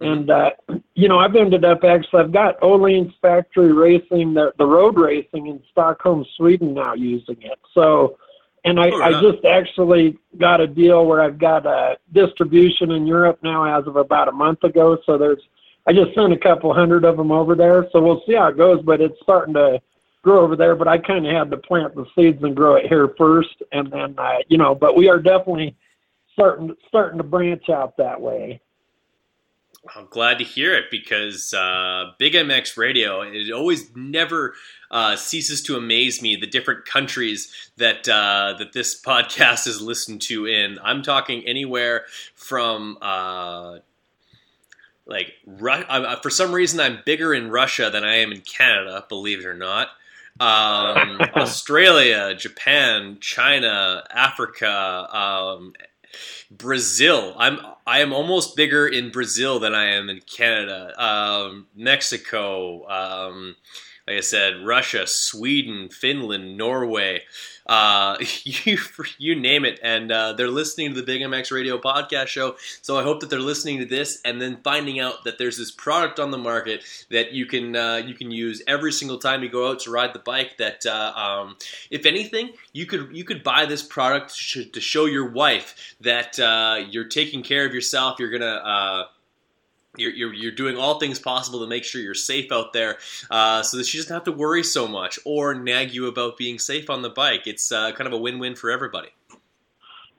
And 0.00 0.30
uh, 0.30 0.50
you 0.94 1.08
know, 1.08 1.18
I've 1.18 1.36
ended 1.36 1.64
up 1.64 1.84
actually. 1.84 2.20
I've 2.20 2.32
got 2.32 2.60
Öhlins 2.60 3.12
Factory 3.22 3.72
Racing, 3.72 4.34
the 4.34 4.52
the 4.58 4.66
road 4.66 4.98
racing 4.98 5.46
in 5.46 5.62
Stockholm, 5.70 6.26
Sweden, 6.36 6.74
now 6.74 6.94
using 6.94 7.40
it. 7.40 7.58
So, 7.74 8.18
and 8.64 8.78
I, 8.78 8.90
Oh, 8.90 9.02
I 9.02 9.20
just 9.20 9.44
actually 9.46 10.18
got 10.38 10.60
a 10.60 10.66
deal 10.66 11.06
where 11.06 11.22
I've 11.22 11.38
got 11.38 11.64
a 11.64 11.96
distribution 12.12 12.90
in 12.90 13.06
Europe 13.06 13.38
now 13.42 13.64
as 13.64 13.86
of 13.86 13.96
about 13.96 14.28
a 14.28 14.32
month 14.32 14.64
ago. 14.64 14.98
So 15.06 15.16
there's, 15.16 15.40
I 15.86 15.94
just 15.94 16.14
sent 16.14 16.32
a 16.34 16.38
couple 16.38 16.74
hundred 16.74 17.04
of 17.04 17.16
them 17.16 17.32
over 17.32 17.54
there. 17.54 17.88
So 17.92 18.02
we'll 18.02 18.22
see 18.26 18.34
how 18.34 18.48
it 18.48 18.58
goes. 18.58 18.82
But 18.82 19.00
it's 19.00 19.16
starting 19.22 19.54
to 19.54 19.80
grow 20.22 20.42
over 20.42 20.56
there. 20.56 20.76
But 20.76 20.88
I 20.88 20.98
kind 20.98 21.26
of 21.26 21.32
had 21.32 21.50
to 21.50 21.56
plant 21.56 21.94
the 21.94 22.06
seeds 22.14 22.42
and 22.42 22.54
grow 22.54 22.76
it 22.76 22.86
here 22.86 23.12
first, 23.16 23.62
and 23.72 23.90
then 23.90 24.14
uh, 24.18 24.38
you 24.48 24.58
know. 24.58 24.74
But 24.74 24.96
we 24.96 25.08
are 25.08 25.18
definitely 25.18 25.76
starting 26.32 26.74
starting 26.88 27.18
to 27.18 27.24
branch 27.24 27.68
out 27.68 27.96
that 27.96 28.20
way. 28.20 28.60
I'm 29.96 30.06
glad 30.10 30.38
to 30.38 30.44
hear 30.44 30.74
it 30.74 30.90
because 30.90 31.54
uh, 31.54 32.12
Big 32.18 32.34
MX 32.34 32.76
Radio 32.76 33.22
it 33.22 33.50
always 33.50 33.94
never 33.96 34.54
uh, 34.90 35.16
ceases 35.16 35.62
to 35.62 35.76
amaze 35.76 36.20
me 36.20 36.36
the 36.36 36.46
different 36.46 36.84
countries 36.84 37.70
that 37.76 38.08
uh, 38.08 38.54
that 38.58 38.72
this 38.72 39.00
podcast 39.00 39.66
is 39.66 39.80
listened 39.80 40.20
to 40.22 40.46
in. 40.46 40.78
I'm 40.82 41.02
talking 41.02 41.46
anywhere 41.46 42.04
from 42.34 42.98
uh, 43.00 43.78
like 45.06 45.32
uh, 45.48 46.16
for 46.16 46.30
some 46.30 46.52
reason 46.52 46.78
I'm 46.78 47.00
bigger 47.06 47.32
in 47.32 47.50
Russia 47.50 47.88
than 47.90 48.04
I 48.04 48.16
am 48.16 48.32
in 48.32 48.42
Canada, 48.42 49.04
believe 49.08 49.40
it 49.40 49.46
or 49.46 49.54
not. 49.54 49.88
Um, 50.40 51.20
Australia, 51.36 52.34
Japan, 52.34 53.18
China, 53.20 54.02
Africa, 54.10 55.08
um, 55.14 55.74
Brazil. 56.50 57.34
I'm 57.38 57.60
I 57.86 58.00
am 58.00 58.12
almost 58.12 58.56
bigger 58.56 58.88
in 58.88 59.10
Brazil 59.10 59.60
than 59.60 59.74
I 59.74 59.92
am 59.92 60.08
in 60.08 60.20
Canada. 60.20 60.92
Um, 61.02 61.66
Mexico, 61.76 62.88
um, 62.88 63.56
like 64.06 64.18
I 64.18 64.20
said, 64.20 64.64
Russia, 64.64 65.06
Sweden, 65.06 65.88
Finland, 65.88 66.56
Norway. 66.56 67.22
Uh, 67.66 68.16
you 68.44 68.78
you 69.18 69.34
name 69.34 69.64
it, 69.64 69.78
and 69.82 70.10
uh, 70.10 70.32
they're 70.32 70.48
listening 70.48 70.90
to 70.90 71.00
the 71.00 71.06
Big 71.06 71.22
MX 71.22 71.52
Radio 71.52 71.78
podcast 71.78 72.26
show. 72.26 72.56
So 72.82 72.98
I 72.98 73.02
hope 73.02 73.20
that 73.20 73.30
they're 73.30 73.38
listening 73.38 73.78
to 73.78 73.84
this 73.84 74.20
and 74.24 74.40
then 74.40 74.58
finding 74.64 74.98
out 74.98 75.24
that 75.24 75.38
there's 75.38 75.56
this 75.56 75.70
product 75.70 76.18
on 76.18 76.30
the 76.30 76.38
market 76.38 76.82
that 77.10 77.32
you 77.32 77.46
can 77.46 77.76
uh, 77.76 77.96
you 77.96 78.14
can 78.14 78.30
use 78.30 78.62
every 78.66 78.92
single 78.92 79.18
time 79.18 79.42
you 79.42 79.48
go 79.48 79.70
out 79.70 79.80
to 79.80 79.90
ride 79.90 80.12
the 80.12 80.18
bike. 80.18 80.56
That 80.58 80.84
uh, 80.84 81.12
um, 81.14 81.56
if 81.90 82.06
anything, 82.06 82.50
you 82.72 82.86
could 82.86 83.10
you 83.12 83.24
could 83.24 83.44
buy 83.44 83.66
this 83.66 83.82
product 83.82 84.34
to 84.72 84.80
show 84.80 85.04
your 85.04 85.30
wife 85.30 85.94
that 86.00 86.38
uh, 86.38 86.84
you're 86.90 87.08
taking 87.08 87.42
care 87.42 87.66
of 87.66 87.72
yourself. 87.72 88.18
You're 88.18 88.30
gonna 88.30 88.46
uh, 88.46 89.04
you're, 89.96 90.12
you're, 90.12 90.32
you're 90.32 90.52
doing 90.52 90.76
all 90.76 90.98
things 90.98 91.18
possible 91.18 91.60
to 91.60 91.66
make 91.66 91.84
sure 91.84 92.00
you're 92.00 92.14
safe 92.14 92.52
out 92.52 92.72
there 92.72 92.98
uh, 93.30 93.62
so 93.62 93.76
that 93.76 93.86
she 93.86 93.98
doesn't 93.98 94.12
have 94.12 94.24
to 94.24 94.32
worry 94.32 94.62
so 94.62 94.86
much 94.86 95.18
or 95.24 95.54
nag 95.54 95.92
you 95.92 96.06
about 96.06 96.36
being 96.36 96.58
safe 96.58 96.88
on 96.90 97.02
the 97.02 97.10
bike. 97.10 97.46
It's 97.46 97.72
uh, 97.72 97.92
kind 97.92 98.06
of 98.06 98.12
a 98.12 98.18
win 98.18 98.38
win 98.38 98.54
for 98.54 98.70
everybody. 98.70 99.08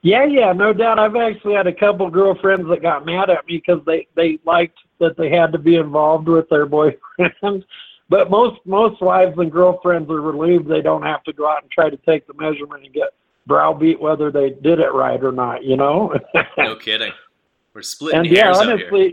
Yeah, 0.03 0.25
yeah, 0.25 0.51
no 0.51 0.73
doubt. 0.73 0.97
I've 0.97 1.15
actually 1.15 1.53
had 1.53 1.67
a 1.67 1.73
couple 1.73 2.09
girlfriends 2.09 2.67
that 2.69 2.81
got 2.81 3.05
mad 3.05 3.29
at 3.29 3.45
me 3.45 3.57
because 3.65 3.85
they 3.85 4.07
they 4.15 4.39
liked 4.45 4.77
that 4.99 5.15
they 5.15 5.29
had 5.29 5.51
to 5.51 5.59
be 5.59 5.75
involved 5.75 6.27
with 6.27 6.49
their 6.49 6.65
boyfriend. 6.65 7.65
But 8.09 8.31
most 8.31 8.59
most 8.65 8.99
wives 8.99 9.37
and 9.37 9.51
girlfriends 9.51 10.09
are 10.09 10.21
relieved 10.21 10.67
they 10.67 10.81
don't 10.81 11.03
have 11.03 11.23
to 11.25 11.33
go 11.33 11.47
out 11.47 11.61
and 11.61 11.71
try 11.71 11.89
to 11.89 11.97
take 11.97 12.25
the 12.25 12.33
measurement 12.33 12.83
and 12.83 12.93
get 12.93 13.13
browbeat 13.45 14.01
whether 14.01 14.31
they 14.31 14.49
did 14.49 14.79
it 14.79 14.91
right 14.91 15.23
or 15.23 15.31
not. 15.31 15.63
You 15.63 15.77
know. 15.77 16.13
No 16.57 16.75
kidding. 16.75 17.13
We're 17.73 17.81
splitting 17.83 18.21
and 18.21 18.27
yeah, 18.27 18.45
hairs 18.45 18.57
out 18.59 18.79
here. 18.79 19.11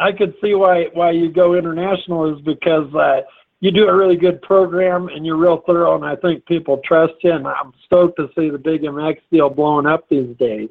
I 0.00 0.12
could 0.12 0.34
see 0.42 0.54
why 0.54 0.86
why 0.94 1.10
you 1.10 1.30
go 1.30 1.54
international 1.54 2.34
is 2.34 2.40
because 2.42 2.92
uh, 2.94 3.20
you 3.60 3.70
do 3.70 3.86
a 3.86 3.94
really 3.94 4.16
good 4.16 4.40
program 4.40 5.08
and 5.08 5.26
you're 5.26 5.36
real 5.36 5.62
thorough, 5.66 5.94
and 5.94 6.04
I 6.04 6.16
think 6.16 6.46
people 6.46 6.80
trust 6.84 7.12
you. 7.22 7.32
And 7.32 7.46
I'm 7.46 7.72
stoked 7.84 8.16
to 8.16 8.30
see 8.36 8.48
the 8.48 8.58
Big 8.58 8.82
MX 8.82 9.18
deal 9.30 9.50
blowing 9.50 9.86
up 9.86 10.08
these 10.08 10.34
days. 10.38 10.70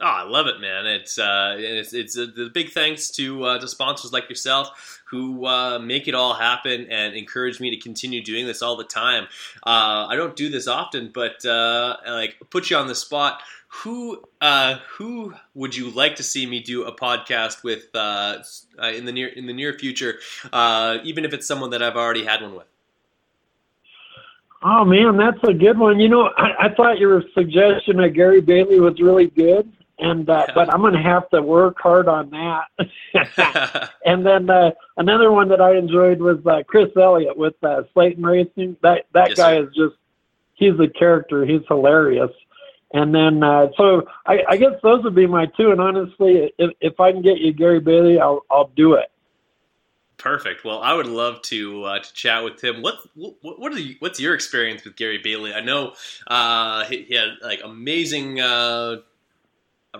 Oh, 0.00 0.06
I 0.06 0.22
love 0.24 0.48
it, 0.48 0.60
man! 0.60 0.86
It's 0.86 1.18
uh, 1.18 1.54
it's 1.56 1.94
it's 1.94 2.16
a, 2.16 2.26
the 2.26 2.50
big 2.52 2.70
thanks 2.70 3.10
to 3.12 3.44
uh, 3.44 3.58
to 3.60 3.68
sponsors 3.68 4.12
like 4.12 4.28
yourself 4.28 5.02
who 5.06 5.46
uh, 5.46 5.78
make 5.78 6.08
it 6.08 6.14
all 6.14 6.34
happen 6.34 6.88
and 6.90 7.14
encourage 7.14 7.60
me 7.60 7.70
to 7.70 7.76
continue 7.76 8.20
doing 8.20 8.46
this 8.46 8.60
all 8.60 8.76
the 8.76 8.84
time. 8.84 9.28
Uh, 9.64 10.06
I 10.08 10.16
don't 10.16 10.34
do 10.34 10.48
this 10.48 10.66
often, 10.66 11.12
but 11.14 11.44
uh, 11.46 11.96
like 12.06 12.36
put 12.50 12.70
you 12.70 12.76
on 12.76 12.88
the 12.88 12.94
spot. 12.96 13.40
Who 13.82 14.24
uh, 14.40 14.78
who 14.98 15.34
would 15.54 15.76
you 15.76 15.90
like 15.90 16.16
to 16.16 16.24
see 16.24 16.44
me 16.46 16.60
do 16.60 16.84
a 16.84 16.92
podcast 16.92 17.62
with 17.62 17.86
uh, 17.94 18.38
uh, 18.82 18.86
in 18.88 19.04
the 19.04 19.12
near 19.12 19.28
in 19.28 19.46
the 19.46 19.52
near 19.52 19.74
future? 19.74 20.18
Uh, 20.52 20.98
even 21.04 21.24
if 21.24 21.32
it's 21.32 21.46
someone 21.46 21.70
that 21.70 21.82
I've 21.82 21.96
already 21.96 22.24
had 22.24 22.42
one 22.42 22.54
with. 22.56 22.66
Oh 24.62 24.84
man, 24.84 25.16
that's 25.16 25.42
a 25.44 25.52
good 25.52 25.78
one. 25.78 26.00
You 26.00 26.08
know, 26.08 26.30
I, 26.36 26.66
I 26.66 26.74
thought 26.74 26.98
your 26.98 27.22
suggestion 27.34 28.00
of 28.00 28.14
Gary 28.14 28.40
Bailey 28.40 28.80
was 28.80 28.98
really 29.00 29.26
good, 29.26 29.70
and 29.98 30.28
uh, 30.28 30.46
but 30.54 30.72
I'm 30.72 30.80
going 30.80 30.94
to 30.94 31.02
have 31.02 31.28
to 31.30 31.42
work 31.42 31.76
hard 31.80 32.08
on 32.08 32.30
that. 32.30 33.90
and 34.04 34.26
then 34.26 34.50
uh, 34.50 34.72
another 34.96 35.30
one 35.32 35.48
that 35.48 35.60
I 35.60 35.76
enjoyed 35.76 36.20
was 36.20 36.38
uh, 36.46 36.62
Chris 36.66 36.90
Elliott 36.96 37.36
with 37.36 37.54
uh, 37.62 37.82
Slayton 37.92 38.24
Racing. 38.24 38.76
That 38.82 39.06
that 39.14 39.30
Yes, 39.30 39.36
guy 39.36 39.54
sir. 39.54 39.62
is 39.62 39.68
just 39.74 39.94
he's 40.54 40.78
a 40.80 40.88
character. 40.88 41.44
He's 41.46 41.62
hilarious. 41.68 42.30
And 42.92 43.14
then 43.14 43.42
uh, 43.42 43.68
so 43.76 44.06
I, 44.26 44.40
I 44.48 44.56
guess 44.56 44.72
those 44.82 45.02
would 45.04 45.14
be 45.14 45.26
my 45.26 45.46
two. 45.46 45.70
And 45.70 45.80
honestly, 45.80 46.52
if 46.58 46.72
if 46.80 47.00
I 47.00 47.12
can 47.12 47.22
get 47.22 47.38
you 47.38 47.52
Gary 47.52 47.80
Bailey, 47.80 48.20
I'll 48.20 48.42
I'll 48.50 48.70
do 48.76 48.94
it. 48.94 49.10
Perfect. 50.16 50.64
Well, 50.64 50.80
I 50.80 50.94
would 50.94 51.06
love 51.06 51.42
to 51.42 51.84
uh, 51.84 51.98
to 51.98 52.14
chat 52.14 52.44
with 52.44 52.62
him. 52.62 52.82
What 52.82 52.94
what 53.14 53.34
what 53.60 53.72
are 53.72 53.78
you, 53.78 53.96
what's 53.98 54.20
your 54.20 54.34
experience 54.34 54.84
with 54.84 54.96
Gary 54.96 55.18
Bailey? 55.18 55.52
I 55.52 55.60
know 55.60 55.94
uh, 56.26 56.84
he, 56.84 57.02
he 57.02 57.14
had 57.14 57.30
like 57.42 57.60
amazing 57.64 58.40
uh, 58.40 58.98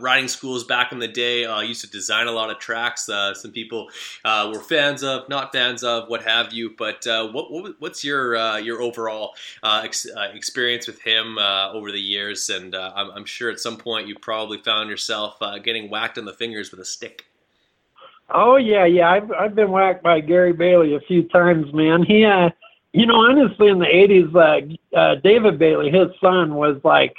riding 0.00 0.28
schools 0.28 0.64
back 0.64 0.92
in 0.92 0.98
the 0.98 1.08
day. 1.08 1.44
Uh, 1.44 1.60
used 1.60 1.82
to 1.82 1.90
design 1.90 2.26
a 2.26 2.32
lot 2.32 2.50
of 2.50 2.58
tracks. 2.58 3.08
Uh, 3.08 3.34
some 3.34 3.52
people 3.52 3.88
uh, 4.24 4.50
were 4.52 4.60
fans 4.60 5.02
of, 5.02 5.28
not 5.28 5.52
fans 5.52 5.82
of, 5.82 6.08
what 6.08 6.22
have 6.22 6.52
you. 6.52 6.74
But 6.76 7.06
uh, 7.06 7.28
what, 7.28 7.50
what 7.50 7.74
what's 7.80 8.04
your 8.04 8.36
uh, 8.36 8.56
your 8.56 8.82
overall 8.82 9.34
uh, 9.62 9.82
ex- 9.84 10.06
experience 10.32 10.86
with 10.86 11.00
him 11.00 11.38
over 11.38 11.92
the 11.92 12.00
years? 12.00 12.50
And 12.50 12.74
I'm, 12.74 13.10
I'm 13.10 13.24
sure 13.24 13.50
at 13.50 13.60
some 13.60 13.76
point 13.76 14.08
you 14.08 14.16
probably 14.18 14.58
found 14.58 14.90
yourself 14.90 15.38
getting 15.62 15.90
whacked 15.90 16.18
on 16.18 16.24
the 16.24 16.34
fingers 16.34 16.70
with 16.70 16.80
a 16.80 16.84
stick. 16.84 17.26
Oh 18.30 18.56
yeah, 18.56 18.86
yeah. 18.86 19.10
I've 19.10 19.30
I've 19.32 19.54
been 19.54 19.70
whacked 19.70 20.02
by 20.02 20.20
Gary 20.20 20.52
Bailey 20.52 20.94
a 20.94 21.00
few 21.00 21.24
times, 21.28 21.72
man. 21.74 22.02
He, 22.02 22.26
you 22.94 23.06
know, 23.06 23.16
honestly, 23.16 23.68
in 23.68 23.80
the 23.80 23.86
'80s, 23.86 24.34
uh, 24.34 24.96
uh, 24.96 25.14
David 25.16 25.58
Bailey, 25.58 25.90
his 25.90 26.08
son, 26.20 26.54
was 26.54 26.76
like 26.84 27.14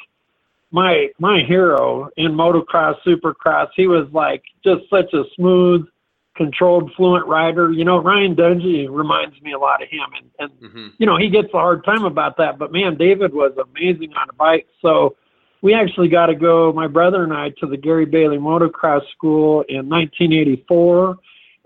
my 0.76 1.07
my 1.19 1.39
hero 1.41 2.09
in 2.17 2.34
motocross, 2.34 2.95
supercross. 3.07 3.69
He 3.76 3.88
was 3.88 4.07
like 4.11 4.43
just 4.61 4.82
such 4.89 5.13
a 5.13 5.23
smooth, 5.36 5.88
controlled, 6.36 6.91
fluent 6.97 7.26
rider. 7.28 7.71
You 7.71 7.86
know, 7.86 7.97
Ryan 7.99 8.36
Dungey 8.36 8.88
reminds 8.91 9.41
me 9.41 9.53
a 9.53 9.57
lot 9.57 9.82
of 9.82 9.88
him, 9.89 10.09
and, 10.17 10.30
and 10.38 10.51
Mm-hmm. 10.61 10.88
you 10.97 11.05
know 11.05 11.17
he 11.17 11.30
gets 11.30 11.47
a 11.53 11.57
hard 11.57 11.86
time 11.86 12.03
about 12.03 12.36
that. 12.38 12.59
But 12.59 12.73
man, 12.73 12.97
David 12.97 13.34
was 13.34 13.53
amazing 13.57 14.13
on 14.15 14.28
a 14.30 14.34
bike. 14.34 14.67
So 14.82 15.15
we 15.61 15.73
actually 15.73 16.09
got 16.09 16.26
to 16.28 16.36
go, 16.36 16.73
my 16.73 16.88
brother 16.88 17.23
and 17.23 17.34
I, 17.34 17.49
to 17.61 17.65
the 17.67 17.78
Gary 17.78 18.05
Bailey 18.05 18.38
Motocross 18.38 19.09
School 19.15 19.61
in 19.69 19.88
1984, 19.88 21.17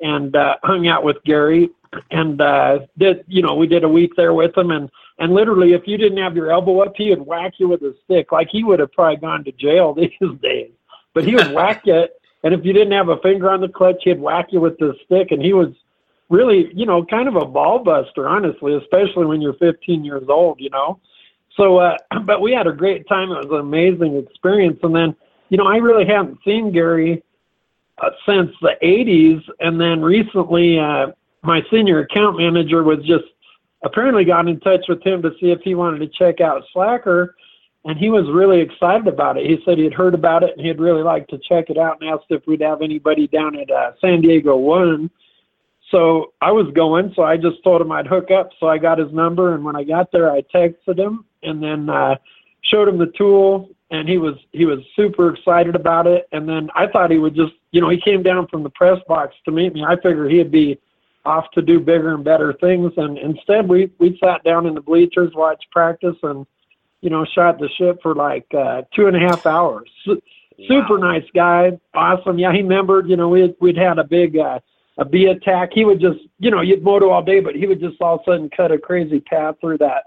and 0.02 0.36
uh, 0.36 0.56
hung 0.64 0.88
out 0.88 1.04
with 1.04 1.18
Gary, 1.26 1.70
and 2.12 2.40
uh, 2.40 2.80
did 3.00 3.24
you 3.28 3.42
know 3.42 3.56
we 3.56 3.66
did 3.66 3.84
a 3.84 3.90
week 3.90 4.12
there 4.16 4.34
with 4.34 4.56
him, 4.56 4.70
and 4.70 4.90
and 5.20 5.34
literally 5.34 5.74
if 5.74 5.84
you 5.86 5.98
didn't 5.98 6.18
have 6.18 6.36
your 6.36 6.52
elbow 6.52 6.82
up, 6.82 6.94
he 6.96 7.10
would 7.10 7.26
whack 7.26 7.54
you 7.58 7.68
with 7.68 7.82
a 7.82 7.96
stick. 8.06 8.32
Like 8.32 8.48
he 8.52 8.64
would 8.64 8.80
have 8.80 8.92
probably 8.92 9.18
gone 9.18 9.44
to 9.44 9.52
jail 9.52 9.94
these 9.98 10.12
days, 10.42 10.72
but 11.14 11.26
he 11.26 11.36
would 11.36 11.52
whack 11.52 11.84
it. 11.86 12.14
And 12.44 12.54
if 12.54 12.64
you 12.64 12.72
didn't 12.72 12.94
have 12.94 13.10
a 13.10 13.18
finger 13.18 13.50
on 13.50 13.60
the 13.60 13.68
clutch, 13.68 14.02
he'd 14.04 14.20
whack 14.20 14.48
you 14.52 14.62
with 14.62 14.78
the 14.78 14.96
stick, 15.06 15.32
and 15.32 15.42
he 15.42 15.52
was 15.52 15.74
really, 16.30 16.72
you 16.74 16.86
know, 16.86 17.04
kind 17.04 17.28
of 17.28 17.36
a 17.36 17.46
ball 17.46 17.80
buster, 17.80 18.30
honestly, 18.30 18.76
especially 18.76 19.26
when 19.26 19.42
you're 19.42 19.54
15 19.54 20.06
years 20.06 20.24
old, 20.30 20.60
you 20.60 20.70
know. 20.70 21.00
So, 21.58 21.78
uh, 21.78 21.98
but 22.26 22.42
we 22.42 22.54
had 22.54 22.68
a 22.68 22.72
great 22.72 23.08
time. 23.08 23.32
It 23.32 23.48
was 23.48 23.52
an 23.52 23.60
amazing 23.60 24.16
experience. 24.18 24.80
And 24.84 24.96
then, 24.96 25.16
you 25.50 25.58
know, 25.58 25.68
I 25.68 25.78
really 25.78 26.06
haven't 26.06 26.40
seen 26.46 26.72
Gary 26.72 27.24
uh, 28.02 28.12
since 28.26 28.52
the 28.62 28.76
80s. 28.82 29.44
And 29.60 29.82
then 29.82 30.02
recently, 30.02 30.80
uh, 30.80 31.08
my 31.44 31.62
senior 31.72 32.00
account 32.00 32.38
manager 32.38 32.84
was 32.84 33.00
just 33.00 33.26
apparently 33.84 34.26
got 34.26 34.48
in 34.48 34.60
touch 34.60 34.86
with 34.88 35.04
him 35.04 35.22
to 35.22 35.32
see 35.40 35.52
if 35.52 35.62
he 35.62 35.76
wanted 35.76 36.00
to 36.00 36.08
check 36.08 36.42
out 36.42 36.64
Slacker. 36.74 37.36
And 37.86 37.98
he 37.98 38.10
was 38.10 38.30
really 38.30 38.60
excited 38.60 39.08
about 39.08 39.38
it. 39.38 39.46
He 39.46 39.58
said 39.64 39.78
he 39.78 39.86
had 39.86 39.94
heard 39.94 40.14
about 40.14 40.44
it 40.44 40.52
and 40.58 40.66
he'd 40.66 40.80
really 40.80 41.02
like 41.02 41.28
to 41.30 41.40
check 41.40 41.70
it 41.70 41.78
out 41.78 41.98
and 42.02 42.10
asked 42.10 42.26
if 42.30 42.46
we'd 42.46 42.62
have 42.62 42.82
anybody 42.82 43.28
down 43.28 43.58
at 43.58 43.72
uh, 43.72 43.92
San 44.02 44.22
Diego 44.22 44.58
1 44.58 45.10
so 45.92 46.34
I 46.42 46.52
was 46.52 46.68
going, 46.74 47.14
so 47.16 47.24
I 47.24 47.38
just 47.38 47.64
told 47.64 47.82
him 47.82 47.92
I'd 47.92 48.08
hook 48.08 48.32
up. 48.32 48.52
So 48.60 48.68
I 48.68 48.78
got 48.78 49.00
his 49.00 49.12
number, 49.12 49.56
and 49.56 49.64
when 49.64 49.76
I 49.76 49.84
got 49.84 50.12
there, 50.12 50.32
I 50.32 50.42
texted 50.42 51.00
him 51.00 51.26
and 51.42 51.64
then 51.64 51.90
uh, 51.90 52.16
showed 52.62 52.88
him 52.88 52.98
the 52.98 53.12
tool, 53.18 53.70
and 53.92 54.08
he 54.08 54.18
was 54.18 54.36
he 54.52 54.66
was 54.66 54.80
super 54.96 55.34
excited 55.34 55.76
about 55.76 56.06
it. 56.06 56.28
And 56.32 56.48
then 56.48 56.70
I 56.76 56.88
thought 56.88 57.12
he 57.12 57.18
would 57.18 57.36
just, 57.36 57.54
you 57.72 57.82
know, 57.82 57.90
he 57.90 58.00
came 58.00 58.22
down 58.22 58.48
from 58.48 58.64
the 58.64 58.70
press 58.70 59.00
box 59.08 59.36
to 59.46 59.52
meet 59.52 59.74
me. 59.74 59.84
I 59.84 59.96
figured 59.96 60.32
he'd 60.32 60.52
be 60.52 60.80
off 61.26 61.46
to 61.52 61.62
do 61.62 61.80
bigger 61.80 62.14
and 62.14 62.24
better 62.24 62.54
things, 62.54 62.92
and 62.98 63.18
instead 63.18 63.68
we 63.68 63.92
we 64.00 64.18
sat 64.24 64.44
down 64.44 64.66
in 64.66 64.74
the 64.74 64.82
bleachers, 64.82 65.32
watched 65.36 65.70
practice, 65.72 66.16
and 66.24 66.46
you 67.02 67.10
know, 67.10 67.26
shot 67.26 67.60
the 67.60 67.70
ship 67.78 68.00
for 68.02 68.16
like 68.16 68.46
uh, 68.58 68.82
two 68.96 69.08
and 69.08 69.16
a 69.16 69.20
half 69.20 69.46
hours. 69.46 69.90
Su- 70.06 70.22
Super 70.68 70.98
nice 70.98 71.24
guy, 71.34 71.80
awesome. 71.94 72.38
Yeah, 72.38 72.52
he 72.52 72.62
remembered. 72.62 73.08
You 73.08 73.16
know, 73.16 73.30
we'd 73.30 73.56
we'd 73.60 73.78
had 73.78 74.00
a 74.00 74.04
big. 74.04 74.38
Uh, 74.38 74.60
a 75.00 75.06
bee 75.06 75.28
attack. 75.28 75.70
He 75.74 75.86
would 75.86 76.00
just, 76.00 76.20
you 76.40 76.52
know, 76.52 76.62
you'd 76.62 76.84
moto 76.84 77.10
all 77.10 77.24
day, 77.24 77.40
but 77.40 77.56
he 77.56 77.66
would 77.66 77.80
just 77.80 78.00
all 78.02 78.16
of 78.16 78.22
a 78.22 78.32
sudden 78.32 78.50
cut 78.50 78.72
a 78.72 78.78
crazy 78.78 79.22
path 79.22 79.56
through 79.62 79.78
that, 79.78 80.04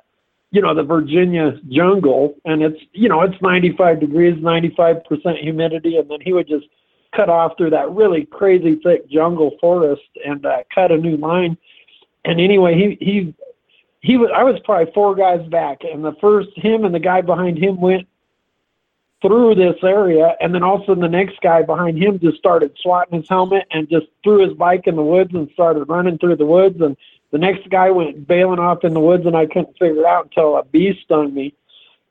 you 0.51 0.61
know, 0.61 0.75
the 0.75 0.83
Virginia 0.83 1.59
jungle. 1.71 2.37
And 2.45 2.63
it's, 2.63 2.79
you 2.93 3.09
know, 3.09 3.23
it's 3.23 3.41
95 3.41 4.01
degrees, 4.01 4.35
95% 4.37 5.03
humidity. 5.41 5.97
And 5.97 6.11
then 6.11 6.21
he 6.21 6.35
would 6.35 6.47
just 6.47 6.67
cut 7.15 7.29
off 7.29 7.57
through 7.57 7.71
that 7.71 7.91
really 7.91 8.25
crazy 8.27 8.77
thick 8.83 9.09
jungle 9.09 9.57
forest 9.61 10.03
and 10.25 10.45
uh, 10.45 10.63
cut 10.75 10.91
a 10.91 10.97
new 10.97 11.17
line. 11.17 11.57
And 12.25 12.41
anyway, 12.41 12.75
he, 12.75 13.05
he, 13.05 13.35
he 14.01 14.17
was, 14.17 14.31
I 14.35 14.45
was 14.45 14.59
probably 14.65 14.93
four 14.93 15.15
guys 15.15 15.47
back 15.49 15.79
and 15.85 16.05
the 16.05 16.15
first, 16.21 16.51
him 16.57 16.85
and 16.85 16.95
the 16.95 17.01
guy 17.01 17.21
behind 17.21 17.59
him 17.59 17.81
went 17.81 18.09
through 19.23 19.55
this 19.55 19.77
area, 19.85 20.37
and 20.41 20.53
then 20.53 20.63
all 20.65 20.77
of 20.77 20.83
a 20.83 20.87
sudden 20.87 21.01
the 21.01 21.09
next 21.09 21.41
guy 21.41 21.63
behind 21.63 21.97
him 21.97 22.19
just 22.19 22.37
started 22.39 22.77
swatting 22.83 23.21
his 23.21 23.29
helmet 23.29 23.67
and 23.71 23.89
just 23.89 24.07
threw 24.25 24.47
his 24.47 24.53
bike 24.55 24.87
in 24.87 24.97
the 24.97 25.03
woods 25.03 25.31
and 25.33 25.49
started 25.55 25.85
running 25.85 26.19
through 26.19 26.37
the 26.37 26.45
woods. 26.45 26.81
And 26.81 26.97
the 27.31 27.39
next 27.39 27.71
guy 27.71 27.91
went 27.91 28.27
bailing 28.27 28.59
off 28.59 28.85
in 28.85 28.93
the 28.93 29.01
woods, 29.01 29.25
and 29.25 29.37
I 29.37 29.47
couldn't 29.47 29.79
figure 29.79 30.01
it 30.01 30.07
out 30.07 30.25
until 30.25 30.57
a 30.57 30.65
bee 30.65 30.99
stung 31.05 31.33
me. 31.33 31.55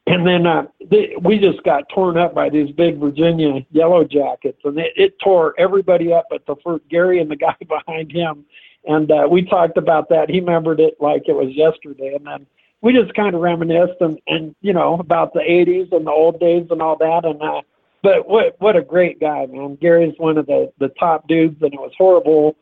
And 0.08 0.26
then 0.26 0.47
uh, 0.47 0.64
they, 0.89 1.16
we 1.22 1.38
just 1.38 1.62
got 1.64 1.88
torn 1.89 2.18
up 2.18 2.34
by 2.34 2.49
these 2.49 2.72
big 2.72 2.97
Virginia 2.97 3.66
yellow 3.72 4.04
jackets, 4.04 4.60
and 4.64 4.78
it, 4.80 4.93
it 4.95 5.20
tore 5.20 5.54
everybody 5.60 6.12
up 6.12 6.26
but 6.30 6.45
the 6.47 6.56
first 6.64 6.88
Gary 6.89 7.22
and 7.22 7.30
the 7.30 7.36
guy 7.38 7.56
behind 7.68 8.12
him. 8.12 8.45
And 8.86 9.12
uh, 9.12 9.28
we 9.30 9.45
talked 9.45 9.78
about 9.78 10.10
that. 10.10 10.30
He 10.30 10.39
remembered 10.39 10.80
it 10.80 10.95
like 10.99 11.24
it 11.28 11.34
was 11.34 11.54
yesterday, 11.56 12.16
and 12.16 12.26
then 12.26 12.47
we 12.82 12.93
just 12.93 13.14
kind 13.14 13.36
of 13.36 13.41
reminisced 13.41 14.02
and, 14.02 14.20
and 14.28 14.56
you 14.62 14.74
know 14.74 14.95
about 14.95 15.34
the 15.34 15.39
80s 15.39 15.91
and 15.91 16.06
the 16.06 16.12
old 16.12 16.39
days 16.39 16.68
and 16.70 16.82
all 16.82 16.97
that 16.97 17.26
and 17.26 17.41
uh 17.41 17.62
but 18.04 18.28
what 18.28 18.60
what 18.60 18.76
a 18.76 18.82
great 18.82 19.20
guy 19.20 19.45
man 19.45 19.76
gary's 19.76 20.14
one 20.18 20.38
of 20.38 20.45
the 20.47 20.72
the 20.80 20.89
top 20.99 21.28
dudes 21.28 21.62
and 21.62 21.74
it 21.74 21.80
was 21.80 21.93
horrible 21.97 22.56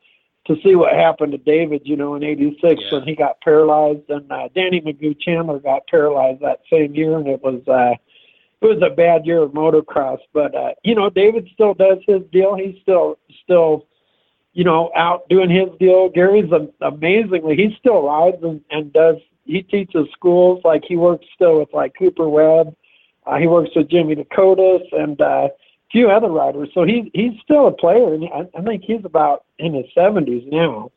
to 0.49 0.61
see 0.61 0.75
what 0.75 0.93
happened 0.93 1.31
to 1.31 1.37
david 1.37 1.81
you 1.85 1.95
know 1.95 2.15
in 2.15 2.23
86 2.23 2.81
Yeah. 2.81 2.99
when 2.99 3.07
he 3.07 3.15
got 3.15 3.39
paralyzed. 3.41 4.09
And 4.09 4.29
uh 4.31 4.49
danny 4.53 4.81
magoo 4.81 5.17
chandler 5.19 5.59
got 5.59 5.87
paralyzed 5.87 6.41
that 6.41 6.59
same 6.71 6.93
year 6.93 7.17
and 7.17 7.27
it 7.27 7.41
was 7.41 7.61
uh 7.67 7.95
it 8.61 8.65
was 8.65 8.81
a 8.81 8.93
bad 8.93 9.25
year 9.25 9.39
of 9.43 9.51
motocross. 9.51 10.19
But 10.33 10.53
uh 10.55 10.73
you 10.83 10.95
know 10.95 11.09
david 11.09 11.47
still 11.53 11.73
does 11.73 11.99
his 12.07 12.21
deal. 12.31 12.55
He's 12.55 12.75
still 12.81 13.17
still 13.43 13.87
you 14.53 14.63
know 14.63 14.91
out 14.95 15.29
doing 15.29 15.49
his 15.49 15.69
deal. 15.79 16.09
Gary's 16.09 16.51
a, 16.51 16.67
amazingly 16.81 17.55
he 17.55 17.75
still 17.79 18.01
rides 18.03 18.43
and 18.43 18.61
and 18.71 18.91
does 18.91 19.17
he 19.45 19.63
teaches 19.63 20.07
schools. 20.13 20.61
Like 20.63 20.83
he 20.87 20.95
works 20.97 21.25
still 21.33 21.59
with 21.59 21.73
like 21.73 21.93
Cooper 21.97 22.29
Webb. 22.29 22.75
Uh, 23.25 23.37
he 23.37 23.47
works 23.47 23.71
with 23.75 23.89
Jimmy 23.89 24.15
Decotis. 24.15 24.83
And 24.91 25.19
uh, 25.21 25.49
few 25.91 26.09
other 26.09 26.29
riders. 26.29 26.69
So 26.73 26.83
he's 26.83 27.05
he's 27.13 27.33
still 27.43 27.67
a 27.67 27.71
player, 27.71 28.13
and 28.13 28.25
I, 28.33 28.47
I 28.57 28.61
think 28.61 28.83
he's 28.85 29.05
about 29.05 29.45
in 29.57 29.73
his 29.73 29.85
seventies 29.93 30.43
now. 30.47 30.91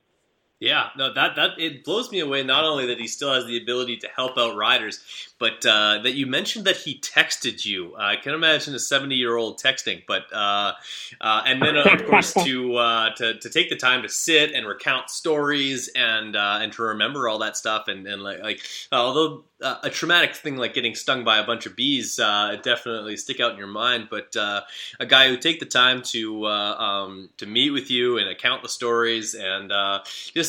Yeah, 0.63 0.91
no, 0.97 1.13
that 1.13 1.35
that 1.35 1.59
it 1.59 1.83
blows 1.83 2.13
me 2.13 2.21
away. 2.21 2.45
Not 2.45 2.63
only 2.63 2.87
that 2.87 3.01
he 3.01 3.09
still 3.09 3.35
has 3.35 3.45
the 3.47 3.61
ability 3.61 3.97
to 3.97 4.09
help 4.15 4.39
out 4.39 4.55
riders, 4.55 5.01
but 5.41 5.67
uh, 5.67 5.99
that 6.05 6.15
you 6.15 6.29
mentioned 6.29 6.67
that 6.67 6.77
he 6.77 7.01
texted 7.01 7.65
you. 7.65 7.97
I 7.99 8.15
can 8.15 8.33
imagine 8.33 8.73
a 8.73 8.79
seventy-year-old 8.79 9.61
texting, 9.61 10.05
but 10.07 10.33
uh, 10.33 10.75
uh, 11.21 11.43
and 11.47 11.61
then 11.61 11.77
of 11.77 12.07
course 12.07 12.33
to, 12.45 12.77
uh, 12.77 13.13
to 13.17 13.41
to 13.41 13.51
take 13.51 13.71
the 13.71 13.77
time 13.77 14.03
to 14.03 14.09
sit 14.09 14.53
and 14.53 14.65
recount 14.65 15.11
stories 15.11 15.91
and 15.97 16.37
uh, 16.37 16.61
and 16.63 16.73
to 16.75 16.83
remember 16.83 17.29
all 17.29 17.41
that 17.41 17.57
stuff 17.57 17.89
and 17.89 18.07
and 18.07 18.23
like, 18.23 18.41
like 18.41 18.61
although 18.93 19.43
uh, 19.61 19.79
a 19.83 19.91
traumatic 19.91 20.37
thing 20.37 20.57
like 20.57 20.75
getting 20.75 20.95
stung 20.95 21.25
by 21.25 21.39
a 21.39 21.45
bunch 21.45 21.67
of 21.67 21.75
bees 21.75 22.21
uh, 22.21 22.57
definitely 22.63 23.17
stick 23.17 23.41
out 23.41 23.51
in 23.51 23.59
your 23.59 23.67
mind, 23.67 24.07
but 24.11 24.37
uh, 24.37 24.61
a 25.01 25.07
guy 25.07 25.29
who 25.29 25.37
take 25.37 25.59
the 25.59 25.67
time 25.67 26.03
to 26.03 26.45
uh, 26.45 26.75
um, 26.79 27.31
to 27.39 27.47
meet 27.47 27.71
with 27.71 27.91
you 27.91 28.19
and 28.19 28.29
account 28.29 28.63
the 28.63 28.69
stories 28.69 29.35
and 29.35 29.73
uh, 29.73 29.99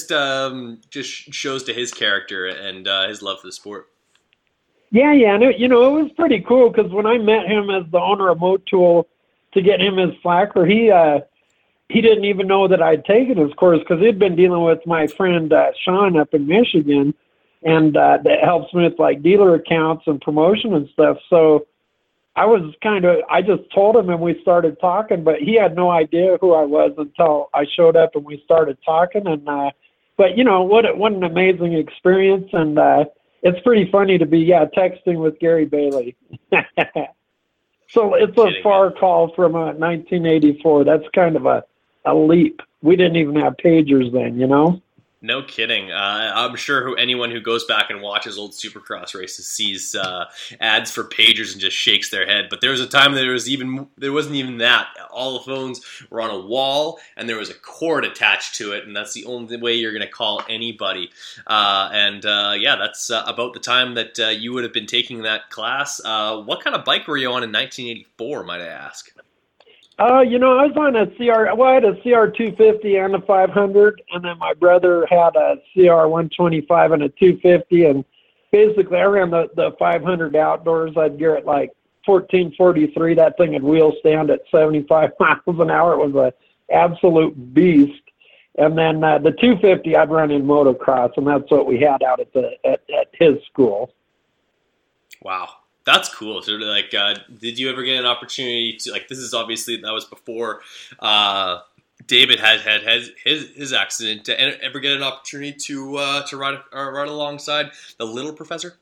just 0.03 0.11
um, 0.11 0.81
just 0.89 1.33
shows 1.33 1.63
to 1.63 1.73
his 1.73 1.91
character 1.91 2.47
and 2.47 2.87
uh, 2.87 3.07
his 3.07 3.21
love 3.21 3.39
for 3.41 3.47
the 3.47 3.51
sport. 3.51 3.89
Yeah, 4.91 5.13
yeah, 5.13 5.33
and 5.33 5.43
it, 5.43 5.57
you 5.57 5.67
know 5.67 5.97
it 5.97 6.03
was 6.03 6.11
pretty 6.13 6.41
cool 6.41 6.69
because 6.69 6.91
when 6.91 7.05
I 7.05 7.17
met 7.17 7.47
him 7.47 7.69
as 7.69 7.83
the 7.91 7.99
owner 7.99 8.29
of 8.29 8.39
Motool 8.39 9.05
to 9.53 9.61
get 9.61 9.81
him 9.81 9.97
his 9.97 10.11
slacker, 10.21 10.65
he 10.65 10.91
uh, 10.91 11.19
he 11.89 12.01
didn't 12.01 12.25
even 12.25 12.47
know 12.47 12.67
that 12.67 12.81
I'd 12.81 13.05
taken 13.05 13.37
his 13.37 13.53
course 13.53 13.79
because 13.79 13.99
he'd 13.99 14.19
been 14.19 14.35
dealing 14.35 14.63
with 14.63 14.85
my 14.85 15.07
friend 15.07 15.51
uh, 15.51 15.71
Sean 15.83 16.17
up 16.17 16.33
in 16.33 16.47
Michigan, 16.47 17.13
and 17.63 17.95
uh, 17.97 18.19
that 18.23 18.43
helps 18.43 18.73
me 18.73 18.83
with 18.83 18.99
like 18.99 19.23
dealer 19.23 19.55
accounts 19.55 20.03
and 20.07 20.21
promotion 20.21 20.73
and 20.73 20.87
stuff. 20.89 21.17
So 21.29 21.67
I 22.35 22.45
was 22.45 22.73
kind 22.81 23.05
of 23.05 23.17
I 23.29 23.41
just 23.41 23.63
told 23.73 23.95
him 23.95 24.09
and 24.09 24.19
we 24.19 24.39
started 24.41 24.79
talking, 24.79 25.23
but 25.23 25.39
he 25.39 25.55
had 25.55 25.75
no 25.75 25.89
idea 25.89 26.37
who 26.41 26.53
I 26.53 26.63
was 26.63 26.91
until 26.97 27.49
I 27.53 27.65
showed 27.75 27.95
up 27.95 28.15
and 28.15 28.25
we 28.25 28.41
started 28.43 28.77
talking. 28.85 29.27
And 29.27 29.47
uh, 29.47 29.71
but 30.17 30.37
you 30.37 30.43
know 30.43 30.63
what 30.63 30.97
what 30.97 31.11
an 31.13 31.23
amazing 31.23 31.73
experience 31.73 32.49
and. 32.53 32.77
uh 32.79 33.05
it's 33.43 33.59
pretty 33.59 33.91
funny 33.91 34.17
to 34.17 34.25
be 34.25 34.39
yeah 34.39 34.65
texting 34.65 35.17
with 35.17 35.37
Gary 35.39 35.65
Bailey. 35.65 36.15
so 37.89 38.15
it's 38.15 38.37
a 38.37 38.63
far 38.63 38.89
call 38.91 39.33
from 39.35 39.55
uh, 39.55 39.73
1984. 39.73 40.85
That's 40.85 41.03
kind 41.13 41.35
of 41.35 41.45
a 41.45 41.63
a 42.05 42.15
leap. 42.15 42.61
We 42.81 42.95
didn't 42.95 43.17
even 43.17 43.35
have 43.35 43.55
pagers 43.63 44.11
then, 44.11 44.39
you 44.39 44.47
know. 44.47 44.81
No 45.25 45.41
kidding. 45.41 45.89
Uh, 45.89 46.33
I'm 46.35 46.57
sure 46.57 46.83
who 46.83 46.95
anyone 46.95 47.31
who 47.31 47.39
goes 47.39 47.63
back 47.63 47.89
and 47.89 48.01
watches 48.01 48.37
old 48.37 48.51
Supercross 48.51 49.17
races 49.17 49.47
sees 49.47 49.95
uh, 49.95 50.25
ads 50.59 50.91
for 50.91 51.05
pagers 51.05 51.53
and 51.53 51.61
just 51.61 51.77
shakes 51.77 52.09
their 52.09 52.25
head. 52.25 52.47
But 52.49 52.59
there 52.59 52.71
was 52.71 52.81
a 52.81 52.87
time 52.87 53.13
that 53.13 53.21
there 53.21 53.31
was 53.31 53.49
even 53.49 53.87
there 53.97 54.11
wasn't 54.11 54.35
even 54.35 54.57
that. 54.57 54.89
All 55.09 55.35
the 55.35 55.45
phones 55.45 55.79
were 56.09 56.19
on 56.19 56.29
a 56.29 56.39
wall 56.39 56.99
and 57.15 57.29
there 57.29 57.37
was 57.37 57.49
a 57.49 57.53
cord 57.53 58.03
attached 58.03 58.55
to 58.55 58.73
it, 58.73 58.85
and 58.85 58.93
that's 58.93 59.13
the 59.13 59.23
only 59.23 59.55
way 59.55 59.75
you're 59.75 59.93
going 59.93 60.01
to 60.01 60.11
call 60.11 60.43
anybody. 60.49 61.09
Uh, 61.47 61.89
and 61.93 62.25
uh, 62.25 62.53
yeah, 62.57 62.75
that's 62.75 63.09
uh, 63.09 63.23
about 63.25 63.53
the 63.53 63.61
time 63.61 63.93
that 63.93 64.19
uh, 64.19 64.27
you 64.27 64.51
would 64.51 64.65
have 64.65 64.73
been 64.73 64.87
taking 64.87 65.21
that 65.21 65.49
class. 65.49 66.01
What 66.03 66.61
kind 66.61 66.75
of 66.75 66.83
bike 66.83 67.07
were 67.07 67.15
you 67.15 67.27
on 67.27 67.43
in 67.43 67.51
1984? 67.53 68.43
Might 68.43 68.59
I 68.59 68.67
ask? 68.67 69.09
Uh, 69.99 70.21
you 70.21 70.39
know, 70.39 70.57
I 70.57 70.65
was 70.65 70.75
on 70.75 70.95
a 70.95 71.05
CR. 71.15 71.55
Well, 71.55 71.69
I 71.69 71.73
had 71.75 71.85
a 71.85 71.93
CR 72.01 72.31
250 72.31 72.95
and 72.95 73.15
a 73.15 73.21
500, 73.21 74.01
and 74.11 74.25
then 74.25 74.37
my 74.39 74.53
brother 74.53 75.05
had 75.07 75.35
a 75.35 75.57
CR 75.73 76.07
125 76.07 76.91
and 76.93 77.03
a 77.03 77.09
250, 77.09 77.85
and 77.85 78.05
basically 78.51 78.97
I 78.97 79.03
ran 79.03 79.29
the 79.29 79.49
the 79.55 79.71
500 79.77 80.35
outdoors. 80.35 80.97
I'd 80.97 81.19
gear 81.19 81.35
it 81.35 81.45
like 81.45 81.71
1443. 82.05 83.13
That 83.13 83.37
thing 83.37 83.53
had 83.53 83.63
wheel 83.63 83.93
stand 83.99 84.31
at 84.31 84.41
75 84.51 85.11
miles 85.19 85.39
an 85.47 85.69
hour. 85.69 85.93
It 85.93 86.11
was 86.11 86.15
a 86.15 86.73
absolute 86.73 87.53
beast. 87.53 88.01
And 88.57 88.77
then 88.77 89.03
uh, 89.03 89.17
the 89.17 89.31
250, 89.31 89.95
I'd 89.95 90.11
run 90.11 90.29
in 90.29 90.43
motocross, 90.43 91.17
and 91.17 91.25
that's 91.25 91.49
what 91.49 91.65
we 91.65 91.79
had 91.79 92.03
out 92.03 92.19
at 92.19 92.31
the 92.33 92.51
at, 92.65 92.81
at 92.89 93.09
his 93.13 93.43
school. 93.51 93.91
Wow, 95.21 95.49
that's 95.85 96.13
cool. 96.13 96.41
So, 96.41 96.53
like, 96.53 96.93
uh, 96.93 97.15
did 97.39 97.59
you 97.59 97.69
ever 97.69 97.83
get 97.83 97.99
an 97.99 98.05
opportunity 98.05 98.77
to 98.81 98.91
like? 98.91 99.07
This 99.07 99.17
is 99.17 99.33
obviously 99.33 99.77
that 99.77 99.91
was 99.91 100.05
before 100.05 100.61
uh, 100.99 101.59
David 102.07 102.39
had 102.39 102.61
had 102.61 102.81
his 102.83 103.11
his, 103.55 103.73
accident. 103.73 104.25
To 104.25 104.63
ever 104.63 104.79
get 104.79 104.95
an 104.95 105.03
opportunity 105.03 105.53
to 105.65 105.97
uh, 105.97 106.23
to 106.27 106.37
ride 106.37 106.59
uh, 106.73 106.89
ride 106.89 107.07
alongside 107.07 107.71
the 107.97 108.05
little 108.05 108.33
professor? 108.33 108.77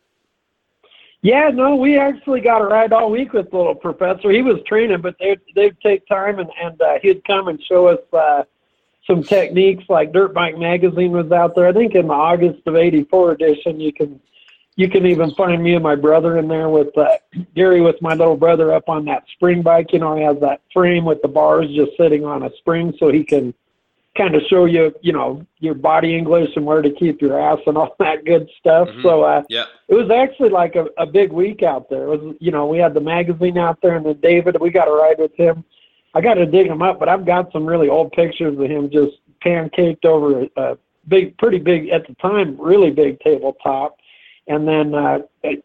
Yeah, 1.24 1.49
no, 1.54 1.76
we 1.76 1.99
actually 1.99 2.41
got 2.41 2.62
a 2.62 2.66
ride 2.66 2.93
all 2.93 3.12
week 3.12 3.34
with 3.34 3.54
little 3.54 3.76
professor. 3.76 4.32
He 4.32 4.41
was 4.41 4.58
training, 4.66 5.02
but 5.02 5.16
they 5.20 5.38
they'd 5.56 5.80
take 5.82 6.08
time 6.08 6.39
and 6.39 6.49
and 6.62 6.82
uh, 6.82 6.99
he'd 7.02 7.24
come 7.26 7.47
and 7.47 7.62
show 7.64 7.88
us 7.88 7.99
uh, 8.14 8.43
some 9.06 9.24
techniques. 9.24 9.84
Like 9.89 10.14
Dirt 10.14 10.34
Bike 10.34 10.58
Magazine 10.58 11.12
was 11.12 11.32
out 11.32 11.56
there. 11.56 11.68
I 11.68 11.74
think 11.74 11.93
in 11.95 12.08
the 12.08 12.14
August 12.14 12.62
of 12.66 12.76
'84 12.76 13.34
edition, 13.34 13.80
you 13.80 13.93
can 13.93 14.20
you 14.82 14.90
can 14.90 15.06
even 15.06 15.32
find 15.36 15.62
me 15.62 15.76
and 15.76 15.84
my 15.84 15.96
brother 15.96 16.40
in 16.40 16.48
there 16.48 16.68
with 16.68 16.98
uh, 16.98 17.08
Gary 17.56 17.82
with 17.82 18.02
my 18.02 18.16
little 18.16 18.36
brother 18.36 18.74
up 18.74 18.90
on 18.90 19.06
that 19.06 19.24
spring 19.34 19.62
bike. 19.62 19.94
You 19.94 20.00
know, 20.00 20.16
he 20.16 20.24
has 20.24 20.40
that 20.42 20.62
frame 20.74 21.06
with 21.06 21.22
the 21.22 21.28
bars 21.28 21.68
just 21.76 21.92
sitting 21.98 22.26
on 22.26 22.42
a 22.42 22.50
spring, 22.58 22.92
so 22.98 23.12
he 23.12 23.24
can 23.24 23.54
kind 24.18 24.34
of 24.34 24.42
show 24.50 24.66
you, 24.66 24.94
you 25.02 25.14
know, 25.14 25.46
your 25.60 25.76
body 25.76 26.18
English 26.18 26.50
and 26.56 26.66
where 26.66 26.82
to 26.82 26.90
keep 26.92 27.22
your 27.22 27.40
ass 27.40 27.60
and 27.68 27.78
all 27.78 27.96
that 28.00 28.26
good 28.26 28.50
stuff. 28.60 28.90
Mhm. 28.90 29.04
So 29.04 29.22
uh, 29.22 29.44
Yeah. 29.50 29.66
it 29.88 29.94
was 29.94 30.10
actually 30.10 30.50
like 30.50 30.76
a, 30.76 30.88
a 30.98 31.06
big 31.06 31.32
week 31.32 31.62
out 31.62 31.88
there. 31.90 32.06
It 32.06 32.20
was, 32.20 32.36
you 32.40 32.52
know, 32.52 32.66
we 32.66 32.80
had 32.80 32.96
the 32.96 33.02
magazine 33.02 33.60
out 33.60 33.80
there, 33.84 33.96
and 33.98 34.06
then 34.06 34.20
David, 34.20 34.60
we 34.60 34.72
got 34.72 34.86
to 34.86 34.92
ride 34.92 35.20
with 35.20 35.36
him. 35.36 35.64
I 36.16 36.22
got 36.22 36.34
to 36.34 36.46
dig 36.48 36.66
him 36.68 36.82
up, 36.82 37.00
but 37.00 37.08
I've 37.08 37.26
got 37.26 37.52
some 37.54 37.66
really 37.66 37.88
old 37.88 38.12
pictures 38.14 38.58
of 38.58 38.66
him 38.66 38.90
just 38.90 39.18
pancaked 39.46 40.06
over 40.06 40.42
a, 40.42 40.50
a 40.58 40.78
big, 41.08 41.38
pretty 41.38 41.60
big 41.60 41.90
at 41.90 42.06
the 42.08 42.16
time, 42.16 42.58
really 42.60 42.90
big 42.92 43.20
tabletop. 43.22 43.98
And 44.48 44.68
then, 44.68 44.94
uh, 44.96 45.20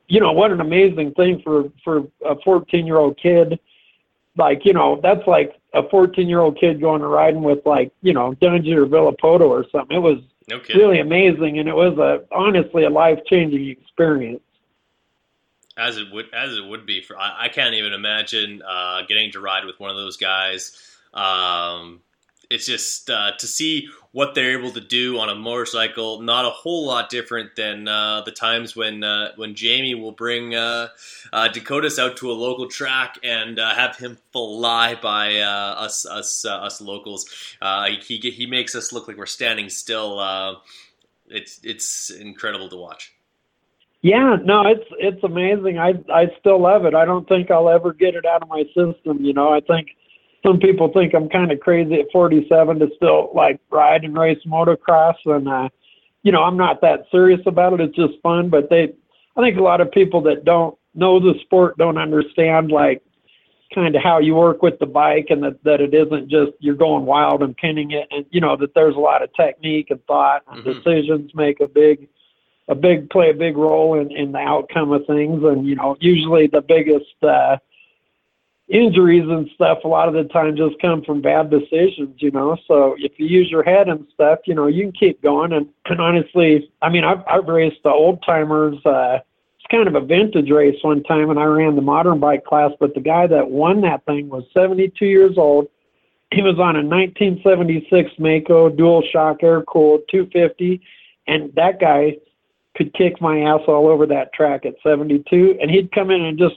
you 0.09 0.21
know, 0.21 0.33
what 0.33 0.53
an 0.53 0.61
amazing 0.61 1.15
thing 1.15 1.41
for 1.43 1.71
for 1.83 2.07
a 2.25 2.37
14 2.45 2.87
year 2.87 2.99
old 2.99 3.19
kid. 3.19 3.59
Like, 4.37 4.65
you 4.65 4.75
know, 4.75 5.01
that's 5.03 5.27
like 5.27 5.59
a 5.73 5.89
14 5.89 6.29
year 6.29 6.41
old 6.41 6.59
kid 6.59 6.81
going 6.81 7.03
and 7.03 7.11
riding 7.11 7.43
with 7.43 7.65
like, 7.65 7.93
you 8.03 8.13
know, 8.13 8.35
Dungey 8.35 8.77
or 8.77 8.87
Villopoto 8.87 9.49
or 9.49 9.65
something. 9.71 9.97
It 9.97 10.01
was 10.01 10.21
No 10.49 10.61
really 10.75 11.01
amazing, 11.01 11.59
and 11.59 11.69
it 11.69 11.75
was 11.75 11.99
a 11.99 12.25
honestly 12.35 12.85
a 12.85 12.91
life 12.91 13.19
changing 13.27 13.69
experience. 13.69 14.41
As 15.79 15.99
it 15.99 16.11
would 16.13 16.33
as 16.35 16.57
it 16.57 16.65
would 16.65 16.87
be 16.87 17.03
for 17.03 17.19
I, 17.19 17.45
I 17.45 17.49
can't 17.49 17.75
even 17.75 17.93
imagine 17.93 18.63
uh, 18.67 19.03
getting 19.09 19.33
to 19.33 19.41
ride 19.41 19.65
with 19.65 19.81
one 19.81 19.91
of 19.91 19.97
those 19.97 20.17
guys. 20.17 20.77
Um, 21.15 22.01
it's 22.51 22.67
just 22.67 23.11
uh, 23.11 23.33
to 23.39 23.47
see 23.47 23.89
what 24.13 24.35
they're 24.35 24.59
able 24.59 24.71
to 24.71 24.81
do 24.81 25.19
on 25.19 25.29
a 25.29 25.35
motorcycle. 25.35 26.23
Not 26.23 26.45
a 26.45 26.51
whole 26.51 26.87
lot 26.87 27.11
different 27.11 27.55
than 27.57 27.87
uh, 27.89 28.23
the 28.23 28.33
times 28.33 28.75
when 28.75 29.05
uh, 29.05 29.33
when 29.37 29.55
Jamie 29.55 29.95
will 29.95 30.13
bring 30.13 30.55
uh, 30.55 30.89
uh, 31.33 31.49
Decotis 31.53 31.99
out 31.99 32.17
to 32.19 32.31
a 32.31 32.35
local 32.35 32.69
track 32.69 33.19
and 33.23 33.59
uh, 33.59 33.75
have 33.75 33.97
him 33.97 34.19
fly 34.33 34.95
by 34.95 35.39
us 35.39 36.07
us 36.07 36.45
us 36.45 36.81
locals. 36.81 37.27
He 38.07 38.19
he 38.19 38.47
makes 38.47 38.75
us 38.75 38.93
look 38.93 39.09
like 39.09 39.17
we're 39.17 39.27
standing 39.27 39.69
still. 39.69 40.63
It's 41.29 41.61
it's 41.63 42.11
incredible 42.11 42.69
to 42.69 42.77
watch. 42.77 43.13
Yeah, 44.03 44.37
no, 44.45 44.67
it's 44.67 44.89
it's 44.99 45.23
amazing. 45.25 45.79
I 45.79 45.95
I 46.13 46.27
still 46.39 46.61
love 46.61 46.85
it. 46.85 46.95
I 46.95 47.05
don't 47.05 47.29
think 47.29 47.51
I'll 47.51 47.69
ever 47.69 47.93
get 47.93 48.15
it 48.15 48.25
out 48.25 48.43
of 48.43 48.49
my 48.49 48.63
system. 48.67 49.25
You 49.25 49.33
know, 49.33 49.53
I 49.53 49.61
think 49.61 49.89
some 50.47 50.61
people 50.61 50.93
think 50.93 51.15
I'm 51.15 51.29
kind 51.29 51.51
of 51.51 51.61
crazy 51.61 51.95
at 52.01 52.07
47 52.13 52.79
to 52.79 52.89
still 52.97 53.31
like 53.35 53.59
ride 53.71 54.05
and 54.05 54.17
race 54.17 54.39
motocross, 54.47 55.17
and 55.25 55.49
uh, 55.49 55.69
you 56.23 56.33
know, 56.33 56.43
I'm 56.43 56.57
not 56.57 56.81
that 56.83 57.07
serious 57.11 57.41
about 57.47 57.75
it. 57.75 57.81
It's 57.81 57.97
just 57.97 58.21
fun. 58.23 58.49
But 58.49 58.71
they, 58.71 58.93
I 59.37 59.41
think 59.41 59.59
a 59.59 59.63
lot 59.63 59.81
of 59.81 59.91
people 59.91 60.21
that 60.23 60.45
don't 60.45 60.77
know 60.95 61.19
the 61.19 61.35
sport 61.43 61.77
don't 61.79 61.99
understand 61.99 62.71
like 62.71 63.03
kind 63.75 63.97
of 63.97 64.03
how 64.03 64.19
you 64.21 64.35
work 64.35 64.63
with 64.63 64.79
the 64.79 64.87
bike 64.87 65.27
and 65.31 65.43
that 65.43 65.63
that 65.65 65.81
it 65.81 65.93
isn't 65.93 66.29
just 66.29 66.53
you're 66.61 66.77
going 66.77 67.05
wild 67.05 67.43
and 67.43 67.57
pinning 67.57 67.91
it, 67.91 68.07
and 68.11 68.25
you 68.31 68.41
know 68.41 68.57
that 68.57 68.75
there's 68.75 68.95
a 68.97 69.01
lot 69.01 69.23
of 69.23 69.33
technique 69.35 69.91
and 69.91 70.05
thought 70.07 70.43
and 70.51 70.65
Mhm. 70.65 70.75
decisions 70.85 71.35
make 71.35 71.61
a 71.61 71.69
big 71.69 72.09
a 72.69 72.75
big 72.75 73.11
play 73.11 73.31
a 73.31 73.35
big 73.35 73.57
role 73.57 73.99
in, 73.99 74.11
in 74.11 74.33
the 74.33 74.39
outcome 74.39 74.93
of 74.93 75.07
things 75.07 75.43
and 75.45 75.67
you 75.67 75.75
know 75.75 75.97
usually 76.01 76.47
the 76.47 76.61
biggest 76.61 77.15
uh 77.23 77.57
injuries 78.69 79.25
and 79.29 79.49
stuff 79.55 79.79
a 79.85 79.89
lot 79.89 80.09
of 80.09 80.15
the 80.15 80.25
time 80.25 80.57
just 80.57 80.75
come 80.81 81.03
from 81.03 81.23
bad 81.23 81.51
decisions 81.51 82.17
you 82.19 82.31
know? 82.33 82.57
So 82.67 82.97
if 82.99 83.13
you 83.19 83.27
use 83.27 83.49
your 83.51 83.63
head 83.63 83.89
and 83.89 84.05
stuff 84.13 84.41
you 84.45 84.55
know 84.55 84.67
you 84.67 84.85
can 84.85 84.93
keep 84.93 85.23
going. 85.23 85.53
And, 85.53 85.69
and 85.85 86.01
honestly 86.01 86.69
i 86.83 86.89
mean 86.89 87.05
i've 87.05 87.23
i've 87.29 87.47
raced 87.47 87.83
the 87.85 87.91
old 87.91 88.23
timers 88.25 88.77
uh 88.85 89.19
it's 89.59 89.67
kind 89.71 89.87
of 89.87 89.95
a 89.95 90.05
vintage 90.05 90.51
race 90.51 90.77
one 90.83 91.03
time 91.05 91.31
and 91.31 91.39
i 91.39 91.45
ran 91.45 91.77
the 91.77 91.83
modern 91.83 92.19
bike 92.19 92.45
class 92.45 92.73
but 92.81 92.95
the 92.95 93.01
guy 93.01 93.27
that 93.29 93.51
won 93.51 93.81
that 93.83 94.05
thing 94.05 94.29
was 94.29 94.45
72 94.53 95.07
years 95.07 95.39
old. 95.39 95.69
He 96.33 96.43
was 96.43 96.59
on 96.59 96.75
a 96.75 96.83
1976 96.83 98.11
Maico 98.19 98.77
dual 98.77 99.03
shock 99.13 99.45
air 99.45 99.63
cooled 99.63 100.03
250 100.11 100.81
and 101.29 101.53
that 101.55 101.81
guy 101.81 102.17
could 102.77 102.93
kick 102.95 103.21
my 103.21 103.41
ass 103.41 103.61
all 103.69 103.87
over 103.89 104.07
that 104.07 104.33
track 104.33 104.67
at 104.67 104.75
72 104.83 105.59
and 105.61 105.71
he'd 105.71 105.93
come 105.93 106.11
in 106.11 106.23
and 106.23 106.37
just 106.37 106.57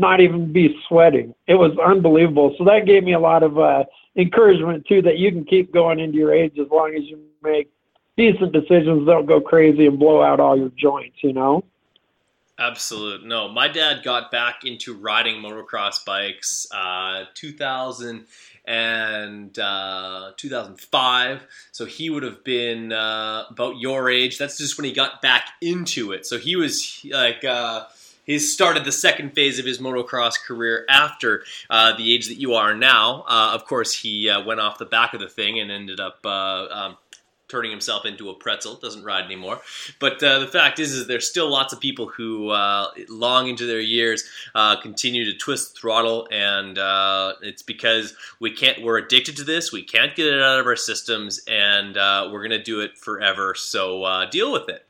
not 0.00 0.20
even 0.20 0.52
be 0.52 0.76
sweating 0.88 1.34
it 1.46 1.54
was 1.54 1.76
unbelievable 1.78 2.54
so 2.58 2.64
that 2.64 2.86
gave 2.86 3.04
me 3.04 3.12
a 3.12 3.20
lot 3.20 3.42
of 3.42 3.58
uh 3.58 3.84
encouragement 4.16 4.84
too 4.86 5.00
that 5.02 5.18
you 5.18 5.30
can 5.30 5.44
keep 5.44 5.72
going 5.72 6.00
into 6.00 6.18
your 6.18 6.32
age 6.32 6.58
as 6.58 6.68
long 6.70 6.94
as 6.94 7.04
you 7.04 7.20
make 7.42 7.70
decent 8.16 8.52
decisions 8.52 9.06
don't 9.06 9.26
go 9.26 9.40
crazy 9.40 9.86
and 9.86 9.98
blow 9.98 10.22
out 10.22 10.40
all 10.40 10.56
your 10.56 10.72
joints 10.76 11.16
you 11.22 11.32
know 11.32 11.62
Absolute. 12.60 13.24
No, 13.24 13.48
my 13.48 13.68
dad 13.68 14.02
got 14.02 14.30
back 14.30 14.66
into 14.66 14.92
riding 14.92 15.36
motocross 15.36 16.04
bikes 16.04 16.66
uh, 16.70 17.24
2000 17.32 18.26
and 18.66 19.58
uh, 19.58 20.32
2005. 20.36 21.46
So 21.72 21.86
he 21.86 22.10
would 22.10 22.22
have 22.22 22.44
been 22.44 22.92
uh, 22.92 23.44
about 23.48 23.78
your 23.78 24.10
age. 24.10 24.36
That's 24.36 24.58
just 24.58 24.76
when 24.76 24.84
he 24.84 24.92
got 24.92 25.22
back 25.22 25.48
into 25.62 26.12
it. 26.12 26.26
So 26.26 26.38
he 26.38 26.54
was 26.56 27.02
like. 27.10 27.42
He 28.30 28.38
started 28.38 28.84
the 28.84 28.92
second 28.92 29.34
phase 29.34 29.58
of 29.58 29.64
his 29.64 29.80
motocross 29.80 30.40
career 30.40 30.86
after 30.88 31.42
uh, 31.68 31.96
the 31.96 32.14
age 32.14 32.28
that 32.28 32.36
you 32.36 32.54
are 32.54 32.76
now. 32.76 33.24
Uh, 33.26 33.50
of 33.54 33.64
course, 33.64 33.92
he 33.92 34.30
uh, 34.30 34.44
went 34.44 34.60
off 34.60 34.78
the 34.78 34.84
back 34.84 35.14
of 35.14 35.20
the 35.20 35.28
thing 35.28 35.58
and 35.58 35.68
ended 35.68 35.98
up 35.98 36.20
uh, 36.24 36.66
um, 36.70 36.96
turning 37.48 37.72
himself 37.72 38.06
into 38.06 38.30
a 38.30 38.34
pretzel. 38.34 38.76
Doesn't 38.76 39.02
ride 39.02 39.24
anymore. 39.24 39.60
But 39.98 40.22
uh, 40.22 40.38
the 40.38 40.46
fact 40.46 40.78
is, 40.78 40.92
is 40.92 41.08
there's 41.08 41.28
still 41.28 41.50
lots 41.50 41.72
of 41.72 41.80
people 41.80 42.06
who, 42.06 42.50
uh, 42.50 42.92
long 43.08 43.48
into 43.48 43.66
their 43.66 43.80
years, 43.80 44.22
uh, 44.54 44.80
continue 44.80 45.24
to 45.24 45.36
twist 45.36 45.76
throttle, 45.76 46.28
and 46.30 46.78
uh, 46.78 47.34
it's 47.42 47.62
because 47.62 48.14
we 48.38 48.52
can't. 48.52 48.80
We're 48.80 48.98
addicted 48.98 49.38
to 49.38 49.44
this. 49.44 49.72
We 49.72 49.82
can't 49.82 50.14
get 50.14 50.28
it 50.28 50.40
out 50.40 50.60
of 50.60 50.66
our 50.66 50.76
systems, 50.76 51.40
and 51.48 51.96
uh, 51.96 52.28
we're 52.32 52.42
gonna 52.42 52.62
do 52.62 52.78
it 52.78 52.96
forever. 52.96 53.56
So 53.56 54.28
deal 54.30 54.52
with 54.52 54.68
it. 54.68 54.86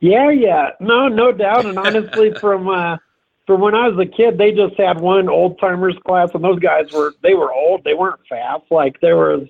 Yeah, 0.00 0.30
yeah, 0.30 0.70
no, 0.80 1.08
no 1.08 1.32
doubt. 1.32 1.66
And 1.66 1.78
honestly, 1.78 2.32
from 2.40 2.68
uh, 2.68 2.98
from 3.46 3.62
when 3.62 3.74
I 3.74 3.88
was 3.88 3.98
a 3.98 4.06
kid, 4.06 4.38
they 4.38 4.52
just 4.52 4.76
had 4.76 5.00
one 5.00 5.28
old 5.28 5.58
timers 5.58 5.96
class, 6.06 6.30
and 6.34 6.44
those 6.44 6.60
guys 6.60 6.92
were 6.92 7.14
they 7.22 7.34
were 7.34 7.52
old. 7.52 7.82
They 7.82 7.94
weren't 7.94 8.20
fast. 8.28 8.64
Like 8.70 9.00
there 9.00 9.16
was, 9.16 9.48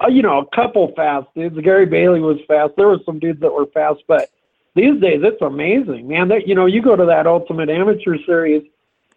uh, 0.00 0.08
you 0.08 0.22
know, 0.22 0.40
a 0.40 0.54
couple 0.54 0.92
fast 0.94 1.26
dudes. 1.34 1.58
Gary 1.60 1.86
Bailey 1.86 2.20
was 2.20 2.38
fast. 2.46 2.74
There 2.76 2.88
were 2.88 3.00
some 3.04 3.18
dudes 3.18 3.40
that 3.40 3.52
were 3.52 3.66
fast, 3.66 4.02
but 4.06 4.30
these 4.74 5.00
days 5.00 5.20
it's 5.24 5.42
amazing, 5.42 6.06
man. 6.06 6.28
That 6.28 6.46
you 6.46 6.54
know, 6.54 6.66
you 6.66 6.82
go 6.82 6.94
to 6.96 7.06
that 7.06 7.26
Ultimate 7.26 7.70
Amateur 7.70 8.18
Series, 8.26 8.62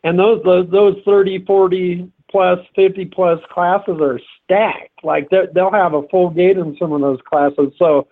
and 0.04 0.18
those 0.18 0.42
those 0.44 0.70
those 0.72 0.96
thirty, 1.06 1.44
forty 1.46 2.10
plus, 2.32 2.60
fifty 2.76 3.06
plus 3.06 3.40
classes 3.52 3.98
are 4.00 4.20
stacked. 4.44 5.04
Like 5.04 5.30
they 5.30 5.48
they'll 5.54 5.72
have 5.72 5.94
a 5.94 6.08
full 6.08 6.30
gate 6.32 6.58
in 6.58 6.76
some 6.80 6.94
of 6.94 7.02
those 7.02 7.20
classes. 7.30 7.74
So. 7.78 8.08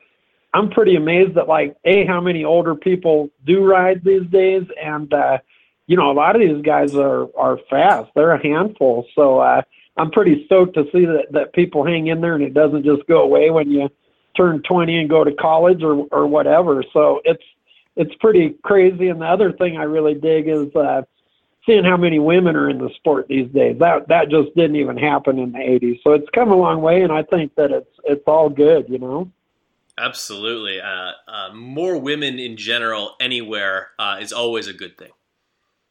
I'm 0.55 0.69
pretty 0.69 0.95
amazed 0.95 1.37
at 1.37 1.49
like 1.49 1.75
a 1.83 2.05
how 2.05 2.21
many 2.21 2.45
older 2.45 2.75
people 2.75 3.29
do 3.45 3.65
ride 3.65 4.05
these 4.05 4.25
days, 4.27 4.63
and 4.81 5.13
uh, 5.13 5.39
you 5.85 5.97
know 5.97 6.09
a 6.09 6.13
lot 6.13 6.33
of 6.33 6.41
these 6.41 6.61
guys 6.63 6.95
are 6.95 7.27
are 7.37 7.59
fast. 7.69 8.09
They're 8.15 8.31
a 8.31 8.41
handful, 8.41 9.05
so 9.15 9.39
uh, 9.39 9.63
I'm 9.97 10.11
pretty 10.11 10.45
stoked 10.45 10.75
to 10.75 10.85
see 10.93 11.03
that 11.03 11.25
that 11.31 11.51
people 11.51 11.85
hang 11.85 12.07
in 12.07 12.21
there 12.21 12.35
and 12.35 12.43
it 12.43 12.53
doesn't 12.53 12.85
just 12.85 13.05
go 13.05 13.21
away 13.21 13.49
when 13.51 13.69
you 13.69 13.89
turn 14.37 14.61
20 14.61 14.97
and 14.97 15.09
go 15.09 15.25
to 15.25 15.33
college 15.33 15.83
or 15.83 16.07
or 16.11 16.25
whatever. 16.25 16.85
So 16.93 17.19
it's 17.25 17.43
it's 17.97 18.15
pretty 18.21 18.55
crazy. 18.63 19.09
And 19.09 19.19
the 19.19 19.25
other 19.25 19.51
thing 19.51 19.75
I 19.75 19.83
really 19.83 20.13
dig 20.13 20.47
is 20.47 20.73
uh, 20.73 21.01
seeing 21.65 21.83
how 21.83 21.97
many 21.97 22.19
women 22.19 22.55
are 22.55 22.69
in 22.69 22.77
the 22.77 22.91
sport 22.95 23.27
these 23.27 23.51
days. 23.51 23.77
That 23.79 24.07
that 24.07 24.29
just 24.29 24.55
didn't 24.55 24.77
even 24.77 24.95
happen 24.95 25.37
in 25.37 25.51
the 25.51 25.59
80s. 25.59 25.99
So 26.01 26.13
it's 26.13 26.29
come 26.33 26.53
a 26.53 26.55
long 26.55 26.81
way, 26.81 27.01
and 27.01 27.11
I 27.11 27.23
think 27.23 27.55
that 27.55 27.71
it's 27.71 27.91
it's 28.05 28.23
all 28.25 28.47
good, 28.47 28.85
you 28.87 28.99
know. 28.99 29.29
Absolutely. 29.97 30.81
Uh, 30.81 31.11
uh, 31.27 31.53
more 31.53 31.97
women 31.97 32.37
in 32.37 32.57
general 32.57 33.15
anywhere 33.19 33.89
uh, 33.97 34.17
is 34.19 34.33
always 34.33 34.67
a 34.67 34.73
good 34.73 34.97
thing. 34.97 35.11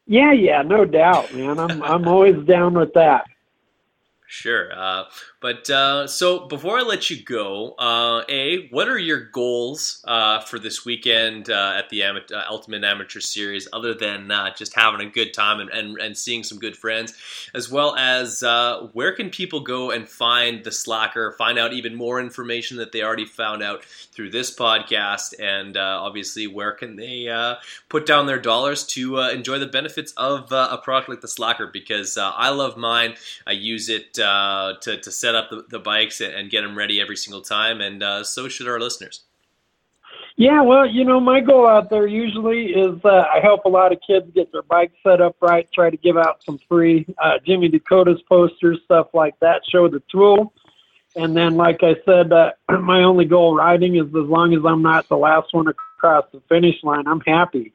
Yeah, 0.07 0.33
yeah, 0.33 0.61
no 0.63 0.85
doubt, 0.85 1.33
man. 1.35 1.59
I'm 1.59 1.83
I'm 1.83 2.07
always 2.07 2.45
down 2.47 2.75
with 2.75 2.93
that. 2.95 3.25
Sure. 4.27 4.73
Uh, 5.45 5.55
but 5.55 5.71
uh, 5.71 6.07
so 6.07 6.47
before 6.47 6.79
I 6.79 6.83
let 6.83 7.11
you 7.11 7.23
go, 7.23 7.75
uh, 7.79 8.23
A, 8.29 8.69
what 8.69 8.89
are 8.89 8.99
your 8.99 9.21
goals 9.21 10.03
uh, 10.07 10.41
for 10.41 10.59
this 10.59 10.85
weekend 10.85 11.51
uh, 11.51 11.75
at 11.77 11.91
the 11.91 12.03
Am- 12.03 12.17
uh, 12.17 12.43
Ultimate 12.51 12.85
Amateur 12.85 13.21
Series 13.21 13.69
other 13.73 13.95
than 13.95 14.31
just 14.57 14.75
having 14.75 15.07
a 15.07 15.11
good 15.11 15.33
time 15.33 15.61
and, 15.61 15.71
and, 15.71 15.99
and, 15.99 16.17
seeing 16.17 16.43
some 16.43 16.59
good 16.59 16.77
friends? 16.77 17.15
As 17.55 17.71
well 17.71 17.95
as 17.97 18.43
where 18.93 19.13
can 19.13 19.31
people 19.31 19.61
go 19.61 19.91
and 19.91 20.09
find 20.09 20.65
the 20.65 20.73
Slacker, 20.73 21.33
find 21.33 21.59
out 21.59 21.73
even 21.73 21.95
more 21.95 22.21
information 22.21 22.79
that 22.79 22.93
they 22.93 23.03
already 23.03 23.27
found 23.27 23.63
out 23.63 23.85
through 23.85 24.31
this 24.31 24.55
podcast? 24.55 25.35
And 25.39 25.77
obviously, 25.77 26.47
where 26.47 26.73
can 26.73 26.97
they 26.97 27.57
put 27.89 28.07
down 28.07 28.27
their 28.27 28.41
dollars 28.41 28.85
to 28.89 29.19
enjoy 29.19 29.59
the 29.59 29.67
benefits 29.67 30.13
of 30.13 30.51
a 30.53 30.79
product 30.83 31.09
like 31.09 31.21
the 31.21 31.29
Slacker? 31.29 31.67
Because 31.67 32.17
I 32.19 32.51
love 32.51 32.77
mine, 32.77 33.15
I 33.47 33.53
use 33.53 33.89
it 33.89 34.19
uh, 34.19 34.75
to, 34.81 34.97
to 34.97 35.11
set 35.11 35.34
up 35.35 35.51
the, 35.51 35.65
the 35.69 35.79
bikes 35.79 36.21
and, 36.21 36.51
get 36.51 36.63
them 36.63 36.77
ready 36.77 37.01
every 37.01 37.17
single 37.17 37.43
time, 37.43 37.81
and 37.81 38.03
uh, 38.03 38.25
so 38.25 38.49
should 38.49 38.69
our 38.69 38.79
listeners. 38.79 39.25
Yeah, 40.37 40.63
well, 40.63 40.85
you 40.85 41.05
know, 41.05 41.21
my 41.21 41.41
goal 41.41 41.67
out 41.67 41.91
there 41.91 42.09
usually 42.09 42.67
is 42.67 42.99
uh, 43.05 43.25
I 43.33 43.39
help 43.41 43.65
a 43.67 43.69
lot 43.69 43.93
of 43.93 43.99
kids 44.05 44.27
get 44.35 44.51
their 44.51 44.63
bikes 44.63 44.95
set 45.05 45.21
up 45.21 45.37
right, 45.41 45.69
try 45.73 45.91
to 45.91 45.97
give 45.97 46.17
out 46.17 46.43
some 46.45 46.59
free 46.69 47.07
uh, 47.23 47.39
Jimmy 47.47 47.69
Decotis 47.71 48.19
posters, 48.29 48.81
stuff 48.85 49.09
like 49.15 49.39
that, 49.41 49.63
show 49.71 49.89
the 49.89 50.03
tool. 50.11 50.53
And 51.17 51.37
then, 51.37 51.55
like 51.57 51.85
I 51.85 51.95
said, 52.05 52.33
uh, 52.33 52.51
my 52.81 53.05
only 53.05 53.27
goal 53.27 53.55
riding 53.55 53.95
is 53.97 54.07
as 54.07 54.29
long 54.29 54.55
as 54.55 54.65
I'm 54.65 54.83
not 54.83 55.09
the 55.09 55.17
last 55.17 55.55
one 55.55 55.69
across 55.69 56.25
the 56.33 56.41
finish 56.49 56.83
line, 56.83 57.07
I'm 57.07 57.21
happy. 57.21 57.73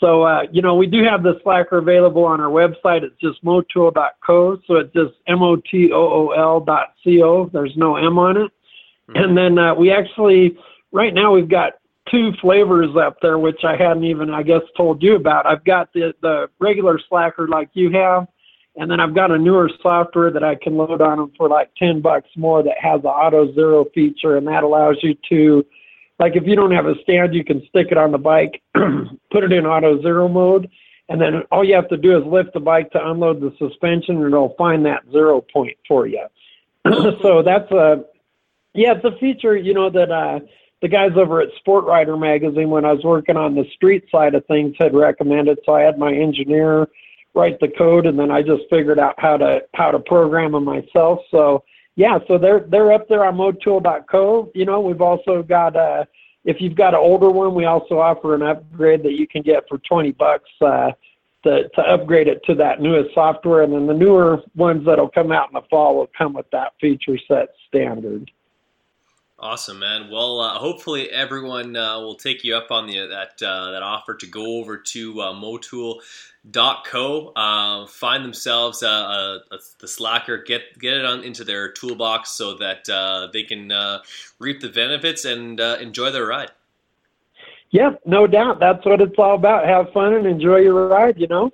So, 0.00 0.22
uh, 0.22 0.42
you 0.50 0.62
know, 0.62 0.74
we 0.74 0.86
do 0.86 1.04
have 1.04 1.22
the 1.22 1.38
Slacker 1.42 1.78
available 1.78 2.24
on 2.24 2.40
our 2.40 2.48
website. 2.48 3.02
It's 3.02 3.20
just 3.20 3.44
motool.co. 3.44 4.60
So 4.66 4.76
it's 4.76 4.92
just 4.94 5.12
M-O-T-O-O-L 5.26 6.60
dot 6.60 6.94
C-O. 7.04 7.50
There's 7.52 7.76
no 7.76 7.96
M 7.96 8.18
on 8.18 8.38
it. 8.38 8.50
Mm-hmm. 9.10 9.16
And 9.16 9.36
then 9.36 9.58
uh, 9.58 9.74
we 9.74 9.92
actually, 9.92 10.56
right 10.90 11.12
now 11.12 11.34
we've 11.34 11.50
got 11.50 11.74
two 12.10 12.32
flavors 12.40 12.96
up 12.96 13.18
there, 13.20 13.38
which 13.38 13.62
I 13.62 13.76
hadn't 13.76 14.04
even, 14.04 14.30
I 14.30 14.42
guess, 14.42 14.62
told 14.74 15.02
you 15.02 15.16
about. 15.16 15.46
I've 15.46 15.64
got 15.64 15.92
the, 15.92 16.14
the 16.22 16.48
regular 16.58 16.98
Slacker 17.08 17.46
like 17.46 17.68
you 17.74 17.90
have. 17.92 18.26
And 18.76 18.90
then 18.90 19.00
I've 19.00 19.14
got 19.14 19.30
a 19.30 19.36
newer 19.36 19.68
software 19.82 20.30
that 20.30 20.44
I 20.44 20.54
can 20.54 20.76
load 20.76 21.02
on 21.02 21.18
them 21.18 21.32
for 21.36 21.48
like 21.48 21.70
10 21.76 22.00
bucks 22.00 22.28
more 22.36 22.62
that 22.62 22.78
has 22.80 23.02
the 23.02 23.08
auto 23.08 23.52
zero 23.52 23.84
feature. 23.92 24.38
And 24.38 24.46
that 24.46 24.62
allows 24.62 24.96
you 25.02 25.14
to, 25.28 25.66
like 26.20 26.36
if 26.36 26.44
you 26.44 26.54
don't 26.54 26.70
have 26.70 26.86
a 26.86 26.94
stand, 27.02 27.34
you 27.34 27.42
can 27.42 27.66
stick 27.68 27.88
it 27.90 27.96
on 27.96 28.12
the 28.12 28.18
bike, 28.18 28.62
put 28.74 29.42
it 29.42 29.52
in 29.52 29.66
auto 29.66 30.00
zero 30.02 30.28
mode, 30.28 30.70
and 31.08 31.20
then 31.20 31.42
all 31.50 31.64
you 31.64 31.74
have 31.74 31.88
to 31.88 31.96
do 31.96 32.16
is 32.16 32.24
lift 32.26 32.52
the 32.52 32.60
bike 32.60 32.92
to 32.92 33.08
unload 33.08 33.40
the 33.40 33.52
suspension, 33.58 34.16
and 34.16 34.26
it'll 34.26 34.54
find 34.56 34.84
that 34.84 35.02
zero 35.10 35.40
point 35.40 35.76
for 35.88 36.06
you. 36.06 36.24
so 37.22 37.42
that's 37.42 37.70
a 37.72 38.04
yeah, 38.74 38.92
it's 38.92 39.04
a 39.04 39.18
feature 39.18 39.56
you 39.56 39.72
know 39.72 39.88
that 39.90 40.10
uh, 40.10 40.40
the 40.82 40.88
guys 40.88 41.12
over 41.16 41.40
at 41.40 41.48
Sport 41.58 41.86
Rider 41.86 42.16
magazine, 42.16 42.68
when 42.68 42.84
I 42.84 42.92
was 42.92 43.02
working 43.02 43.36
on 43.36 43.54
the 43.54 43.64
street 43.74 44.04
side 44.12 44.34
of 44.34 44.44
things, 44.46 44.76
had 44.78 44.94
recommended. 44.94 45.58
So 45.64 45.74
I 45.74 45.82
had 45.82 45.98
my 45.98 46.12
engineer 46.12 46.86
write 47.34 47.60
the 47.60 47.68
code, 47.68 48.06
and 48.06 48.18
then 48.18 48.30
I 48.30 48.42
just 48.42 48.62
figured 48.68 48.98
out 48.98 49.14
how 49.18 49.38
to 49.38 49.62
how 49.74 49.90
to 49.90 49.98
program 49.98 50.52
them 50.52 50.64
myself. 50.64 51.20
So 51.30 51.64
yeah, 52.00 52.18
so 52.26 52.38
they're 52.38 52.60
they're 52.60 52.92
up 52.92 53.08
there 53.08 53.26
on 53.26 53.36
motool.co. 53.36 54.50
You 54.54 54.64
know, 54.64 54.80
we've 54.80 55.02
also 55.02 55.42
got 55.42 55.76
uh 55.76 56.06
if 56.46 56.58
you've 56.58 56.74
got 56.74 56.94
an 56.94 57.00
older 57.00 57.28
one, 57.28 57.54
we 57.54 57.66
also 57.66 57.98
offer 57.98 58.34
an 58.34 58.40
upgrade 58.40 59.02
that 59.02 59.12
you 59.12 59.28
can 59.28 59.42
get 59.42 59.64
for 59.68 59.76
twenty 59.86 60.10
bucks 60.10 60.48
uh 60.62 60.92
to 61.44 61.68
to 61.68 61.82
upgrade 61.82 62.26
it 62.26 62.42
to 62.46 62.54
that 62.54 62.80
newest 62.80 63.14
software 63.14 63.64
and 63.64 63.74
then 63.74 63.86
the 63.86 63.92
newer 63.92 64.42
ones 64.56 64.82
that'll 64.86 65.10
come 65.10 65.30
out 65.30 65.50
in 65.50 65.52
the 65.52 65.66
fall 65.68 65.94
will 65.94 66.10
come 66.16 66.32
with 66.32 66.50
that 66.52 66.72
feature 66.80 67.18
set 67.28 67.48
standard. 67.68 68.30
Awesome, 69.42 69.78
man. 69.78 70.10
Well, 70.10 70.38
uh, 70.38 70.58
hopefully 70.58 71.08
everyone 71.08 71.74
uh, 71.74 71.98
will 72.00 72.14
take 72.14 72.44
you 72.44 72.54
up 72.54 72.70
on 72.70 72.86
the 72.86 73.06
that 73.06 73.42
uh, 73.42 73.70
that 73.70 73.82
offer 73.82 74.14
to 74.16 74.26
go 74.26 74.58
over 74.58 74.76
to 74.76 75.20
uh, 75.22 75.32
Motool.co, 75.32 77.32
uh, 77.34 77.86
find 77.86 78.22
themselves 78.22 78.82
uh, 78.82 79.38
the 79.78 79.88
Slacker, 79.88 80.42
get 80.42 80.78
get 80.78 80.92
it 80.92 81.06
on 81.06 81.24
into 81.24 81.44
their 81.44 81.72
toolbox 81.72 82.32
so 82.32 82.58
that 82.58 82.86
uh, 82.90 83.28
they 83.32 83.42
can 83.42 83.72
reap 84.38 84.60
the 84.60 84.68
benefits 84.68 85.24
and 85.24 85.58
enjoy 85.58 86.10
their 86.10 86.26
ride. 86.26 86.50
Yep, 87.70 88.02
no 88.04 88.26
doubt. 88.26 88.60
That's 88.60 88.84
what 88.84 89.00
it's 89.00 89.14
all 89.16 89.36
about. 89.36 89.66
Have 89.66 89.90
fun 89.94 90.12
and 90.12 90.26
enjoy 90.26 90.58
your 90.58 90.86
ride. 90.86 91.18
You 91.18 91.28
know. 91.28 91.50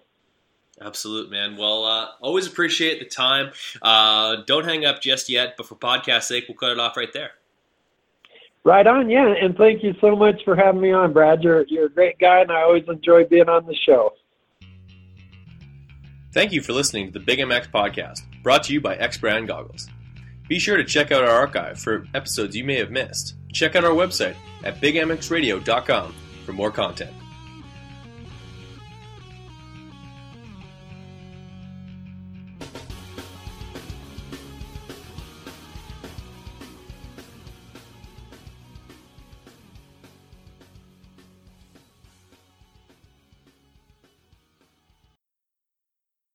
Absolute 0.80 1.30
man. 1.30 1.56
Well, 1.56 2.16
always 2.20 2.48
appreciate 2.48 2.98
the 2.98 3.04
time. 3.04 3.52
don't 4.44 4.64
hang 4.64 4.84
up 4.84 5.00
just 5.00 5.28
yet, 5.28 5.54
but 5.56 5.66
for 5.66 5.76
podcast 5.76 6.24
sake, 6.24 6.46
we'll 6.48 6.56
cut 6.56 6.72
it 6.72 6.80
off 6.80 6.96
right 6.96 7.12
there. 7.12 7.30
Right 8.66 8.84
on, 8.84 9.08
yeah. 9.08 9.32
And 9.40 9.56
thank 9.56 9.84
you 9.84 9.94
so 10.00 10.16
much 10.16 10.42
for 10.44 10.56
having 10.56 10.80
me 10.80 10.90
on, 10.90 11.12
Brad. 11.12 11.40
You're 11.40 11.64
you're 11.68 11.86
a 11.86 11.88
great 11.88 12.18
guy, 12.18 12.40
and 12.40 12.50
I 12.50 12.62
always 12.62 12.82
enjoy 12.88 13.24
being 13.24 13.48
on 13.48 13.64
the 13.64 13.76
show. 13.76 14.12
Thank 16.34 16.50
you 16.50 16.60
for 16.60 16.72
listening 16.72 17.12
to 17.12 17.12
the 17.12 17.24
Big 17.24 17.38
MX 17.38 17.70
podcast, 17.70 18.22
brought 18.42 18.64
to 18.64 18.72
you 18.72 18.80
by 18.80 18.96
X 18.96 19.18
Brand 19.18 19.46
Goggles. 19.46 19.86
Be 20.48 20.58
sure 20.58 20.76
to 20.76 20.82
check 20.82 21.12
out 21.12 21.22
our 21.22 21.30
archive 21.30 21.78
for 21.78 22.08
episodes 22.12 22.56
you 22.56 22.64
may 22.64 22.74
have 22.74 22.90
missed. 22.90 23.36
Check 23.52 23.76
out 23.76 23.84
our 23.84 23.92
website 23.92 24.34
at 24.64 24.80
bigmxradio.com 24.80 26.14
for 26.44 26.52
more 26.52 26.72
content. 26.72 27.12